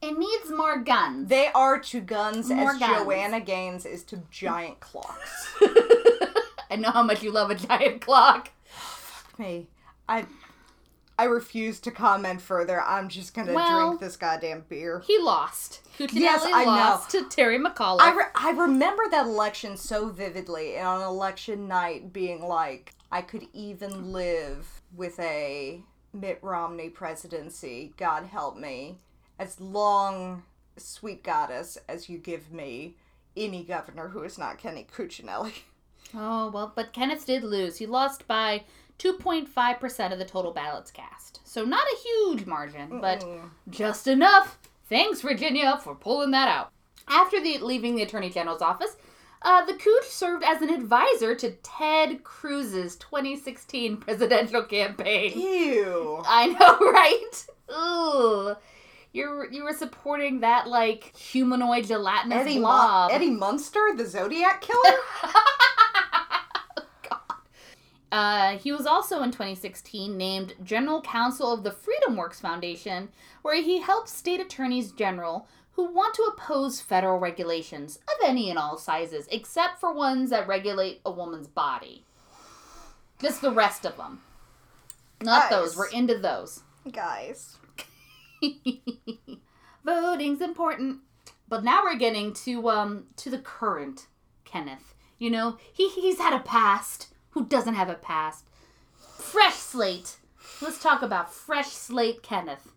it 0.02 0.18
needs 0.18 0.50
more 0.52 0.80
guns. 0.80 1.30
They 1.30 1.48
are 1.54 1.80
to 1.80 2.00
guns 2.00 2.50
More 2.50 2.72
as 2.72 2.80
guns. 2.80 3.04
Joanna 3.04 3.42
Gaines 3.42 3.86
is 3.86 4.04
to 4.04 4.22
giant 4.30 4.80
clocks. 4.80 5.54
I 6.70 6.76
know 6.78 6.92
how 6.92 7.04
much 7.04 7.22
you 7.24 7.32
love 7.32 7.50
a 7.52 7.56
giant 7.56 8.02
clock. 8.02 8.52
Fuck 8.66 9.40
Me, 9.40 9.68
I, 10.10 10.26
I 11.18 11.26
refuse 11.26 11.80
to 11.82 11.92
comment 11.92 12.42
further. 12.42 12.82
I'm 12.82 13.08
just 13.10 13.34
gonna 13.34 13.54
Well- 13.54 13.88
drink 13.90 14.02
this 14.02 14.18
goddamn 14.18 14.66
beer. 14.68 15.02
He 15.06 15.18
lost. 15.20 15.82
Cuccinelli 15.98 16.20
Yes, 16.20 16.42
I 16.44 16.66
know. 16.66 16.72
lost 16.72 17.10
to 17.12 17.30
Terry 17.30 17.58
McAuliffe. 17.58 18.02
I, 18.02 18.14
re- 18.16 18.24
I 18.36 18.52
remember 18.52 19.04
that 19.12 19.26
election 19.26 19.78
so 19.78 20.10
vividly, 20.10 20.76
and 20.76 20.88
on 20.88 21.02
election 21.02 21.68
night 21.68 22.12
being 22.12 22.42
like, 22.44 22.94
I 23.12 23.22
could 23.22 23.48
even 23.54 24.12
live 24.12 24.82
with 24.94 25.18
a 25.20 25.82
Mitt 26.14 26.40
Romney 26.42 26.90
presidency, 26.90 27.94
God 27.98 28.26
help 28.26 28.58
me, 28.58 28.98
as 29.40 29.60
long, 29.62 30.44
sweet 30.78 31.24
goddess, 31.24 31.78
as 31.88 32.10
you 32.10 32.18
give 32.18 32.52
me 32.52 32.96
any 33.38 33.64
governor 33.64 34.10
who 34.10 34.24
is 34.24 34.38
not 34.38 34.58
Kenny 34.58 34.86
Cuccinelli. 34.94 35.54
oh, 36.14 36.50
well, 36.52 36.72
but 36.76 36.94
Kenneth 36.94 37.26
did 37.26 37.44
lose. 37.44 37.78
He 37.78 37.86
lost 37.86 38.28
by 38.28 38.64
2.5% 39.00 40.12
of 40.14 40.20
the 40.20 40.26
total 40.26 40.52
ballots 40.52 40.92
cast. 40.92 41.40
So 41.44 41.64
not 41.64 41.86
a 41.86 41.98
huge 41.98 42.46
margin, 42.46 43.00
but 43.00 43.26
just 43.70 44.08
enough. 44.08 44.60
Thanks, 44.88 45.22
Virginia, 45.22 45.80
for 45.84 45.96
pulling 45.96 46.32
that 46.32 46.48
out. 46.48 46.72
After 47.08 47.42
the 47.42 47.60
leaving 47.60 47.96
the 47.96 48.04
Attorney 48.04 48.30
General's 48.30 48.62
office, 48.62 48.96
uh, 49.42 49.64
the 49.66 49.74
Cooch 49.74 50.06
served 50.06 50.44
as 50.44 50.62
an 50.62 50.70
advisor 50.70 51.36
to 51.36 51.52
Ted 51.52 52.24
Cruz's 52.24 52.96
2016 52.98 53.98
presidential 53.98 54.64
campaign. 54.64 55.40
Ew. 55.40 56.24
I 56.26 56.48
know, 56.48 56.80
right? 56.92 57.46
Ooh. 57.78 58.56
You're 59.14 59.50
you 59.50 59.64
were 59.64 59.74
supporting 59.74 60.42
that 60.42 60.68
like 60.68 61.16
humanoid 61.16 61.86
gelatinous 61.86 62.40
Eddie, 62.40 62.58
blob. 62.58 63.12
Eddie 63.14 63.30
Munster, 63.30 63.94
the 63.96 64.06
Zodiac 64.06 64.62
Killer? 64.62 64.98
Uh, 68.16 68.58
he 68.60 68.72
was 68.72 68.86
also 68.86 69.22
in 69.24 69.30
2016 69.30 70.16
named 70.16 70.54
General 70.64 71.02
Counsel 71.02 71.52
of 71.52 71.64
the 71.64 71.72
FreedomWorks 71.72 72.40
Foundation, 72.40 73.10
where 73.42 73.62
he 73.62 73.82
helps 73.82 74.14
state 74.14 74.40
attorneys 74.40 74.94
general 74.94 75.50
who 75.74 75.94
want 75.94 76.16
to 76.16 76.22
oppose 76.22 76.80
federal 76.80 77.20
regulations 77.20 77.98
of 78.08 78.26
any 78.26 78.50
and 78.50 78.58
all 78.58 78.78
sizes, 78.78 79.28
except 79.34 79.82
for 79.82 79.94
ones 79.94 80.30
that 80.30 80.48
regulate 80.48 81.02
a 81.06 81.12
woman's 81.12 81.50
body. 81.50 82.06
Just 83.20 83.42
the 83.42 83.52
rest 83.52 83.84
of 83.84 83.98
them. 83.98 84.22
Not 85.22 85.50
those. 85.50 85.76
We're 85.76 85.90
into 85.90 86.18
those. 86.18 86.64
Guys. 86.90 87.58
Voting's 89.86 90.40
important. 90.40 91.00
But 91.50 91.66
now 91.66 91.82
we're 91.84 91.98
getting 91.98 92.32
to 92.46 92.70
um 92.70 93.08
to 93.18 93.30
the 93.30 93.40
current 93.40 94.08
Kenneth. 94.46 94.96
You 95.18 95.32
know, 95.32 95.58
he 95.74 95.90
he's 95.90 96.20
had 96.20 96.32
a 96.32 96.40
past. 96.40 97.10
Who 97.36 97.46
doesn't 97.46 97.74
have 97.74 97.90
a 97.90 97.96
past? 97.96 98.46
Fresh 99.18 99.56
slate. 99.56 100.16
Let's 100.62 100.82
talk 100.82 101.02
about 101.02 101.34
fresh 101.34 101.68
slate 101.68 102.24
Kenneth. 102.24 102.72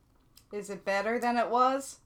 Is 0.53 0.69
it 0.69 0.85
better 0.85 1.17
than 1.21 1.37
it 1.37 1.49
was? 1.49 1.99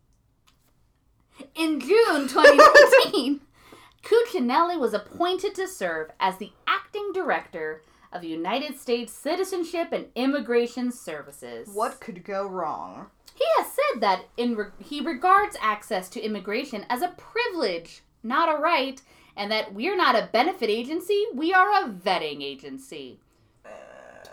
In 1.54 1.80
June 1.80 2.28
2019, 2.28 3.40
Cuccinelli 4.02 4.78
was 4.78 4.92
appointed 4.92 5.54
to 5.54 5.66
serve 5.66 6.10
as 6.20 6.36
the 6.36 6.52
acting 6.66 7.12
director 7.14 7.82
of 8.12 8.22
United 8.22 8.78
States 8.78 9.14
Citizenship 9.14 9.88
and 9.90 10.08
Immigration 10.14 10.92
Services. 10.92 11.70
What 11.72 12.00
could 12.00 12.22
go 12.22 12.46
wrong? 12.46 13.06
He 13.34 13.44
has 13.56 13.66
said 13.68 14.02
that 14.02 14.26
in 14.36 14.56
re- 14.56 14.66
he 14.78 15.00
regards 15.00 15.56
access 15.62 16.10
to 16.10 16.20
immigration 16.20 16.84
as 16.90 17.00
a 17.00 17.14
privilege, 17.16 18.02
not 18.22 18.54
a 18.54 18.60
right, 18.60 19.00
and 19.36 19.50
that 19.50 19.72
we're 19.74 19.96
not 19.96 20.14
a 20.14 20.28
benefit 20.32 20.68
agency, 20.70 21.24
we 21.34 21.52
are 21.52 21.68
a 21.84 21.88
vetting 21.88 22.42
agency. 22.42 23.18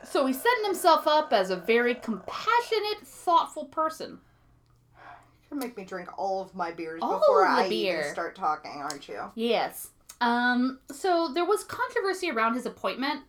So 0.03 0.25
he's 0.25 0.41
setting 0.41 0.65
himself 0.65 1.05
up 1.07 1.33
as 1.33 1.49
a 1.51 1.55
very 1.55 1.93
compassionate, 1.95 3.05
thoughtful 3.05 3.65
person. 3.65 4.19
You're 4.97 5.59
gonna 5.59 5.65
make 5.67 5.77
me 5.77 5.83
drink 5.85 6.09
all 6.17 6.41
of 6.41 6.55
my 6.55 6.71
beers 6.71 6.99
All 7.03 7.19
before 7.19 7.45
I 7.45 7.69
beer. 7.69 7.99
even 7.99 8.11
start 8.11 8.35
talking, 8.35 8.71
aren't 8.71 9.07
you? 9.07 9.21
Yes. 9.35 9.89
Um, 10.21 10.79
so 10.91 11.29
there 11.33 11.45
was 11.45 11.63
controversy 11.63 12.29
around 12.29 12.55
his 12.55 12.65
appointment. 12.65 13.21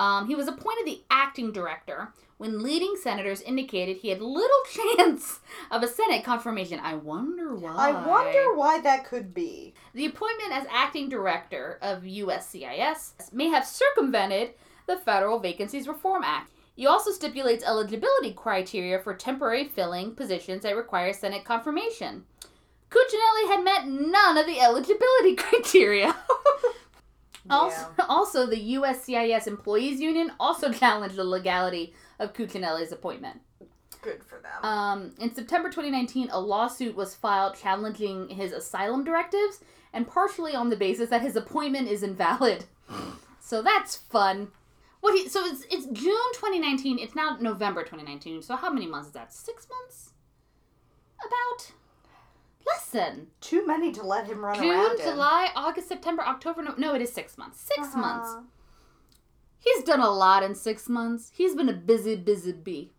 Um, 0.00 0.26
he 0.28 0.34
was 0.34 0.48
appointed 0.48 0.86
the 0.86 1.02
acting 1.10 1.52
director 1.52 2.14
when 2.38 2.62
leading 2.62 2.94
senators 2.96 3.42
indicated 3.42 3.98
he 3.98 4.08
had 4.08 4.22
little 4.22 4.62
chance 4.96 5.40
of 5.70 5.82
a 5.82 5.88
Senate 5.88 6.24
confirmation. 6.24 6.80
I 6.80 6.94
wonder 6.94 7.54
why. 7.54 7.90
I 7.90 8.06
wonder 8.06 8.54
why 8.54 8.80
that 8.80 9.04
could 9.04 9.34
be. 9.34 9.74
The 9.92 10.06
appointment 10.06 10.52
as 10.54 10.66
acting 10.70 11.10
director 11.10 11.78
of 11.82 12.04
USCIS 12.04 13.30
may 13.30 13.48
have 13.48 13.66
circumvented 13.66 14.54
the 14.86 14.96
Federal 14.96 15.38
Vacancies 15.38 15.86
Reform 15.86 16.22
Act. 16.24 16.50
He 16.74 16.86
also 16.86 17.10
stipulates 17.10 17.62
eligibility 17.62 18.32
criteria 18.32 19.00
for 19.00 19.12
temporary 19.12 19.66
filling 19.66 20.14
positions 20.14 20.62
that 20.62 20.76
require 20.76 21.12
Senate 21.12 21.44
confirmation. 21.44 22.24
Cuccinelli 22.88 23.48
had 23.48 23.62
met 23.62 23.86
none 23.86 24.38
of 24.38 24.46
the 24.46 24.60
eligibility 24.60 25.36
criteria. 25.36 26.16
Also, 27.48 27.86
also, 28.08 28.46
the 28.46 28.74
USCIS 28.74 29.46
Employees 29.46 30.00
Union 30.00 30.32
also 30.38 30.72
challenged 30.72 31.16
the 31.16 31.24
legality 31.24 31.94
of 32.18 32.32
Cuccinelli's 32.32 32.92
appointment. 32.92 33.40
Good 34.02 34.24
for 34.24 34.40
them. 34.40 34.64
Um, 34.64 35.14
in 35.18 35.34
September 35.34 35.68
2019, 35.68 36.30
a 36.30 36.40
lawsuit 36.40 36.96
was 36.96 37.14
filed 37.14 37.56
challenging 37.56 38.28
his 38.28 38.52
asylum 38.52 39.04
directives 39.04 39.60
and 39.92 40.08
partially 40.08 40.54
on 40.54 40.70
the 40.70 40.76
basis 40.76 41.10
that 41.10 41.22
his 41.22 41.36
appointment 41.36 41.88
is 41.88 42.02
invalid. 42.02 42.64
so 43.40 43.62
that's 43.62 43.96
fun. 43.96 44.48
What 45.00 45.14
he, 45.14 45.28
so 45.28 45.44
it's 45.46 45.64
it's 45.70 45.86
June 45.86 46.32
2019. 46.34 46.98
It's 46.98 47.14
now 47.14 47.38
November 47.40 47.82
2019. 47.82 48.42
So 48.42 48.56
how 48.56 48.70
many 48.70 48.86
months 48.86 49.08
is 49.08 49.14
that? 49.14 49.32
Six 49.32 49.66
months? 49.68 50.12
About 51.26 51.72
less 52.66 52.86
than 52.90 53.28
Too 53.40 53.66
many 53.66 53.92
to 53.92 54.02
let 54.02 54.26
him 54.26 54.44
run 54.44 54.56
June, 54.60 54.70
around 54.70 54.98
in. 55.00 55.06
July, 55.06 55.50
August, 55.56 55.88
September, 55.88 56.22
October. 56.22 56.62
No, 56.62 56.74
no, 56.76 56.94
it 56.94 57.02
is 57.02 57.12
six 57.12 57.36
months. 57.38 57.60
6 57.76 57.88
Uh-huh. 57.88 57.98
months. 57.98 58.36
He's 59.58 59.84
done 59.84 60.00
a 60.00 60.10
lot 60.10 60.42
in 60.42 60.54
six 60.54 60.88
months. 60.88 61.30
He's 61.34 61.54
been 61.54 61.68
a 61.68 61.74
busy, 61.74 62.16
busy 62.16 62.52
bee. 62.52 62.92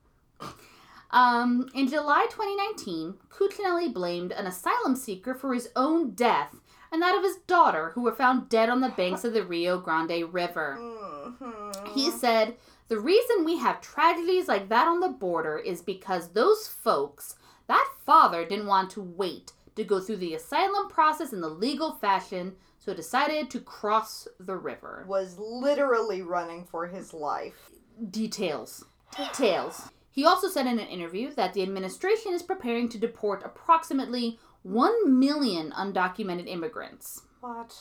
Um, 1.12 1.68
in 1.74 1.88
July 1.88 2.28
2019, 2.30 3.16
Cuccinelli 3.30 3.94
blamed 3.94 4.32
an 4.32 4.48
asylum 4.48 4.96
seeker 4.96 5.34
for 5.34 5.54
his 5.54 5.70
own 5.76 6.12
death 6.12 6.56
and 6.92 7.02
that 7.02 7.16
of 7.18 7.24
his 7.24 7.38
daughter, 7.48 7.92
who 7.96 8.02
were 8.02 8.14
found 8.14 8.48
dead 8.50 8.70
on 8.70 8.82
the 8.82 8.90
banks 8.90 9.24
of 9.24 9.34
the 9.34 9.44
Rio 9.46 9.78
Grande 9.80 10.32
River. 10.34 10.78
Mhm. 10.80 11.88
He 11.94 12.10
said, 12.12 12.58
The 12.90 13.00
reason 13.00 13.46
we 13.46 13.58
have 13.58 13.80
tragedies 13.82 14.50
like 14.50 14.68
that 14.70 14.88
on 14.88 15.00
the 15.00 15.08
border 15.08 15.58
is 15.58 15.82
because 15.82 16.30
those 16.34 16.68
folks, 16.68 17.36
that 17.72 17.88
father 18.06 18.46
didn't 18.46 18.68
want 18.68 18.90
to 18.92 19.02
wait 19.02 19.54
to 19.78 19.86
go 19.86 20.02
through 20.02 20.18
the 20.18 20.34
asylum 20.34 20.90
process 20.90 21.32
in 21.32 21.40
the 21.40 21.48
legal 21.48 21.94
fashion, 21.94 22.54
so 22.78 22.94
decided 22.94 23.50
to 23.50 23.62
cross 23.62 24.28
the 24.42 24.58
river. 24.58 25.06
was 25.08 25.40
literally 25.40 26.22
running 26.22 26.66
for 26.66 26.88
his 26.88 27.14
life. 27.14 27.72
Details. 28.10 28.84
Details. 29.16 29.90
He 30.10 30.26
also 30.26 30.50
said 30.50 30.68
in 30.68 30.80
an 30.80 30.88
interview 30.88 31.34
that 31.36 31.54
the 31.54 31.64
administration 31.64 32.34
is 32.34 32.44
preparing 32.44 32.90
to 32.90 32.98
deport 32.98 33.42
approximately 33.46 34.38
1 34.64 35.18
million 35.18 35.72
undocumented 35.72 36.50
immigrants. 36.50 37.22
What? 37.40 37.80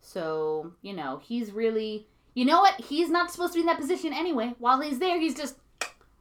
So, 0.00 0.72
you 0.82 0.92
know, 0.92 1.20
he's 1.22 1.52
really. 1.52 2.08
You 2.34 2.44
know 2.46 2.60
what? 2.60 2.80
He's 2.80 3.10
not 3.10 3.30
supposed 3.30 3.52
to 3.52 3.58
be 3.58 3.60
in 3.60 3.66
that 3.66 3.78
position 3.80 4.12
anyway. 4.12 4.54
While 4.58 4.80
he's 4.80 4.98
there, 4.98 5.20
he's 5.20 5.36
just 5.36 5.54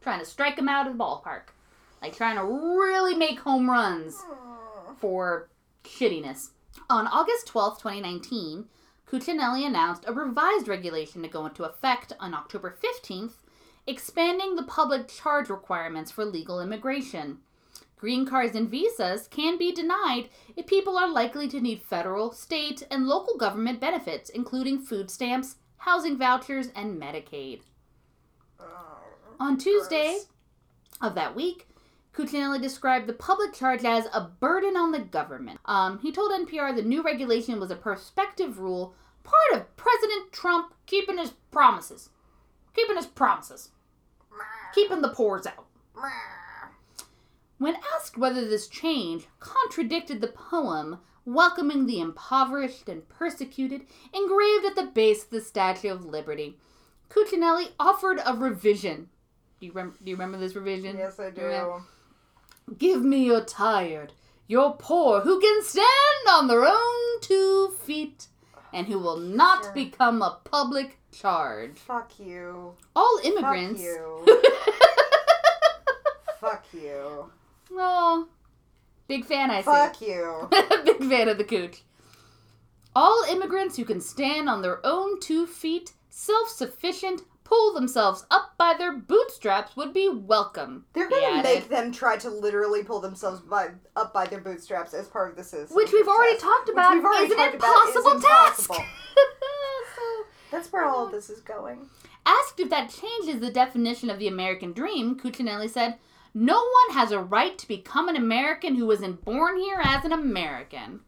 trying 0.02 0.20
to 0.20 0.26
strike 0.26 0.60
him 0.60 0.70
out 0.70 0.86
of 0.86 0.96
the 0.96 1.04
ballpark. 1.04 1.50
Like, 2.04 2.18
trying 2.18 2.36
to 2.36 2.44
really 2.44 3.16
make 3.16 3.40
home 3.40 3.70
runs 3.70 4.22
for 4.98 5.48
shittiness. 5.86 6.50
On 6.90 7.08
August 7.08 7.48
12th, 7.48 7.78
2019, 7.78 8.66
Cuccinelli 9.10 9.66
announced 9.66 10.04
a 10.06 10.12
revised 10.12 10.68
regulation 10.68 11.22
to 11.22 11.30
go 11.30 11.46
into 11.46 11.64
effect 11.64 12.12
on 12.20 12.34
October 12.34 12.76
15th, 12.84 13.36
expanding 13.88 14.58
the 14.58 14.64
public 14.64 15.08
charge 15.08 15.50
requirements 15.50 16.12
for 16.12 16.26
legal 16.26 16.60
immigration. 16.60 17.38
Green 17.96 18.26
cards 18.26 18.54
and 18.54 18.70
visas 18.70 19.30
can 19.30 19.58
be 19.58 19.72
denied 19.72 20.28
if 20.58 20.68
people 20.68 20.98
are 20.98 21.10
likely 21.10 21.48
to 21.48 21.62
need 21.62 21.82
federal, 21.82 22.34
state, 22.34 22.84
and 22.92 23.08
local 23.08 23.38
government 23.38 23.80
benefits, 23.80 24.30
including 24.30 24.82
food 24.82 25.10
stamps, 25.10 25.56
housing 25.78 26.18
vouchers, 26.18 26.68
and 26.76 27.02
Medicaid. 27.02 27.62
On 29.40 29.58
Tuesday 29.58 30.20
of 31.02 31.16
that 31.16 31.34
week, 31.34 31.66
Cuccinelli 32.16 32.62
described 32.62 33.08
the 33.08 33.14
public 33.14 33.54
charge 33.54 33.84
as 33.84 34.06
a 34.14 34.22
burden 34.22 34.78
on 34.78 34.92
the 34.92 35.00
government. 35.00 35.60
Um, 35.66 36.00
he 36.00 36.12
told 36.12 36.32
NPR 36.32 36.76
the 36.76 36.84
new 36.84 37.02
regulation 37.02 37.60
was 37.60 37.72
a 37.72 37.76
prospective 37.76 38.60
rule, 38.60 38.94
part 39.24 39.62
of 39.62 39.76
President 39.76 40.32
Trump 40.32 40.74
keeping 40.86 41.18
his 41.18 41.34
promises. 41.52 42.10
Keeping 42.76 42.98
his 42.98 43.08
promises. 43.08 43.70
Keeping 44.76 45.02
the 45.02 45.10
poors 45.10 45.48
out. 45.48 45.66
When 47.58 47.76
asked 47.96 48.18
whether 48.18 48.48
this 48.48 48.68
change 48.68 49.28
contradicted 49.40 50.22
the 50.22 50.28
poem 50.28 51.00
welcoming 51.26 51.86
the 51.86 52.00
impoverished 52.02 52.90
and 52.90 53.08
persecuted 53.08 53.86
engraved 54.14 54.66
at 54.66 54.76
the 54.76 54.92
base 54.94 55.24
of 55.24 55.30
the 55.30 55.42
Statue 55.42 55.90
of 55.90 56.06
Liberty, 56.06 56.58
Cuccinelli 57.10 57.70
offered 57.80 58.20
a 58.26 58.36
revision. 58.36 59.10
Do 59.60 59.68
you, 59.68 59.72
rem- 59.72 59.98
do 60.04 60.10
you 60.10 60.16
remember 60.16 60.38
this 60.38 60.56
revision? 60.56 60.98
Yes, 60.98 61.20
I 61.20 61.30
do. 61.30 61.42
Yeah. 61.42 61.80
Give 62.78 63.04
me 63.04 63.26
your 63.26 63.42
tired, 63.44 64.14
your 64.48 64.76
poor, 64.78 65.22
who 65.22 65.40
can 65.40 65.64
stand 65.64 66.28
on 66.30 66.48
their 66.48 66.66
own 66.66 67.22
two 67.22 67.76
feet, 67.84 68.28
and 68.72 68.88
who 68.88 68.98
will 69.00 69.18
not 69.18 69.64
Sure. 69.66 69.74
become 69.74 70.22
a 70.22 70.40
public 70.44 70.98
charge. 71.12 71.78
Fuck 71.78 72.20
you. 72.20 72.74
All 72.96 73.20
immigrants. 73.24 73.82
Fuck 73.86 74.26
you. 74.28 74.42
Fuck 76.40 76.66
you. 76.74 77.32
oh, 77.72 78.28
big 79.08 79.26
fan, 79.26 79.50
I 79.52 79.60
see. 79.62 79.66
Fuck 79.66 80.02
you. 80.02 80.50
Big 80.86 81.04
fan 81.10 81.30
of 81.30 81.38
the 81.38 81.44
cooch. 81.44 81.84
All 82.96 83.24
immigrants 83.30 83.78
who 83.78 83.86
can 83.86 84.02
stand 84.02 84.50
on 84.50 84.62
their 84.62 84.86
own 84.86 85.20
two 85.20 85.48
feet, 85.48 85.94
self 86.10 86.50
sufficient, 86.50 87.22
pull 87.44 87.74
themselves 87.74 88.26
up 88.32 88.54
by 88.58 88.74
their 88.78 88.94
bootstraps 88.96 89.76
would 89.76 89.94
be 89.94 90.10
welcome. 90.10 90.86
They're 90.94 91.10
gonna 91.10 91.26
added. 91.26 91.44
make 91.44 91.70
them 91.70 91.92
try 91.92 92.18
to 92.18 92.30
literally 92.30 92.84
pull 92.84 93.00
themselves 93.02 93.42
by, 93.42 93.70
up 93.96 94.14
by 94.14 94.26
their 94.26 94.40
bootstraps 94.42 94.94
as 94.94 95.08
part 95.08 95.30
of 95.32 95.36
the 95.38 95.44
citizenship 95.44 95.76
Which 95.76 95.92
we've 95.92 96.08
already 96.08 96.38
talked 96.38 96.70
about 96.70 96.94
we've 96.94 97.04
already 97.06 97.26
is 97.26 97.32
an 97.32 97.40
about 97.40 97.54
is 97.90 97.96
impossible 97.96 98.22
task. 98.22 98.60
impossible. 98.70 98.76
So, 99.96 100.24
That's 100.52 100.72
where 100.72 100.86
all 100.86 101.04
of 101.06 101.10
uh, 101.10 101.16
this 101.16 101.30
is 101.30 101.42
going. 101.42 101.88
Asked 102.26 102.60
if 102.60 102.70
that 102.70 102.90
changes 102.90 103.40
the 103.40 103.52
definition 103.52 104.10
of 104.10 104.18
the 104.20 104.28
American 104.28 104.72
dream, 104.74 105.20
Cuccinelli 105.20 105.70
said, 105.70 105.96
No 106.34 106.56
one 106.56 106.98
has 106.98 107.12
a 107.12 107.20
right 107.20 107.58
to 107.58 107.68
become 107.68 108.08
an 108.10 108.16
American 108.16 108.76
who 108.76 108.86
wasn't 108.88 109.24
born 109.26 109.58
here 109.58 109.80
as 109.84 110.04
an 110.06 110.12
American. 110.12 111.02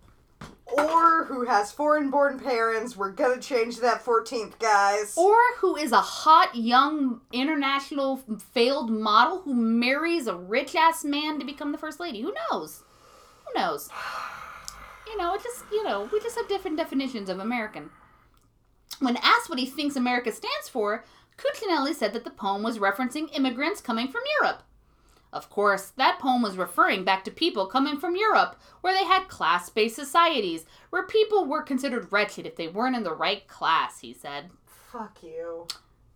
Or 0.66 1.26
who 1.26 1.46
has 1.46 1.72
foreign 1.72 2.10
born 2.10 2.40
parents. 2.40 2.98
We're 2.98 3.12
gonna 3.12 3.40
change 3.40 3.80
that 3.80 4.04
14th, 4.04 4.58
guys. 4.60 5.16
Or 5.16 5.38
who 5.58 5.76
is 5.76 5.92
a 5.92 6.02
hot, 6.02 6.56
young, 6.56 7.22
international 7.32 8.24
failed 8.54 8.90
model 8.90 9.42
who 9.42 9.54
marries 9.54 10.28
a 10.28 10.36
rich 10.36 10.76
ass 10.76 11.04
man 11.04 11.40
to 11.40 11.46
become 11.46 11.72
the 11.72 11.78
first 11.78 12.00
lady. 12.00 12.22
Who 12.22 12.34
knows? 12.52 12.84
Who 13.46 13.60
knows? 13.60 13.90
You 15.08 15.20
know, 15.20 15.36
it 15.36 15.44
just, 15.44 15.64
you 15.72 15.84
know, 15.84 16.10
we 16.12 16.20
just 16.20 16.36
have 16.36 16.48
different 16.50 16.78
definitions 16.78 17.30
of 17.30 17.38
American. 17.38 17.92
When 19.00 19.18
asked 19.18 19.50
what 19.50 19.60
he 19.60 19.68
thinks 19.68 19.96
America 19.96 20.32
stands 20.32 20.68
for, 20.68 21.06
Cuccinelli 21.38 21.94
said 21.94 22.12
that 22.14 22.24
the 22.24 22.32
poem 22.32 22.64
was 22.64 22.80
referencing 22.80 23.30
immigrants 23.32 23.82
coming 23.82 24.08
from 24.08 24.24
Europe. 24.42 24.64
Of 25.36 25.50
course, 25.50 25.92
that 25.98 26.18
poem 26.18 26.42
was 26.42 26.56
referring 26.56 27.04
back 27.04 27.26
to 27.26 27.32
people 27.32 27.66
coming 27.66 28.00
from 28.00 28.16
Europe, 28.16 28.56
where 28.80 28.94
they 28.94 29.04
had 29.04 29.28
class 29.28 29.70
based 29.70 29.98
societies, 29.98 30.66
where 30.92 31.06
people 31.06 31.44
were 31.44 31.62
considered 31.62 32.10
wretched 32.10 32.46
if 32.46 32.56
they 32.56 32.70
weren't 32.70 32.96
in 32.96 33.04
the 33.04 33.14
right 33.14 33.46
class, 33.46 34.00
he 34.00 34.14
said. 34.14 34.50
Fuck 34.66 35.22
you. 35.22 35.68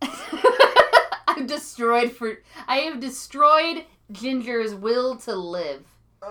I've 1.28 1.46
destroyed 1.46 2.12
for 2.12 2.38
I 2.66 2.78
have 2.78 2.98
destroyed 2.98 3.84
Ginger's 4.10 4.74
will 4.74 5.16
to 5.18 5.36
live. 5.36 5.84
Uh, 6.22 6.26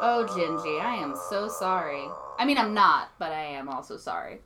Oh, 0.00 0.24
Gingy, 0.30 0.80
I 0.80 0.94
am 0.94 1.14
so 1.28 1.48
sorry. 1.48 2.08
I 2.38 2.46
mean, 2.46 2.56
I'm 2.56 2.72
not, 2.72 3.10
but 3.18 3.32
I 3.32 3.42
am 3.42 3.68
also 3.68 3.98
sorry. 3.98 4.38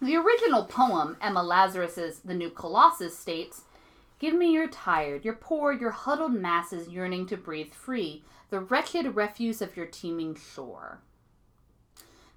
The 0.00 0.16
original 0.16 0.64
poem, 0.64 1.16
Emma 1.20 1.42
Lazarus's 1.42 2.20
The 2.20 2.34
New 2.34 2.50
Colossus, 2.50 3.18
states 3.18 3.62
Give 4.18 4.34
me 4.34 4.52
your 4.52 4.68
tired, 4.68 5.24
your 5.24 5.34
poor, 5.34 5.72
your 5.72 5.90
huddled 5.90 6.34
masses 6.34 6.88
yearning 6.88 7.26
to 7.26 7.36
breathe 7.36 7.72
free, 7.72 8.24
the 8.50 8.60
wretched 8.60 9.16
refuse 9.16 9.60
of 9.60 9.76
your 9.76 9.86
teeming 9.86 10.36
shore. 10.36 11.00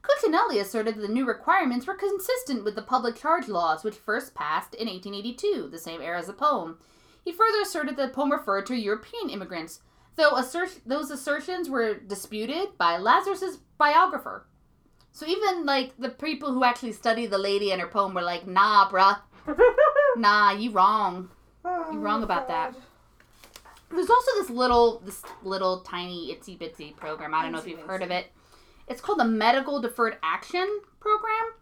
Cuccinelli 0.01 0.59
asserted 0.59 0.95
that 0.95 1.01
the 1.01 1.07
new 1.07 1.25
requirements 1.25 1.85
were 1.85 1.93
consistent 1.93 2.63
with 2.63 2.75
the 2.75 2.81
public 2.81 3.15
charge 3.15 3.47
laws, 3.47 3.83
which 3.83 3.95
first 3.95 4.33
passed 4.33 4.73
in 4.73 4.87
1882, 4.87 5.69
the 5.69 5.77
same 5.77 6.01
era 6.01 6.17
as 6.19 6.27
the 6.27 6.33
poem. 6.33 6.79
He 7.23 7.31
further 7.31 7.61
asserted 7.61 7.97
that 7.97 8.07
the 8.07 8.13
poem 8.13 8.31
referred 8.31 8.65
to 8.67 8.75
European 8.75 9.29
immigrants, 9.29 9.81
though 10.15 10.35
assert- 10.35 10.81
those 10.85 11.11
assertions 11.11 11.69
were 11.69 11.95
disputed 11.95 12.77
by 12.77 12.97
Lazarus's 12.97 13.57
biographer. 13.77 14.47
So 15.11 15.25
even 15.25 15.65
like 15.65 15.97
the 15.97 16.09
people 16.09 16.53
who 16.53 16.63
actually 16.63 16.93
studied 16.93 17.31
the 17.31 17.37
lady 17.37 17.71
and 17.71 17.81
her 17.81 17.87
poem 17.87 18.13
were 18.13 18.21
like, 18.21 18.47
"Nah, 18.47 18.89
bruh, 18.89 19.19
nah, 20.15 20.51
you 20.51 20.71
wrong." 20.71 21.31
You're 21.91 22.01
wrong 22.01 22.23
about 22.23 22.47
that. 22.47 22.75
There's 23.89 24.09
also 24.09 24.31
this 24.39 24.49
little, 24.49 25.01
this 25.05 25.23
little 25.43 25.79
tiny 25.79 26.35
itsy 26.35 26.57
bitsy 26.57 26.95
program. 26.95 27.33
I 27.33 27.41
don't 27.41 27.51
know 27.51 27.59
if 27.59 27.67
you've 27.67 27.79
heard 27.81 28.01
of 28.01 28.11
it. 28.11 28.27
It's 28.87 29.01
called 29.01 29.19
the 29.19 29.25
Medical 29.25 29.81
Deferred 29.81 30.17
Action 30.23 30.81
Program. 30.99 31.53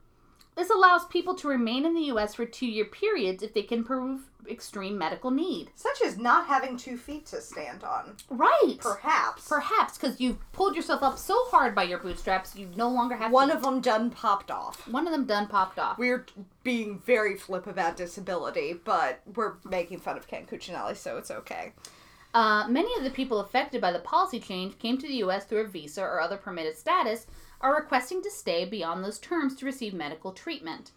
This 0.56 0.70
allows 0.70 1.06
people 1.06 1.36
to 1.36 1.48
remain 1.50 1.86
in 1.86 1.94
the 1.94 2.04
U.S. 2.04 2.34
for 2.36 2.46
two-year 2.46 2.86
periods 2.86 3.44
if 3.44 3.54
they 3.54 3.62
can 3.64 3.84
prove 3.84 4.22
extreme 4.50 4.98
medical 4.98 5.32
need. 5.32 5.72
Such 5.76 6.02
as 6.02 6.18
not 6.18 6.46
having 6.48 6.78
two 6.78 6.98
feet 6.98 7.26
to 7.28 7.42
stand 7.42 7.84
on. 7.84 8.16
Right. 8.30 8.78
Perhaps. 8.80 9.48
Perhaps 9.50 9.98
because 9.98 10.22
you've 10.22 10.38
pulled 10.54 10.76
yourself 10.76 11.02
up 11.04 11.18
so 11.18 11.36
hard 11.50 11.74
by 11.76 11.84
your 11.84 11.98
bootstraps, 11.98 12.56
you 12.56 12.70
no 12.76 12.88
longer 12.88 13.16
have 13.16 13.32
One 13.32 13.50
to- 13.50 13.56
of 13.56 13.64
them 13.64 13.82
done 13.82 14.12
popped 14.12 14.52
off. 14.52 14.88
one 14.88 15.08
of 15.08 15.12
them 15.12 15.26
done 15.26 15.48
popped 15.48 15.80
off. 15.80 15.98
We're 15.98 16.26
being 16.64 17.00
very 17.00 17.36
flip 17.36 17.68
about 17.68 17.98
disability, 17.98 18.80
but 18.84 19.22
we're 19.36 19.56
making 19.66 20.00
fun 20.00 20.16
of 20.16 20.28
Ken 20.28 20.46
Cuccinelli, 20.46 20.96
so 20.96 21.18
it's 21.18 21.32
okay. 21.32 21.74
Uh, 22.34 22.68
many 22.68 22.94
of 22.98 23.04
the 23.04 23.10
people 23.10 23.40
affected 23.40 23.82
by 23.82 23.92
the 23.92 24.00
policy 24.00 24.40
change 24.40 24.78
came 24.78 24.98
to 24.98 25.08
the 25.08 25.16
U.S. 25.16 25.46
through 25.46 25.62
a 25.62 25.68
visa 25.68 26.02
or 26.04 26.20
other 26.22 26.38
permitted 26.38 26.78
status, 26.78 27.26
are 27.62 27.76
requesting 27.76 28.22
to 28.24 28.32
stay 28.32 28.66
beyond 28.66 29.04
those 29.04 29.20
terms 29.20 29.56
to 29.56 29.66
receive 29.66 29.94
medical 29.94 30.32
treatment. 30.32 30.92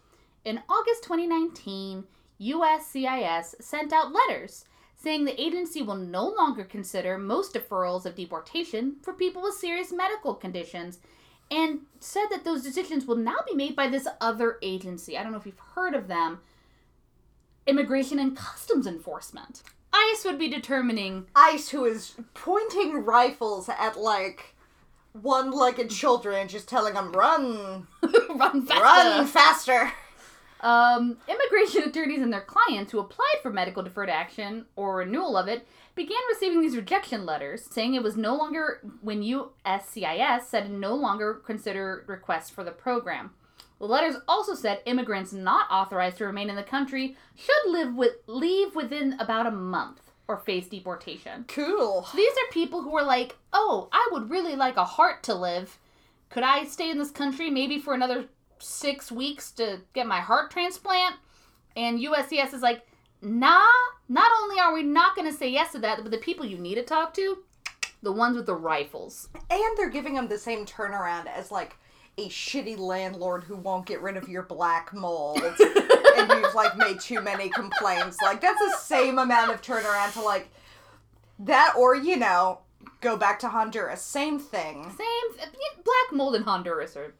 In 0.45 0.61
August 0.69 1.03
2019, 1.03 2.05
USCIS 2.39 3.61
sent 3.61 3.91
out 3.91 4.13
letters 4.13 4.65
saying 4.95 5.23
the 5.23 5.41
agency 5.41 5.81
will 5.81 5.95
no 5.95 6.27
longer 6.27 6.63
consider 6.63 7.17
most 7.17 7.53
deferrals 7.53 8.05
of 8.05 8.15
deportation 8.15 8.97
for 9.01 9.13
people 9.13 9.41
with 9.41 9.55
serious 9.55 9.91
medical 9.91 10.33
conditions 10.33 10.99
and 11.49 11.79
said 11.99 12.27
that 12.29 12.43
those 12.43 12.61
decisions 12.61 13.05
will 13.05 13.15
now 13.15 13.37
be 13.47 13.55
made 13.55 13.75
by 13.75 13.87
this 13.87 14.07
other 14.19 14.57
agency. 14.61 15.17
I 15.17 15.23
don't 15.23 15.31
know 15.31 15.37
if 15.37 15.45
you've 15.45 15.59
heard 15.75 15.95
of 15.95 16.07
them 16.07 16.39
Immigration 17.65 18.19
and 18.19 18.35
Customs 18.35 18.87
Enforcement. 18.87 19.63
ICE 19.93 20.25
would 20.25 20.39
be 20.39 20.49
determining 20.49 21.27
Ice, 21.35 21.69
who 21.69 21.85
is 21.85 22.15
pointing 22.33 23.05
rifles 23.05 23.69
at 23.69 23.99
like 23.99 24.55
one-legged 25.13 25.89
children 25.89 26.47
just 26.47 26.67
telling 26.67 26.93
them 26.93 27.11
run, 27.11 27.87
run 28.29 28.65
faster. 28.65 28.83
run 28.83 29.27
faster. 29.27 29.91
Um, 30.61 31.17
immigration 31.27 31.83
attorneys 31.83 32.21
and 32.21 32.33
their 32.33 32.41
clients 32.41 32.91
who 32.91 32.99
applied 32.99 33.37
for 33.41 33.49
medical 33.49 33.81
deferred 33.81 34.09
action 34.09 34.65
or 34.75 34.97
renewal 34.97 35.37
of 35.37 35.47
it 35.47 35.65
began 35.95 36.17
receiving 36.29 36.61
these 36.61 36.75
rejection 36.75 37.25
letters 37.25 37.63
saying 37.63 37.93
it 37.95 38.03
was 38.03 38.17
no 38.17 38.35
longer 38.35 38.81
when 39.01 39.21
USCIS 39.21 40.43
said 40.43 40.69
no 40.69 40.95
longer 40.95 41.35
consider 41.45 42.03
requests 42.07 42.49
for 42.49 42.63
the 42.63 42.71
program. 42.71 43.31
The 43.79 43.85
letters 43.85 44.17
also 44.27 44.53
said 44.55 44.81
immigrants 44.85 45.31
not 45.31 45.71
authorized 45.71 46.17
to 46.17 46.25
remain 46.25 46.49
in 46.49 46.57
the 46.57 46.63
country 46.63 47.15
should 47.35 47.71
live 47.71 47.95
with 47.95 48.15
leave 48.27 48.75
within 48.75 49.15
about 49.19 49.47
a 49.47 49.51
month 49.51 50.08
or 50.29 50.37
face 50.37 50.67
deportation. 50.67 51.43
Cool. 51.47 52.05
So 52.09 52.15
these 52.15 52.31
are 52.31 52.53
people 52.53 52.83
who 52.83 52.95
are 52.95 53.03
like, 53.03 53.35
"Oh, 53.51 53.89
I 53.91 54.07
would 54.11 54.29
really 54.29 54.55
like 54.55 54.77
a 54.77 54.85
heart 54.85 55.23
to 55.23 55.33
live. 55.33 55.77
Could 56.29 56.43
I 56.43 56.65
stay 56.65 56.91
in 56.91 56.99
this 56.99 57.11
country 57.11 57.49
maybe 57.49 57.79
for 57.79 57.95
another 57.95 58.25
six 58.59 59.11
weeks 59.11 59.51
to 59.53 59.81
get 59.93 60.07
my 60.07 60.21
heart 60.21 60.51
transplant?" 60.51 61.15
And 61.75 61.99
USCIS 61.99 62.53
is 62.53 62.61
like, 62.61 62.87
"Nah. 63.21 63.65
Not 64.11 64.31
only 64.41 64.59
are 64.59 64.73
we 64.73 64.81
not 64.81 65.15
going 65.15 65.31
to 65.31 65.37
say 65.37 65.49
yes 65.49 65.71
to 65.73 65.79
that, 65.79 66.01
but 66.01 66.09
the 66.09 66.17
people 66.17 66.43
you 66.43 66.57
need 66.57 66.75
to 66.75 66.83
talk 66.83 67.13
to, 67.13 67.43
the 68.01 68.11
ones 68.11 68.35
with 68.35 68.47
the 68.47 68.55
rifles. 68.55 69.29
And 69.51 69.77
they're 69.77 69.89
giving 69.89 70.15
them 70.15 70.27
the 70.27 70.37
same 70.37 70.65
turnaround 70.65 71.27
as 71.27 71.51
like 71.51 71.75
a 72.17 72.27
shitty 72.27 72.77
landlord 72.77 73.43
who 73.43 73.55
won't 73.55 73.85
get 73.85 74.01
rid 74.01 74.17
of 74.17 74.27
your 74.27 74.43
black 74.43 74.93
mold 74.93 75.41
you've 76.27 76.55
like 76.55 76.77
made 76.77 76.99
too 76.99 77.21
many 77.21 77.49
complaints. 77.49 78.17
Like 78.21 78.41
that's 78.41 78.59
the 78.59 78.77
same 78.77 79.17
amount 79.19 79.51
of 79.51 79.61
turnaround 79.61 80.13
to 80.13 80.21
like 80.21 80.49
that 81.39 81.73
or 81.77 81.95
you 81.95 82.17
know, 82.17 82.59
go 83.01 83.15
back 83.17 83.39
to 83.39 83.49
Honduras. 83.49 84.01
Same 84.01 84.39
thing. 84.39 84.83
Same. 84.97 85.49
Black 85.83 86.11
mold 86.13 86.35
in 86.35 86.43
Honduras 86.43 86.95
are 86.97 87.13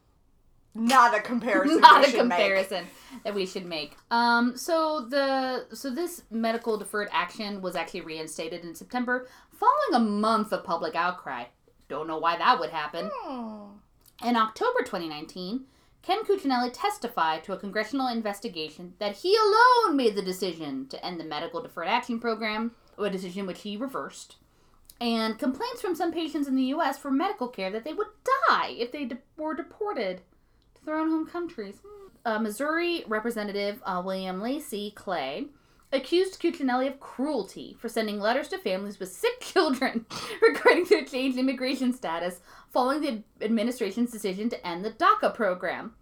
Not 0.74 1.16
a 1.16 1.20
comparison. 1.20 1.80
not 1.80 2.02
a 2.06 2.10
should 2.10 2.26
make. 2.28 2.38
comparison 2.38 2.86
that 3.24 3.34
we 3.34 3.46
should 3.46 3.66
make. 3.66 3.96
Um, 4.10 4.56
so 4.56 5.06
the 5.08 5.66
so 5.74 5.90
this 5.90 6.22
medical 6.30 6.76
deferred 6.76 7.08
action 7.12 7.60
was 7.62 7.74
actually 7.76 8.02
reinstated 8.02 8.64
in 8.64 8.74
September, 8.74 9.26
following 9.52 9.94
a 9.94 10.10
month 10.10 10.52
of 10.52 10.62
public 10.64 10.94
outcry. 10.94 11.44
Don't 11.88 12.06
know 12.06 12.18
why 12.18 12.36
that 12.36 12.60
would 12.60 12.70
happen. 12.70 13.10
Hmm. 13.12 13.78
In 14.24 14.36
October 14.36 14.80
2019, 14.80 15.64
Ken 16.02 16.24
Cuccinelli 16.24 16.70
testified 16.72 17.44
to 17.44 17.52
a 17.52 17.58
congressional 17.58 18.08
investigation 18.08 18.94
that 18.98 19.18
he 19.18 19.36
alone 19.36 19.96
made 19.96 20.14
the 20.14 20.22
decision 20.22 20.86
to 20.88 21.04
end 21.04 21.20
the 21.20 21.24
medical 21.24 21.62
deferred 21.62 21.88
action 21.88 22.18
program, 22.18 22.72
a 22.98 23.10
decision 23.10 23.46
which 23.46 23.62
he 23.62 23.76
reversed. 23.76 24.36
And 25.00 25.38
complaints 25.38 25.80
from 25.80 25.94
some 25.94 26.12
patients 26.12 26.48
in 26.48 26.56
the 26.56 26.64
U.S. 26.64 26.98
for 26.98 27.10
medical 27.10 27.48
care 27.48 27.70
that 27.70 27.84
they 27.84 27.94
would 27.94 28.08
die 28.48 28.74
if 28.78 28.92
they 28.92 29.06
de- 29.06 29.18
were 29.36 29.54
deported 29.54 30.20
to 30.74 30.84
their 30.84 30.96
own 30.96 31.10
home 31.10 31.26
countries. 31.26 31.80
Uh, 32.24 32.38
Missouri 32.38 33.04
Representative 33.06 33.82
uh, 33.84 34.02
William 34.04 34.42
Lacey 34.42 34.90
Clay 34.90 35.46
accused 35.92 36.40
Cuccinelli 36.40 36.86
of 36.86 37.00
cruelty 37.00 37.76
for 37.78 37.88
sending 37.88 38.20
letters 38.20 38.48
to 38.48 38.58
families 38.58 39.00
with 39.00 39.10
sick 39.10 39.40
children 39.40 40.06
regarding 40.42 40.84
their 40.84 41.04
changed 41.04 41.38
immigration 41.38 41.92
status 41.92 42.40
following 42.70 43.00
the 43.00 43.22
administration's 43.44 44.10
decision 44.10 44.48
to 44.50 44.66
end 44.66 44.84
the 44.84 44.90
DACA 44.90 45.34
program. 45.34 45.94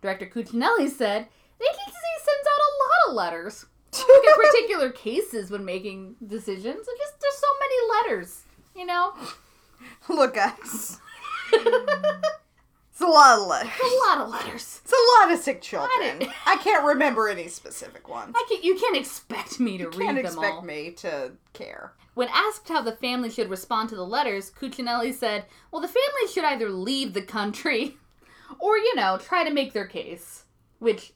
Director 0.00 0.26
Cuccinelli 0.26 0.88
said 0.88 1.26
the 1.58 1.64
agency 1.64 2.12
sends 2.18 2.48
out 2.48 2.60
a 2.60 2.72
lot 2.82 3.08
of 3.08 3.14
letters. 3.14 3.66
Look 3.92 4.26
at 4.26 4.36
particular 4.36 4.90
cases 4.90 5.50
when 5.50 5.64
making 5.64 6.16
decisions. 6.26 6.86
It's 6.88 7.00
just 7.00 7.20
there's 7.20 7.34
so 7.34 7.46
many 7.60 8.14
letters, 8.14 8.42
you 8.74 8.86
know. 8.86 9.14
Look, 10.08 10.34
guys. 10.34 10.98
It's 12.92 13.00
a 13.00 13.06
lot 13.06 13.38
of 13.38 13.46
letters. 13.46 13.72
A 13.80 14.08
lot 14.08 14.18
of 14.18 14.28
letters. 14.28 14.80
It's 14.84 14.92
a 14.92 15.22
lot 15.24 15.32
of 15.32 15.40
sick 15.42 15.62
children. 15.62 16.30
I 16.46 16.56
can't 16.56 16.84
remember 16.84 17.26
any 17.26 17.48
specific 17.48 18.06
ones. 18.06 18.34
I 18.36 18.44
can, 18.46 18.62
you 18.62 18.76
can't 18.76 18.96
expect 18.98 19.58
me 19.58 19.78
to 19.78 19.84
You 19.84 19.90
read 19.90 20.00
can't 20.04 20.18
expect 20.18 20.62
me 20.62 20.90
to 20.98 21.32
care. 21.54 21.94
When 22.14 22.28
asked 22.28 22.68
how 22.68 22.82
the 22.82 22.92
family 22.92 23.30
should 23.30 23.48
respond 23.48 23.88
to 23.88 23.96
the 23.96 24.06
letters, 24.06 24.50
Cuccinelli 24.50 25.14
said, 25.14 25.46
"Well, 25.70 25.80
the 25.80 25.88
family 25.88 26.32
should 26.32 26.44
either 26.44 26.68
leave 26.68 27.14
the 27.14 27.22
country, 27.22 27.96
or 28.58 28.76
you 28.76 28.94
know, 28.94 29.18
try 29.18 29.44
to 29.44 29.52
make 29.52 29.72
their 29.72 29.86
case." 29.86 30.44
Which, 30.78 31.12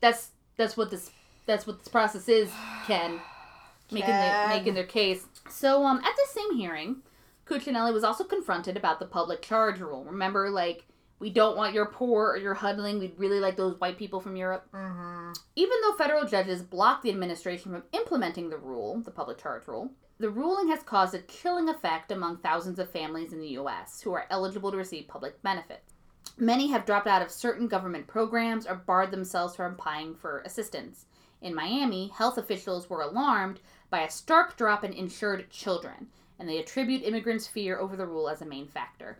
that's 0.00 0.30
that's 0.56 0.76
what 0.76 0.90
this 0.90 1.10
that's 1.46 1.66
what 1.66 1.78
this 1.78 1.88
process 1.88 2.28
is, 2.28 2.50
Ken, 2.86 3.20
making 3.90 4.10
the, 4.10 4.44
making 4.48 4.74
their 4.74 4.84
case. 4.84 5.26
So, 5.48 5.84
um, 5.84 5.98
at 5.98 6.16
the 6.16 6.26
same 6.32 6.56
hearing, 6.56 7.02
Cuccinelli 7.46 7.92
was 7.92 8.04
also 8.04 8.24
confronted 8.24 8.76
about 8.76 8.98
the 8.98 9.06
public 9.06 9.42
charge 9.42 9.80
rule. 9.80 10.04
Remember, 10.04 10.50
like, 10.50 10.86
we 11.18 11.30
don't 11.30 11.56
want 11.56 11.74
your 11.74 11.86
poor 11.86 12.30
or 12.30 12.36
your 12.36 12.54
huddling. 12.54 12.98
We'd 12.98 13.18
really 13.18 13.40
like 13.40 13.56
those 13.56 13.78
white 13.78 13.98
people 13.98 14.20
from 14.20 14.36
Europe. 14.36 14.66
Mm-hmm. 14.72 15.32
Even 15.56 15.76
though 15.82 15.94
federal 15.94 16.26
judges 16.26 16.62
blocked 16.62 17.02
the 17.02 17.10
administration 17.10 17.72
from 17.72 17.84
implementing 17.92 18.50
the 18.50 18.58
rule, 18.58 19.00
the 19.00 19.10
public 19.10 19.38
charge 19.38 19.66
rule, 19.68 19.90
the 20.22 20.30
ruling 20.30 20.68
has 20.68 20.84
caused 20.84 21.16
a 21.16 21.18
killing 21.22 21.68
effect 21.68 22.12
among 22.12 22.36
thousands 22.36 22.78
of 22.78 22.88
families 22.88 23.32
in 23.32 23.40
the 23.40 23.48
U.S. 23.58 24.00
who 24.00 24.12
are 24.12 24.28
eligible 24.30 24.70
to 24.70 24.76
receive 24.76 25.08
public 25.08 25.42
benefits. 25.42 25.94
Many 26.38 26.68
have 26.68 26.86
dropped 26.86 27.08
out 27.08 27.22
of 27.22 27.30
certain 27.32 27.66
government 27.66 28.06
programs 28.06 28.64
or 28.64 28.76
barred 28.76 29.10
themselves 29.10 29.56
from 29.56 29.72
applying 29.72 30.14
for 30.14 30.38
assistance. 30.42 31.06
In 31.40 31.56
Miami, 31.56 32.06
health 32.06 32.38
officials 32.38 32.88
were 32.88 33.02
alarmed 33.02 33.58
by 33.90 34.02
a 34.02 34.10
stark 34.10 34.56
drop 34.56 34.84
in 34.84 34.92
insured 34.92 35.50
children, 35.50 36.06
and 36.38 36.48
they 36.48 36.58
attribute 36.58 37.02
immigrants' 37.02 37.48
fear 37.48 37.80
over 37.80 37.96
the 37.96 38.06
rule 38.06 38.28
as 38.28 38.40
a 38.40 38.46
main 38.46 38.68
factor. 38.68 39.18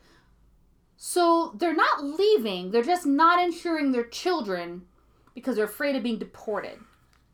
So 0.96 1.52
they're 1.56 1.74
not 1.74 2.04
leaving, 2.04 2.70
they're 2.70 2.84
just 2.84 3.06
not 3.06 3.42
insuring 3.42 3.90
their 3.90 4.04
children 4.04 4.82
because 5.34 5.56
they're 5.56 5.64
afraid 5.64 5.96
of 5.96 6.04
being 6.04 6.20
deported. 6.20 6.78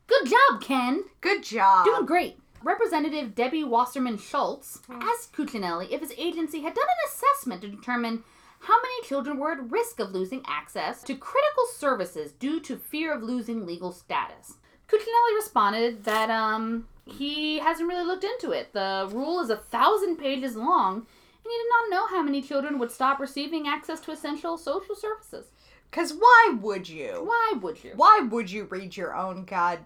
Good 0.07 0.27
job, 0.27 0.63
Ken. 0.63 1.03
Good 1.21 1.43
job. 1.43 1.85
Doing 1.85 2.07
great. 2.07 2.39
Representative 2.63 3.35
Debbie 3.35 3.63
Wasserman 3.63 4.17
Schultz 4.17 4.79
asked 4.89 5.33
Cuccinelli 5.33 5.91
if 5.91 6.01
his 6.01 6.13
agency 6.17 6.61
had 6.61 6.73
done 6.73 6.85
an 6.85 7.09
assessment 7.09 7.61
to 7.61 7.69
determine 7.69 8.23
how 8.61 8.75
many 8.81 9.07
children 9.07 9.37
were 9.37 9.53
at 9.53 9.71
risk 9.71 9.99
of 9.99 10.11
losing 10.11 10.43
access 10.45 11.01
to 11.03 11.15
critical 11.15 11.65
services 11.73 12.33
due 12.33 12.59
to 12.59 12.75
fear 12.77 13.13
of 13.13 13.23
losing 13.23 13.65
legal 13.65 13.91
status. 13.91 14.55
Cuccinelli 14.89 15.35
responded 15.35 16.03
that 16.03 16.29
um, 16.29 16.87
he 17.05 17.59
hasn't 17.59 17.87
really 17.87 18.05
looked 18.05 18.25
into 18.25 18.51
it. 18.51 18.73
The 18.73 19.07
rule 19.11 19.39
is 19.39 19.49
a 19.49 19.55
thousand 19.55 20.17
pages 20.17 20.55
long, 20.55 20.95
and 20.95 21.05
he 21.43 21.49
did 21.49 21.69
not 21.69 21.89
know 21.89 22.07
how 22.07 22.21
many 22.21 22.41
children 22.41 22.79
would 22.79 22.91
stop 22.91 23.19
receiving 23.19 23.67
access 23.67 24.01
to 24.01 24.11
essential 24.11 24.57
social 24.57 24.95
services. 24.95 25.45
Because 25.89 26.13
why 26.13 26.57
would 26.59 26.89
you? 26.89 27.21
Why 27.23 27.53
would 27.61 27.83
you? 27.83 27.93
Why 27.95 28.27
would 28.29 28.51
you 28.51 28.65
read 28.65 28.97
your 28.97 29.15
own 29.15 29.45
god 29.45 29.79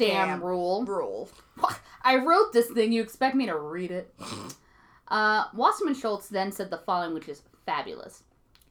Damn, 0.00 0.28
Damn. 0.28 0.44
rule. 0.44 0.84
rule? 0.84 1.28
I 2.02 2.16
wrote 2.16 2.52
this 2.52 2.68
thing. 2.70 2.92
You 2.92 3.02
expect 3.02 3.36
me 3.36 3.46
to 3.46 3.58
read 3.58 3.90
it? 3.90 4.14
Uh, 5.10 5.46
Wasserman 5.54 5.94
Schultz 5.94 6.28
then 6.28 6.52
said 6.52 6.70
the 6.70 6.78
following, 6.78 7.14
which 7.14 7.28
is 7.28 7.42
fabulous. 7.66 8.22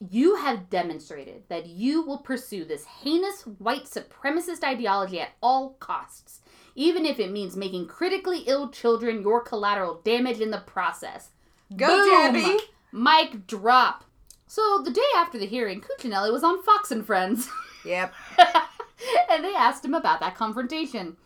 You 0.09 0.37
have 0.37 0.69
demonstrated 0.69 1.43
that 1.49 1.65
you 1.65 2.01
will 2.01 2.19
pursue 2.19 2.63
this 2.63 2.85
heinous 2.85 3.41
white 3.41 3.83
supremacist 3.83 4.63
ideology 4.63 5.19
at 5.19 5.31
all 5.43 5.71
costs, 5.81 6.39
even 6.75 7.05
if 7.05 7.19
it 7.19 7.33
means 7.33 7.57
making 7.57 7.87
critically 7.87 8.43
ill 8.47 8.69
children 8.69 9.21
your 9.21 9.41
collateral 9.41 9.99
damage 10.05 10.39
in 10.39 10.49
the 10.49 10.59
process. 10.59 11.31
Go, 11.75 11.87
Boom! 11.87 12.33
Debbie! 12.33 12.63
Mic 12.93 13.45
drop. 13.45 14.05
So 14.47 14.81
the 14.81 14.91
day 14.91 15.01
after 15.17 15.37
the 15.37 15.45
hearing, 15.45 15.81
Cuccinelli 15.81 16.31
was 16.31 16.45
on 16.45 16.63
Fox 16.63 16.89
and 16.89 17.05
Friends. 17.05 17.49
Yep. 17.83 18.13
and 19.29 19.43
they 19.43 19.53
asked 19.55 19.85
him 19.85 19.93
about 19.93 20.19
that 20.19 20.35
confrontation. 20.35 21.17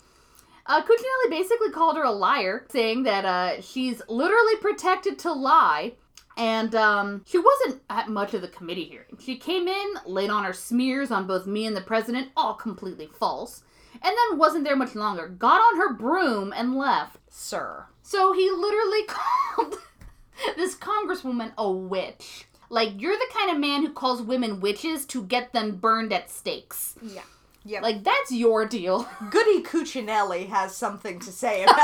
Uh, 0.66 0.82
Cuccinelli 0.82 1.30
basically 1.30 1.72
called 1.72 1.98
her 1.98 2.04
a 2.04 2.12
liar, 2.12 2.66
saying 2.72 3.04
that 3.04 3.26
uh, 3.26 3.62
she's 3.62 4.02
literally 4.08 4.56
protected 4.58 5.20
to 5.20 5.34
lie. 5.34 5.94
And 6.36 6.74
um, 6.74 7.24
she 7.28 7.38
wasn't 7.38 7.84
at 7.92 8.10
much 8.10 8.34
of 8.34 8.42
the 8.42 8.48
committee 8.48 8.86
hearing. 8.86 9.18
She 9.20 9.38
came 9.38 9.68
in, 9.68 9.94
laid 10.06 10.32
on 10.32 10.44
her 10.44 10.54
smears 10.54 11.12
on 11.12 11.28
both 11.28 11.46
me 11.46 11.68
and 11.68 11.76
the 11.76 11.82
president, 11.82 12.30
all 12.36 12.56
completely 12.56 13.08
false, 13.08 13.62
and 13.94 14.04
then 14.04 14.40
wasn't 14.40 14.64
there 14.64 14.76
much 14.76 14.96
longer. 14.96 15.28
Got 15.28 15.62
on 15.62 15.78
her 15.78 15.94
broom 15.94 16.52
and 16.56 16.76
left. 16.76 17.18
Sir. 17.30 17.86
So 18.02 18.34
he 18.34 18.50
literally 18.50 19.04
called 19.08 19.76
this 20.56 20.76
congresswoman 20.76 21.52
a 21.58 21.72
witch. 21.72 22.46
Like, 22.70 23.00
you're 23.00 23.16
the 23.16 23.34
kind 23.34 23.52
of 23.52 23.60
man 23.60 23.84
who 23.86 23.94
calls 23.94 24.24
women 24.24 24.60
witches 24.60 25.06
to 25.08 25.24
get 25.24 25.54
them 25.54 25.76
burned 25.76 26.12
at 26.12 26.32
stakes. 26.32 26.96
Yeah. 27.04 27.22
Yep. 27.66 27.82
Like, 27.82 28.04
that's 28.04 28.32
your 28.32 28.66
deal. 28.66 29.08
Goody 29.30 29.64
Cuccinelli 29.64 30.50
has 30.50 30.76
something 30.76 31.20
to 31.20 31.32
say 31.32 31.64
about 31.64 31.78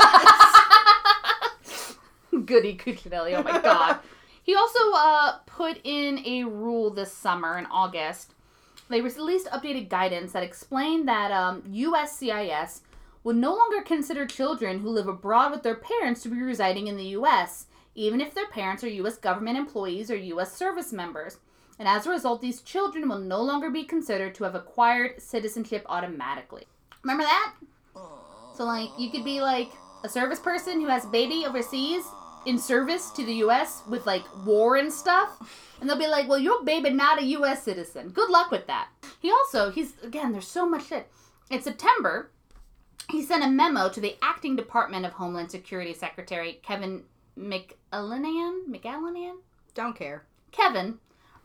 this. 1.62 1.96
Goody 2.46 2.76
Cuccinelli, 2.76 3.34
oh 3.34 3.42
my 3.42 3.60
god. 3.60 4.00
he 4.42 4.54
also 4.54 4.78
uh, 4.94 5.38
put 5.46 5.80
in 5.84 6.24
a 6.26 6.44
rule 6.44 6.90
this 6.90 7.12
summer 7.12 7.58
in 7.58 7.66
August. 7.66 8.34
They 8.88 9.00
released 9.00 9.46
updated 9.48 9.88
guidance 9.88 10.32
that 10.32 10.42
explained 10.42 11.06
that 11.08 11.30
um, 11.30 11.62
USCIS 11.62 12.80
would 13.22 13.36
no 13.36 13.54
longer 13.54 13.82
consider 13.82 14.26
children 14.26 14.80
who 14.80 14.88
live 14.88 15.06
abroad 15.06 15.52
with 15.52 15.62
their 15.62 15.76
parents 15.76 16.22
to 16.22 16.28
be 16.28 16.42
residing 16.42 16.88
in 16.88 16.96
the 16.96 17.04
U.S., 17.08 17.66
even 17.94 18.20
if 18.20 18.34
their 18.34 18.48
parents 18.48 18.82
are 18.82 18.88
U.S. 18.88 19.16
government 19.16 19.58
employees 19.58 20.10
or 20.10 20.16
U.S. 20.16 20.56
service 20.56 20.92
members. 20.92 21.38
And 21.80 21.88
as 21.88 22.06
a 22.06 22.10
result, 22.10 22.42
these 22.42 22.60
children 22.60 23.08
will 23.08 23.18
no 23.18 23.40
longer 23.40 23.70
be 23.70 23.84
considered 23.84 24.34
to 24.34 24.44
have 24.44 24.54
acquired 24.54 25.20
citizenship 25.20 25.86
automatically. 25.88 26.64
Remember 27.02 27.24
that? 27.24 27.54
So, 28.54 28.64
like, 28.64 28.90
you 28.98 29.10
could 29.10 29.24
be 29.24 29.40
like 29.40 29.70
a 30.04 30.08
service 30.08 30.38
person 30.38 30.82
who 30.82 30.88
has 30.88 31.06
a 31.06 31.08
baby 31.08 31.46
overseas 31.46 32.04
in 32.44 32.58
service 32.58 33.08
to 33.12 33.24
the 33.24 33.32
U.S. 33.36 33.82
with 33.88 34.04
like 34.04 34.24
war 34.44 34.76
and 34.76 34.92
stuff, 34.92 35.74
and 35.80 35.88
they'll 35.88 35.98
be 35.98 36.06
like, 36.06 36.28
"Well, 36.28 36.38
your 36.38 36.62
baby 36.64 36.90
not 36.90 37.18
a 37.18 37.24
U.S. 37.24 37.62
citizen. 37.62 38.10
Good 38.10 38.28
luck 38.28 38.50
with 38.50 38.66
that." 38.66 38.88
He 39.18 39.30
also, 39.30 39.70
he's 39.70 39.94
again, 40.02 40.32
there's 40.32 40.46
so 40.46 40.68
much 40.68 40.88
shit. 40.88 41.08
In 41.50 41.62
September, 41.62 42.30
he 43.10 43.22
sent 43.22 43.42
a 43.42 43.48
memo 43.48 43.88
to 43.88 44.00
the 44.00 44.16
acting 44.20 44.54
Department 44.54 45.06
of 45.06 45.12
Homeland 45.12 45.50
Security 45.50 45.94
Secretary 45.94 46.60
Kevin 46.62 47.04
McAleenan. 47.38 48.66
McAleenan. 48.68 49.36
Don't 49.74 49.96
care. 49.96 50.24
Kevin, 50.52 50.98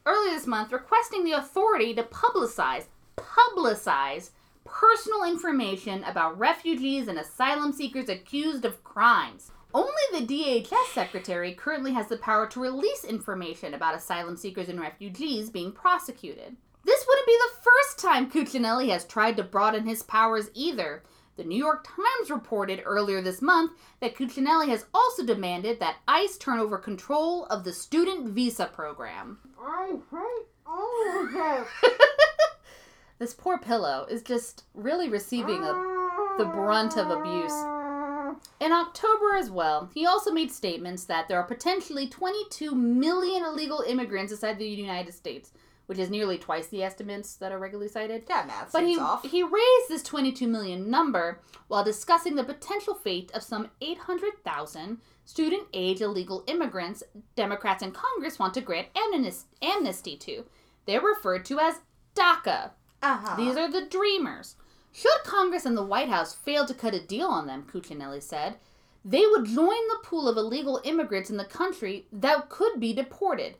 earlier 0.05 0.31
this 0.31 0.47
month, 0.47 0.71
requesting 0.71 1.23
the 1.23 1.33
authority 1.33 1.93
to 1.95 2.03
publicize, 2.03 2.85
publicize 3.17 4.29
personal 4.63 5.23
information 5.23 6.03
about 6.03 6.37
refugees 6.37 7.07
and 7.07 7.19
asylum 7.19 7.71
seekers 7.71 8.09
accused 8.09 8.65
of 8.65 8.83
crimes. 8.83 9.51
Only 9.73 9.91
the 10.13 10.25
DHS 10.25 10.93
secretary 10.93 11.53
currently 11.53 11.93
has 11.93 12.07
the 12.07 12.17
power 12.17 12.47
to 12.47 12.59
release 12.59 13.03
information 13.03 13.73
about 13.73 13.95
asylum 13.95 14.37
seekers 14.37 14.69
and 14.69 14.79
refugees 14.79 15.49
being 15.49 15.71
prosecuted. 15.71 16.55
This 16.85 17.05
wouldn't 17.07 17.27
be 17.27 17.37
the 17.37 17.61
first 17.61 17.99
time 17.99 18.31
Cuccinelli 18.31 18.89
has 18.89 19.05
tried 19.05 19.37
to 19.37 19.43
broaden 19.43 19.85
his 19.85 20.03
powers 20.03 20.49
either. 20.53 21.03
The 21.37 21.43
New 21.43 21.57
York 21.57 21.85
Times 21.85 22.29
reported 22.29 22.81
earlier 22.85 23.21
this 23.21 23.41
month 23.41 23.73
that 23.99 24.15
Cuccinelli 24.15 24.69
has 24.69 24.85
also 24.93 25.25
demanded 25.25 25.79
that 25.79 25.97
ICE 26.07 26.37
turn 26.37 26.59
over 26.59 26.77
control 26.77 27.45
of 27.47 27.63
the 27.63 27.73
student 27.73 28.29
visa 28.29 28.67
program. 28.67 29.39
I 29.59 29.87
hate 30.11 30.45
all 30.65 31.25
of 31.25 31.31
this. 31.31 31.67
This 33.17 33.33
poor 33.33 33.57
pillow 33.57 34.05
is 34.09 34.21
just 34.21 34.65
really 34.73 35.07
receiving 35.07 35.63
a, 35.63 35.73
the 36.37 36.49
brunt 36.53 36.97
of 36.97 37.09
abuse. 37.09 37.53
In 38.59 38.73
October 38.73 39.37
as 39.37 39.49
well, 39.49 39.89
he 39.93 40.05
also 40.05 40.31
made 40.31 40.51
statements 40.51 41.05
that 41.05 41.29
there 41.29 41.39
are 41.39 41.47
potentially 41.47 42.09
22 42.09 42.75
million 42.75 43.45
illegal 43.45 43.85
immigrants 43.87 44.33
inside 44.33 44.59
the 44.59 44.67
United 44.67 45.13
States, 45.13 45.53
which 45.85 45.97
is 45.99 46.09
nearly 46.09 46.37
twice 46.37 46.67
the 46.67 46.83
estimates 46.83 47.35
that 47.35 47.51
are 47.51 47.59
regularly 47.59 47.89
cited. 47.89 48.27
That 48.27 48.47
math 48.47 48.71
But 48.71 48.83
he, 48.83 48.97
off. 48.97 49.23
he 49.23 49.43
raised 49.43 49.89
this 49.89 50.03
22 50.03 50.47
million 50.47 50.89
number 50.89 51.39
while 51.67 51.83
discussing 51.83 52.35
the 52.35 52.43
potential 52.43 52.95
fate 52.95 53.31
of 53.33 53.43
some 53.43 53.69
800,000 53.81 54.99
student 55.25 55.67
age 55.73 56.01
illegal 56.01 56.43
immigrants 56.47 57.03
Democrats 57.35 57.83
in 57.83 57.91
Congress 57.91 58.39
want 58.39 58.53
to 58.53 58.61
grant 58.61 58.87
amnesty 59.61 60.15
to. 60.17 60.45
They're 60.85 61.01
referred 61.01 61.45
to 61.45 61.59
as 61.59 61.81
DACA. 62.15 62.71
Uh-huh. 63.01 63.35
These 63.35 63.57
are 63.57 63.69
the 63.69 63.85
dreamers. 63.85 64.55
Should 64.91 65.23
Congress 65.25 65.65
and 65.65 65.75
the 65.75 65.83
White 65.83 66.09
House 66.09 66.33
fail 66.33 66.65
to 66.65 66.73
cut 66.73 66.93
a 66.93 66.99
deal 67.01 67.27
on 67.27 67.47
them, 67.47 67.67
Cuccinelli 67.71 68.23
said, 68.23 68.55
they 69.03 69.23
would 69.27 69.45
join 69.45 69.67
the 69.67 69.99
pool 70.03 70.27
of 70.27 70.37
illegal 70.37 70.81
immigrants 70.83 71.29
in 71.29 71.37
the 71.37 71.45
country 71.45 72.07
that 72.11 72.49
could 72.49 72.79
be 72.79 72.93
deported. 72.93 73.55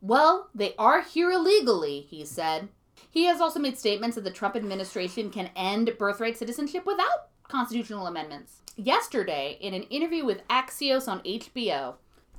Well, 0.00 0.48
they 0.54 0.74
are 0.78 1.02
here 1.02 1.30
illegally, 1.30 2.06
he 2.08 2.24
said. 2.24 2.68
He 3.10 3.24
has 3.24 3.40
also 3.40 3.58
made 3.58 3.78
statements 3.78 4.14
that 4.14 4.24
the 4.24 4.30
Trump 4.30 4.54
administration 4.54 5.30
can 5.30 5.50
end 5.56 5.96
birthright 5.98 6.36
citizenship 6.36 6.86
without 6.86 7.28
constitutional 7.48 8.06
amendments. 8.06 8.62
Yesterday, 8.76 9.58
in 9.60 9.74
an 9.74 9.82
interview 9.84 10.24
with 10.24 10.46
Axios 10.48 11.08
on 11.08 11.20
HBO, 11.22 11.94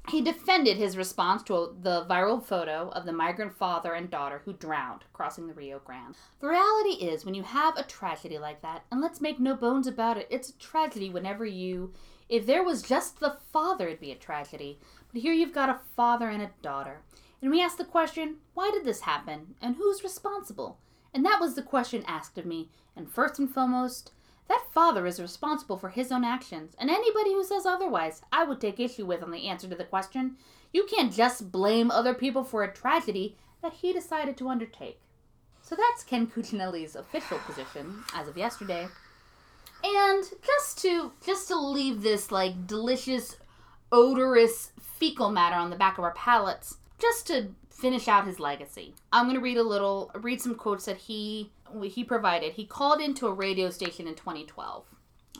he 0.07 0.21
defended 0.21 0.77
his 0.77 0.97
response 0.97 1.43
to 1.43 1.75
the 1.81 2.05
viral 2.05 2.43
photo 2.43 2.89
of 2.89 3.05
the 3.05 3.11
migrant 3.11 3.53
father 3.53 3.93
and 3.93 4.09
daughter 4.09 4.41
who 4.45 4.53
drowned 4.53 5.03
crossing 5.13 5.47
the 5.47 5.53
Rio 5.53 5.79
Grande. 5.79 6.15
The 6.39 6.47
reality 6.47 7.03
is, 7.05 7.25
when 7.25 7.35
you 7.35 7.43
have 7.43 7.77
a 7.77 7.83
tragedy 7.83 8.39
like 8.39 8.61
that, 8.61 8.85
and 8.91 9.01
let's 9.01 9.21
make 9.21 9.39
no 9.39 9.55
bones 9.55 9.85
about 9.85 10.17
it, 10.17 10.27
it's 10.29 10.49
a 10.49 10.57
tragedy 10.57 11.09
whenever 11.09 11.45
you. 11.45 11.93
If 12.29 12.45
there 12.45 12.63
was 12.63 12.81
just 12.81 13.19
the 13.19 13.37
father, 13.51 13.87
it'd 13.87 13.99
be 13.99 14.11
a 14.11 14.15
tragedy. 14.15 14.79
But 15.11 15.21
here 15.21 15.33
you've 15.33 15.53
got 15.53 15.69
a 15.69 15.81
father 15.95 16.29
and 16.29 16.41
a 16.41 16.51
daughter. 16.61 17.01
And 17.41 17.51
we 17.51 17.61
ask 17.61 17.77
the 17.77 17.85
question, 17.85 18.37
why 18.53 18.71
did 18.71 18.85
this 18.85 19.01
happen? 19.01 19.55
And 19.61 19.75
who's 19.75 20.03
responsible? 20.03 20.77
And 21.13 21.25
that 21.25 21.39
was 21.39 21.55
the 21.55 21.61
question 21.61 22.03
asked 22.05 22.37
of 22.37 22.45
me. 22.45 22.69
And 22.95 23.09
first 23.09 23.39
and 23.39 23.49
foremost, 23.49 24.11
that 24.49 24.65
father 24.73 25.05
is 25.05 25.19
responsible 25.21 25.77
for 25.77 25.89
his 25.89 26.11
own 26.11 26.23
actions, 26.23 26.75
and 26.79 26.89
anybody 26.89 27.33
who 27.33 27.43
says 27.43 27.67
otherwise, 27.67 28.23
I 28.31 28.43
would 28.43 28.59
take 28.59 28.79
issue 28.79 29.05
with 29.05 29.21
on 29.21 29.29
the 29.29 29.47
answer 29.47 29.69
to 29.69 29.75
the 29.75 29.83
question. 29.83 30.37
You 30.73 30.85
can't 30.85 31.13
just 31.13 31.51
blame 31.51 31.91
other 31.91 32.15
people 32.15 32.43
for 32.43 32.63
a 32.63 32.73
tragedy 32.73 33.37
that 33.61 33.73
he 33.73 33.93
decided 33.93 34.37
to 34.37 34.49
undertake. 34.49 34.99
So 35.61 35.75
that's 35.75 36.03
Ken 36.03 36.25
Cuccinelli's 36.25 36.95
official 36.95 37.37
position 37.45 38.03
as 38.15 38.27
of 38.27 38.37
yesterday. 38.37 38.87
And 39.83 40.23
just 40.43 40.79
to 40.79 41.11
just 41.23 41.47
to 41.49 41.59
leave 41.59 42.01
this 42.01 42.31
like 42.31 42.65
delicious, 42.65 43.37
odorous 43.91 44.71
fecal 44.81 45.29
matter 45.29 45.57
on 45.57 45.69
the 45.69 45.75
back 45.75 45.99
of 45.99 46.03
our 46.03 46.13
palates, 46.13 46.77
just 46.99 47.27
to 47.27 47.49
finish 47.69 48.07
out 48.07 48.27
his 48.27 48.39
legacy. 48.39 48.93
I'm 49.11 49.27
gonna 49.27 49.39
read 49.39 49.57
a 49.57 49.63
little, 49.63 50.11
read 50.15 50.41
some 50.41 50.55
quotes 50.55 50.85
that 50.85 50.97
he 50.97 51.51
he 51.83 52.03
provided. 52.03 52.53
He 52.53 52.65
called 52.65 52.99
into 53.01 53.27
a 53.27 53.33
radio 53.33 53.69
station 53.69 54.07
in 54.07 54.15
2012. 54.15 54.85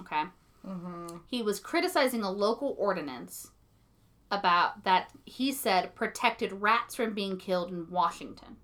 Okay, 0.01 0.23
Mm-hmm. 0.67 1.17
he 1.27 1.41
was 1.41 1.59
criticizing 1.59 2.21
a 2.23 2.31
local 2.31 2.75
ordinance 2.77 3.51
about 4.31 4.83
that 4.83 5.09
he 5.25 5.51
said 5.51 5.95
protected 5.95 6.51
rats 6.53 6.95
from 6.95 7.13
being 7.13 7.37
killed 7.37 7.71
in 7.71 7.89
Washington. 7.89 8.57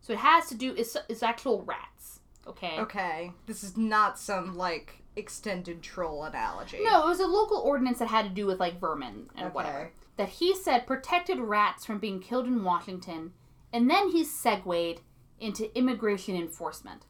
So 0.00 0.12
it 0.12 0.18
has 0.20 0.46
to 0.48 0.54
do 0.54 0.74
it's, 0.76 0.96
it's 1.08 1.22
actual 1.22 1.62
rats. 1.62 2.20
Okay. 2.46 2.78
Okay. 2.78 3.32
This 3.46 3.62
is 3.64 3.76
not 3.76 4.18
some 4.18 4.56
like 4.56 5.02
extended 5.16 5.82
troll 5.82 6.24
analogy. 6.24 6.80
No, 6.82 7.02
it 7.02 7.06
was 7.08 7.20
a 7.20 7.26
local 7.26 7.58
ordinance 7.58 7.98
that 7.98 8.08
had 8.08 8.24
to 8.24 8.30
do 8.30 8.46
with 8.46 8.60
like 8.60 8.80
vermin 8.80 9.28
and 9.36 9.46
Okay. 9.46 9.54
whatever. 9.54 9.90
That 10.16 10.28
he 10.28 10.54
said 10.54 10.86
protected 10.86 11.38
rats 11.38 11.84
from 11.84 11.98
being 11.98 12.20
killed 12.20 12.46
in 12.46 12.64
Washington, 12.64 13.32
and 13.72 13.88
then 13.88 14.10
he 14.10 14.24
segued 14.24 15.00
into 15.40 15.76
immigration 15.76 16.36
enforcement. 16.36 17.06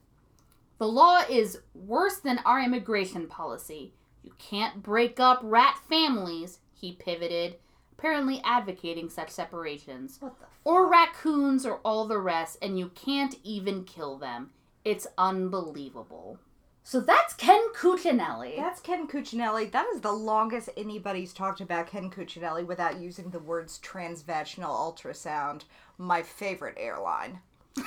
The 0.79 0.87
law 0.87 1.21
is 1.29 1.59
worse 1.73 2.17
than 2.17 2.39
our 2.39 2.61
immigration 2.61 3.27
policy. 3.27 3.93
You 4.23 4.33
can't 4.39 4.81
break 4.81 5.19
up 5.19 5.39
rat 5.43 5.79
families, 5.87 6.59
he 6.73 6.93
pivoted, 6.93 7.57
apparently 7.91 8.41
advocating 8.43 9.09
such 9.09 9.29
separations. 9.29 10.17
What 10.19 10.39
the 10.39 10.45
Or 10.63 10.89
raccoons 10.89 11.65
or 11.65 11.79
all 11.85 12.07
the 12.07 12.19
rest, 12.19 12.57
and 12.61 12.79
you 12.79 12.89
can't 12.89 13.35
even 13.43 13.83
kill 13.83 14.17
them. 14.17 14.51
It's 14.83 15.07
unbelievable. 15.17 16.39
So 16.85 16.99
that's 16.99 17.33
Ken 17.33 17.61
Cuccinelli. 17.75 18.57
That's 18.57 18.81
Ken 18.81 19.07
Cuccinelli. 19.07 19.71
That 19.71 19.85
is 19.93 20.01
the 20.01 20.11
longest 20.11 20.69
anybody's 20.75 21.31
talked 21.33 21.61
about 21.61 21.87
Ken 21.87 22.09
Cuccinelli 22.11 22.65
without 22.65 22.99
using 22.99 23.29
the 23.29 23.39
words 23.39 23.79
transvaginal 23.81 24.69
ultrasound. 24.69 25.61
My 25.97 26.21
favorite 26.21 26.75
airline. 26.77 27.39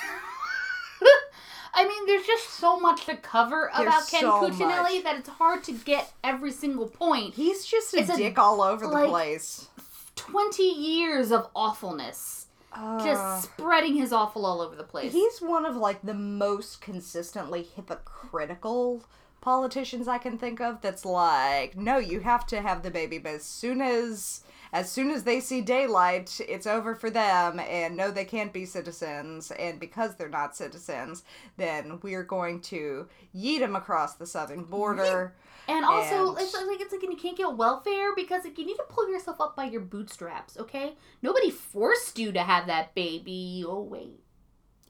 I 1.73 1.83
mean, 1.87 2.07
there's 2.07 2.25
just 2.25 2.49
so 2.55 2.79
much 2.79 3.05
to 3.05 3.15
cover 3.17 3.69
There's 3.75 3.87
about 3.87 4.09
Ken 4.09 4.21
so 4.21 4.41
Cuccinelli 4.41 4.95
much. 4.95 5.03
that 5.03 5.15
it's 5.19 5.29
hard 5.29 5.63
to 5.65 5.73
get 5.73 6.11
every 6.23 6.51
single 6.51 6.87
point. 6.87 7.35
He's 7.35 7.65
just 7.65 7.93
a 7.93 7.99
It's 7.99 8.09
a- 8.09 8.17
dick 8.17 8.39
all 8.39 8.61
over 8.63 8.87
the 8.87 8.93
like- 8.93 9.09
place. 9.09 9.67
20 10.15 10.63
years 10.63 11.31
of 11.31 11.47
awfulness. 11.55 12.46
Just 12.73 13.21
ah. 13.21 13.39
spreading 13.39 13.95
his 13.95 14.13
awful 14.13 14.45
all 14.45 14.61
over 14.61 14.75
the 14.75 14.83
place. 14.83 15.13
He's 15.13 15.39
one 15.39 15.65
of 15.65 15.75
like 15.75 16.01
the 16.03 16.13
most 16.13 16.81
consistently 16.81 17.63
hypocritical 17.63 19.03
politicians 19.41 20.07
I 20.07 20.17
can 20.17 20.37
think 20.37 20.59
of 20.59 20.81
that's 20.81 21.05
like, 21.05 21.77
no, 21.77 21.97
you 21.97 22.19
have 22.19 22.45
to 22.47 22.61
have 22.61 22.83
the 22.83 22.91
baby, 22.91 23.17
but 23.17 23.35
as 23.35 23.45
soon 23.45 23.81
as 23.81 24.41
as 24.73 24.91
soon 24.91 25.09
as 25.11 25.23
they 25.23 25.39
see 25.39 25.61
daylight, 25.61 26.39
it's 26.47 26.67
over 26.67 26.93
for 26.95 27.09
them 27.09 27.59
and 27.59 27.95
no 27.95 28.11
they 28.11 28.25
can't 28.25 28.51
be 28.53 28.65
citizens 28.65 29.51
and 29.51 29.79
because 29.79 30.15
they're 30.15 30.29
not 30.29 30.55
citizens, 30.55 31.23
then 31.57 31.99
we're 32.01 32.23
going 32.23 32.61
to 32.61 33.07
yeet 33.35 33.59
them 33.59 33.75
across 33.75 34.15
the 34.15 34.25
southern 34.27 34.63
border. 34.63 35.35
and 35.67 35.83
also, 35.85 36.35
and- 36.35 36.39
it's 36.41 36.53
like 36.53 36.81
it's 36.81 36.91
like 36.93 37.01
you 37.03 37.15
can't 37.15 37.37
get 37.37 37.55
welfare 37.57 38.13
because 38.15 38.43
like, 38.43 38.57
you 38.57 38.65
need 38.65 38.75
to 38.75 38.85
pull 38.89 39.09
yourself 39.09 39.39
up 39.41 39.55
by 39.55 39.65
your 39.65 39.81
bootstraps, 39.81 40.57
okay? 40.57 40.95
Nobody 41.21 41.49
forced 41.51 42.17
you 42.19 42.31
to 42.31 42.41
have 42.43 42.67
that 42.67 42.93
baby. 42.95 43.63
Oh, 43.67 43.81
wait. 43.81 44.19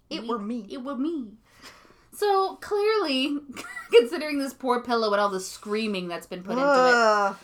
It 0.10 0.22
We- 0.22 0.28
were 0.30 0.40
me. 0.40 0.66
It 0.70 0.84
were 0.84 0.96
me. 0.96 1.34
So 2.14 2.56
clearly, 2.62 3.38
considering 3.92 4.40
this 4.40 4.54
poor 4.54 4.82
pillow 4.82 5.12
and 5.12 5.22
all 5.22 5.30
the 5.30 5.40
screaming 5.40 6.08
that's 6.08 6.26
been 6.26 6.42
put 6.42 6.54
into 6.54 6.64
it, 6.64 7.36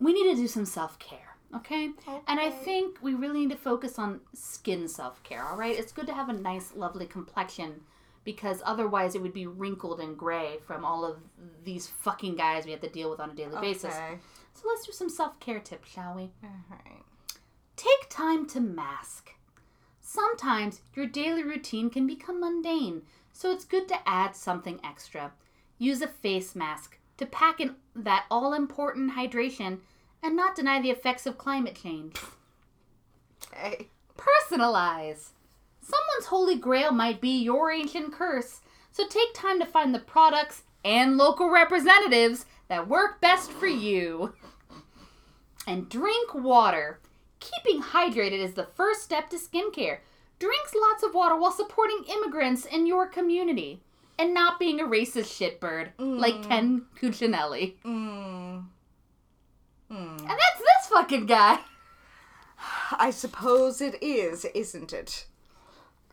we 0.00 0.12
need 0.12 0.30
to 0.34 0.36
do 0.36 0.48
some 0.48 0.64
self 0.66 0.98
care, 0.98 1.25
okay? 1.54 1.90
And 2.26 2.40
I 2.40 2.50
think 2.50 2.98
we 3.02 3.14
really 3.14 3.40
need 3.40 3.50
to 3.50 3.56
focus 3.56 3.98
on 3.98 4.20
skin 4.34 4.88
self 4.88 5.22
care, 5.22 5.44
all 5.44 5.56
right? 5.56 5.78
It's 5.78 5.92
good 5.92 6.06
to 6.06 6.14
have 6.14 6.28
a 6.28 6.32
nice, 6.32 6.72
lovely 6.74 7.06
complexion 7.06 7.80
because 8.24 8.60
otherwise 8.66 9.14
it 9.14 9.22
would 9.22 9.32
be 9.32 9.46
wrinkled 9.46 10.00
and 10.00 10.18
gray 10.18 10.58
from 10.66 10.84
all 10.84 11.04
of 11.04 11.18
these 11.64 11.86
fucking 11.86 12.36
guys 12.36 12.64
we 12.64 12.72
have 12.72 12.80
to 12.80 12.88
deal 12.88 13.08
with 13.08 13.20
on 13.20 13.30
a 13.30 13.34
daily 13.34 13.58
basis. 13.60 13.94
So 14.54 14.68
let's 14.68 14.84
do 14.86 14.92
some 14.92 15.08
self 15.08 15.38
care 15.38 15.60
tips, 15.60 15.88
shall 15.90 16.14
we? 16.14 16.30
Alright. 16.42 17.04
Take 17.76 18.08
time 18.10 18.46
to 18.48 18.60
mask. 18.60 19.32
Sometimes 20.00 20.80
your 20.94 21.06
daily 21.06 21.42
routine 21.42 21.90
can 21.90 22.06
become 22.06 22.40
mundane, 22.40 23.02
so 23.32 23.52
it's 23.52 23.64
good 23.64 23.86
to 23.88 24.08
add 24.08 24.34
something 24.34 24.80
extra. 24.82 25.32
Use 25.78 26.00
a 26.00 26.08
face 26.08 26.56
mask 26.56 26.98
to 27.18 27.26
pack 27.26 27.60
in 27.60 27.76
that 27.94 28.24
all 28.30 28.54
important 28.54 29.12
hydration 29.12 29.78
and 30.26 30.34
not 30.36 30.56
deny 30.56 30.82
the 30.82 30.90
effects 30.90 31.24
of 31.24 31.38
climate 31.38 31.78
change. 31.80 32.16
Okay. 33.52 33.88
Personalize. 34.18 35.30
Someone's 35.80 36.26
holy 36.26 36.56
grail 36.56 36.90
might 36.90 37.20
be 37.20 37.42
your 37.42 37.70
ancient 37.70 38.12
curse, 38.12 38.60
so 38.90 39.06
take 39.06 39.32
time 39.34 39.60
to 39.60 39.66
find 39.66 39.94
the 39.94 40.00
products 40.00 40.64
and 40.84 41.16
local 41.16 41.48
representatives 41.48 42.44
that 42.68 42.88
work 42.88 43.20
best 43.20 43.52
for 43.52 43.68
you. 43.68 44.34
And 45.66 45.88
drink 45.88 46.34
water. 46.34 47.00
Keeping 47.38 47.82
hydrated 47.82 48.40
is 48.40 48.54
the 48.54 48.68
first 48.74 49.02
step 49.02 49.30
to 49.30 49.36
skincare. 49.36 49.98
Drinks 50.40 50.74
lots 50.74 51.04
of 51.04 51.14
water 51.14 51.36
while 51.36 51.52
supporting 51.52 52.04
immigrants 52.10 52.64
in 52.64 52.86
your 52.86 53.06
community 53.06 53.80
and 54.18 54.34
not 54.34 54.58
being 54.58 54.80
a 54.80 54.84
racist 54.84 55.30
shitbird 55.38 55.90
like 55.98 56.42
Ken 56.48 56.86
Cuccinelli. 57.00 57.74
Mm. 57.84 58.64
Mm. 59.90 60.20
And 60.20 60.28
that's 60.28 60.58
this 60.58 60.86
fucking 60.90 61.26
guy. 61.26 61.58
I 62.92 63.10
suppose 63.10 63.80
it 63.80 64.02
is, 64.02 64.44
isn't 64.46 64.92
it? 64.92 65.26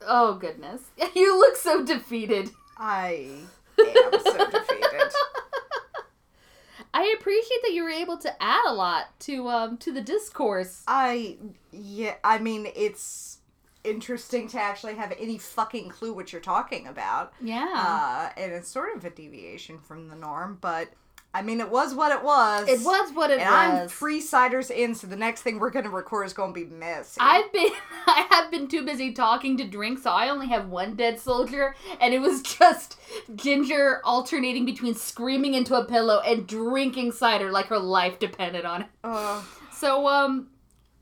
Oh 0.06 0.36
goodness. 0.36 0.82
You 1.16 1.38
look 1.38 1.56
so 1.56 1.84
defeated. 1.86 2.50
I 2.78 3.30
am 3.80 4.12
so 4.24 4.50
defeated. 4.50 5.12
I 6.96 7.16
appreciate 7.20 7.62
that 7.64 7.74
you 7.74 7.84
were 7.84 7.90
able 7.90 8.18
to 8.18 8.44
add 8.44 8.64
a 8.68 8.74
lot 8.74 9.20
to 9.22 9.48
um 9.48 9.78
to 9.78 9.92
the 9.92 10.02
discourse. 10.02 10.84
I 10.88 11.38
yeah, 11.72 12.16
I 12.24 12.40
mean 12.40 12.68
it's 12.76 13.40
interesting 13.84 14.48
to 14.50 14.60
actually 14.60 14.96
have 14.96 15.14
any 15.20 15.38
fucking 15.38 15.90
clue 15.90 16.14
what 16.14 16.32
you're 16.32 16.42
talking 16.42 16.88
about. 16.88 17.34
Yeah. 17.42 17.74
Uh, 17.76 18.40
and 18.40 18.52
it's 18.54 18.70
sort 18.70 18.96
of 18.96 19.04
a 19.04 19.10
deviation 19.10 19.78
from 19.78 20.08
the 20.08 20.16
norm, 20.16 20.58
but 20.62 20.90
I 21.36 21.42
mean 21.42 21.60
it 21.60 21.70
was 21.70 21.96
what 21.96 22.12
it 22.12 22.24
was. 22.24 22.68
it 22.68 22.82
was 22.82 23.12
what 23.14 23.32
it 23.32 23.40
was. 23.40 23.46
And 23.48 23.50
I'm 23.56 23.88
three 23.88 24.22
ciders 24.22 24.70
in, 24.70 24.94
so 24.94 25.08
the 25.08 25.16
next 25.16 25.42
thing 25.42 25.58
we're 25.60 25.72
gonna 25.72 25.90
record 25.90 26.28
is 26.28 26.34
gonna 26.34 26.54
be 26.54 26.66
messy. 26.66 27.18
I've 27.20 27.52
been 27.52 27.72
I 28.08 28.28
have 28.30 28.52
been 28.52 28.68
too 28.68 28.86
busy 28.86 29.14
talking 29.14 29.58
to 29.58 29.64
drink, 29.64 30.00
so 30.00 30.12
I 30.12 30.30
only 30.30 30.48
have 30.48 30.70
one 30.70 30.96
dead 30.96 31.20
soldier, 31.20 31.76
and 32.00 32.14
it 32.14 32.20
was 32.20 32.42
just 32.60 33.00
Ginger 33.36 34.02
alternating 34.04 34.66
between 34.66 34.94
screaming 34.96 35.54
into 35.56 35.76
a 35.76 35.86
pillow 35.86 36.22
and 36.26 36.46
drinking 36.48 37.14
cider 37.14 37.52
like 37.52 37.68
her 37.68 37.80
life 37.80 38.20
depended 38.20 38.66
on 38.66 38.84
it. 38.84 38.88
Uh, 39.04 39.42
So 39.72 40.08
um 40.08 40.50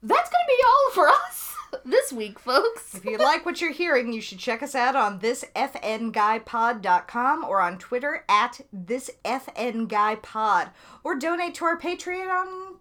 that's 0.04 0.30
gonna 0.30 0.46
be 0.48 0.64
all 0.66 0.92
for 0.94 1.08
us 1.10 1.51
this 1.86 2.12
week, 2.14 2.40
folks. 2.40 2.96
If 2.96 3.06
you 3.06 3.18
like 3.18 3.46
what 3.46 3.62
you're 3.62 3.72
hearing, 3.72 4.12
you 4.14 4.22
should 4.22 4.40
check 4.40 4.64
us 4.64 4.74
out 4.76 4.96
on 4.96 5.20
thisfnguypod.com 5.20 7.44
or 7.44 7.62
on 7.62 7.78
Twitter 7.78 8.24
at 8.30 8.62
thisfnguypod 8.76 10.70
or 11.04 11.16
donate 11.16 11.56
to 11.56 11.66
our 11.66 11.78
Patreon 11.80 12.30
on 12.30 12.76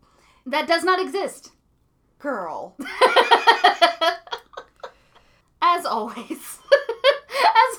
That 0.47 0.69
does 0.69 0.85
not 0.85 1.01
exist. 1.01 1.51
Girl. 2.19 2.77
As 5.63 5.85
always. 5.87 6.17
As 7.31 7.79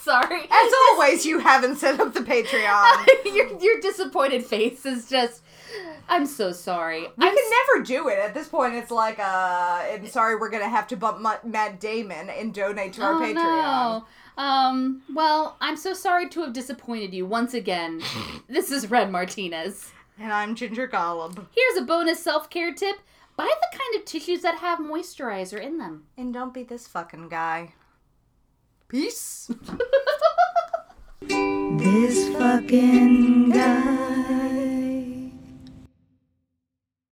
sorry. 0.00 0.42
As 0.50 0.72
always, 0.90 1.26
you 1.26 1.38
haven't 1.40 1.76
set 1.76 2.00
up 2.00 2.14
the 2.14 2.20
Patreon. 2.20 3.06
your 3.24 3.58
your 3.60 3.80
disappointed 3.80 4.44
face 4.44 4.86
is 4.86 5.08
just. 5.08 5.42
I'm 6.08 6.26
so 6.26 6.52
sorry. 6.52 7.00
We 7.00 7.26
I'm 7.26 7.34
can 7.34 7.50
never 7.50 7.84
do 7.84 8.08
it. 8.08 8.18
At 8.18 8.34
this 8.34 8.48
point, 8.48 8.74
it's 8.74 8.90
like, 8.90 9.18
uh, 9.18 9.84
and 9.90 10.08
sorry, 10.08 10.36
we're 10.36 10.50
gonna 10.50 10.68
have 10.68 10.86
to 10.88 10.96
bump 10.96 11.20
Ma- 11.20 11.38
Matt 11.44 11.80
Damon 11.80 12.30
and 12.30 12.54
donate 12.54 12.92
to 12.94 13.02
our 13.02 13.14
oh, 13.14 13.20
Patreon. 13.20 13.34
No. 13.34 14.04
Um. 14.42 15.02
Well, 15.14 15.56
I'm 15.60 15.76
so 15.76 15.94
sorry 15.94 16.28
to 16.30 16.40
have 16.42 16.52
disappointed 16.52 17.14
you 17.14 17.26
once 17.26 17.54
again. 17.54 18.02
this 18.48 18.70
is 18.70 18.90
Ren 18.90 19.10
Martinez. 19.10 19.92
And 20.18 20.32
I'm 20.32 20.54
Ginger 20.54 20.88
Gollum. 20.88 21.46
Here's 21.54 21.82
a 21.82 21.86
bonus 21.86 22.22
self 22.22 22.50
care 22.50 22.72
tip: 22.72 22.96
buy 23.36 23.48
the 23.48 23.78
kind 23.78 23.96
of 23.96 24.04
tissues 24.04 24.42
that 24.42 24.58
have 24.58 24.78
moisturizer 24.78 25.60
in 25.60 25.78
them. 25.78 26.04
And 26.16 26.32
don't 26.32 26.54
be 26.54 26.62
this 26.62 26.86
fucking 26.86 27.28
guy. 27.28 27.74
Peace. 28.88 29.50
This 31.28 32.28
fucking 32.36 33.50
guy. 33.50 34.75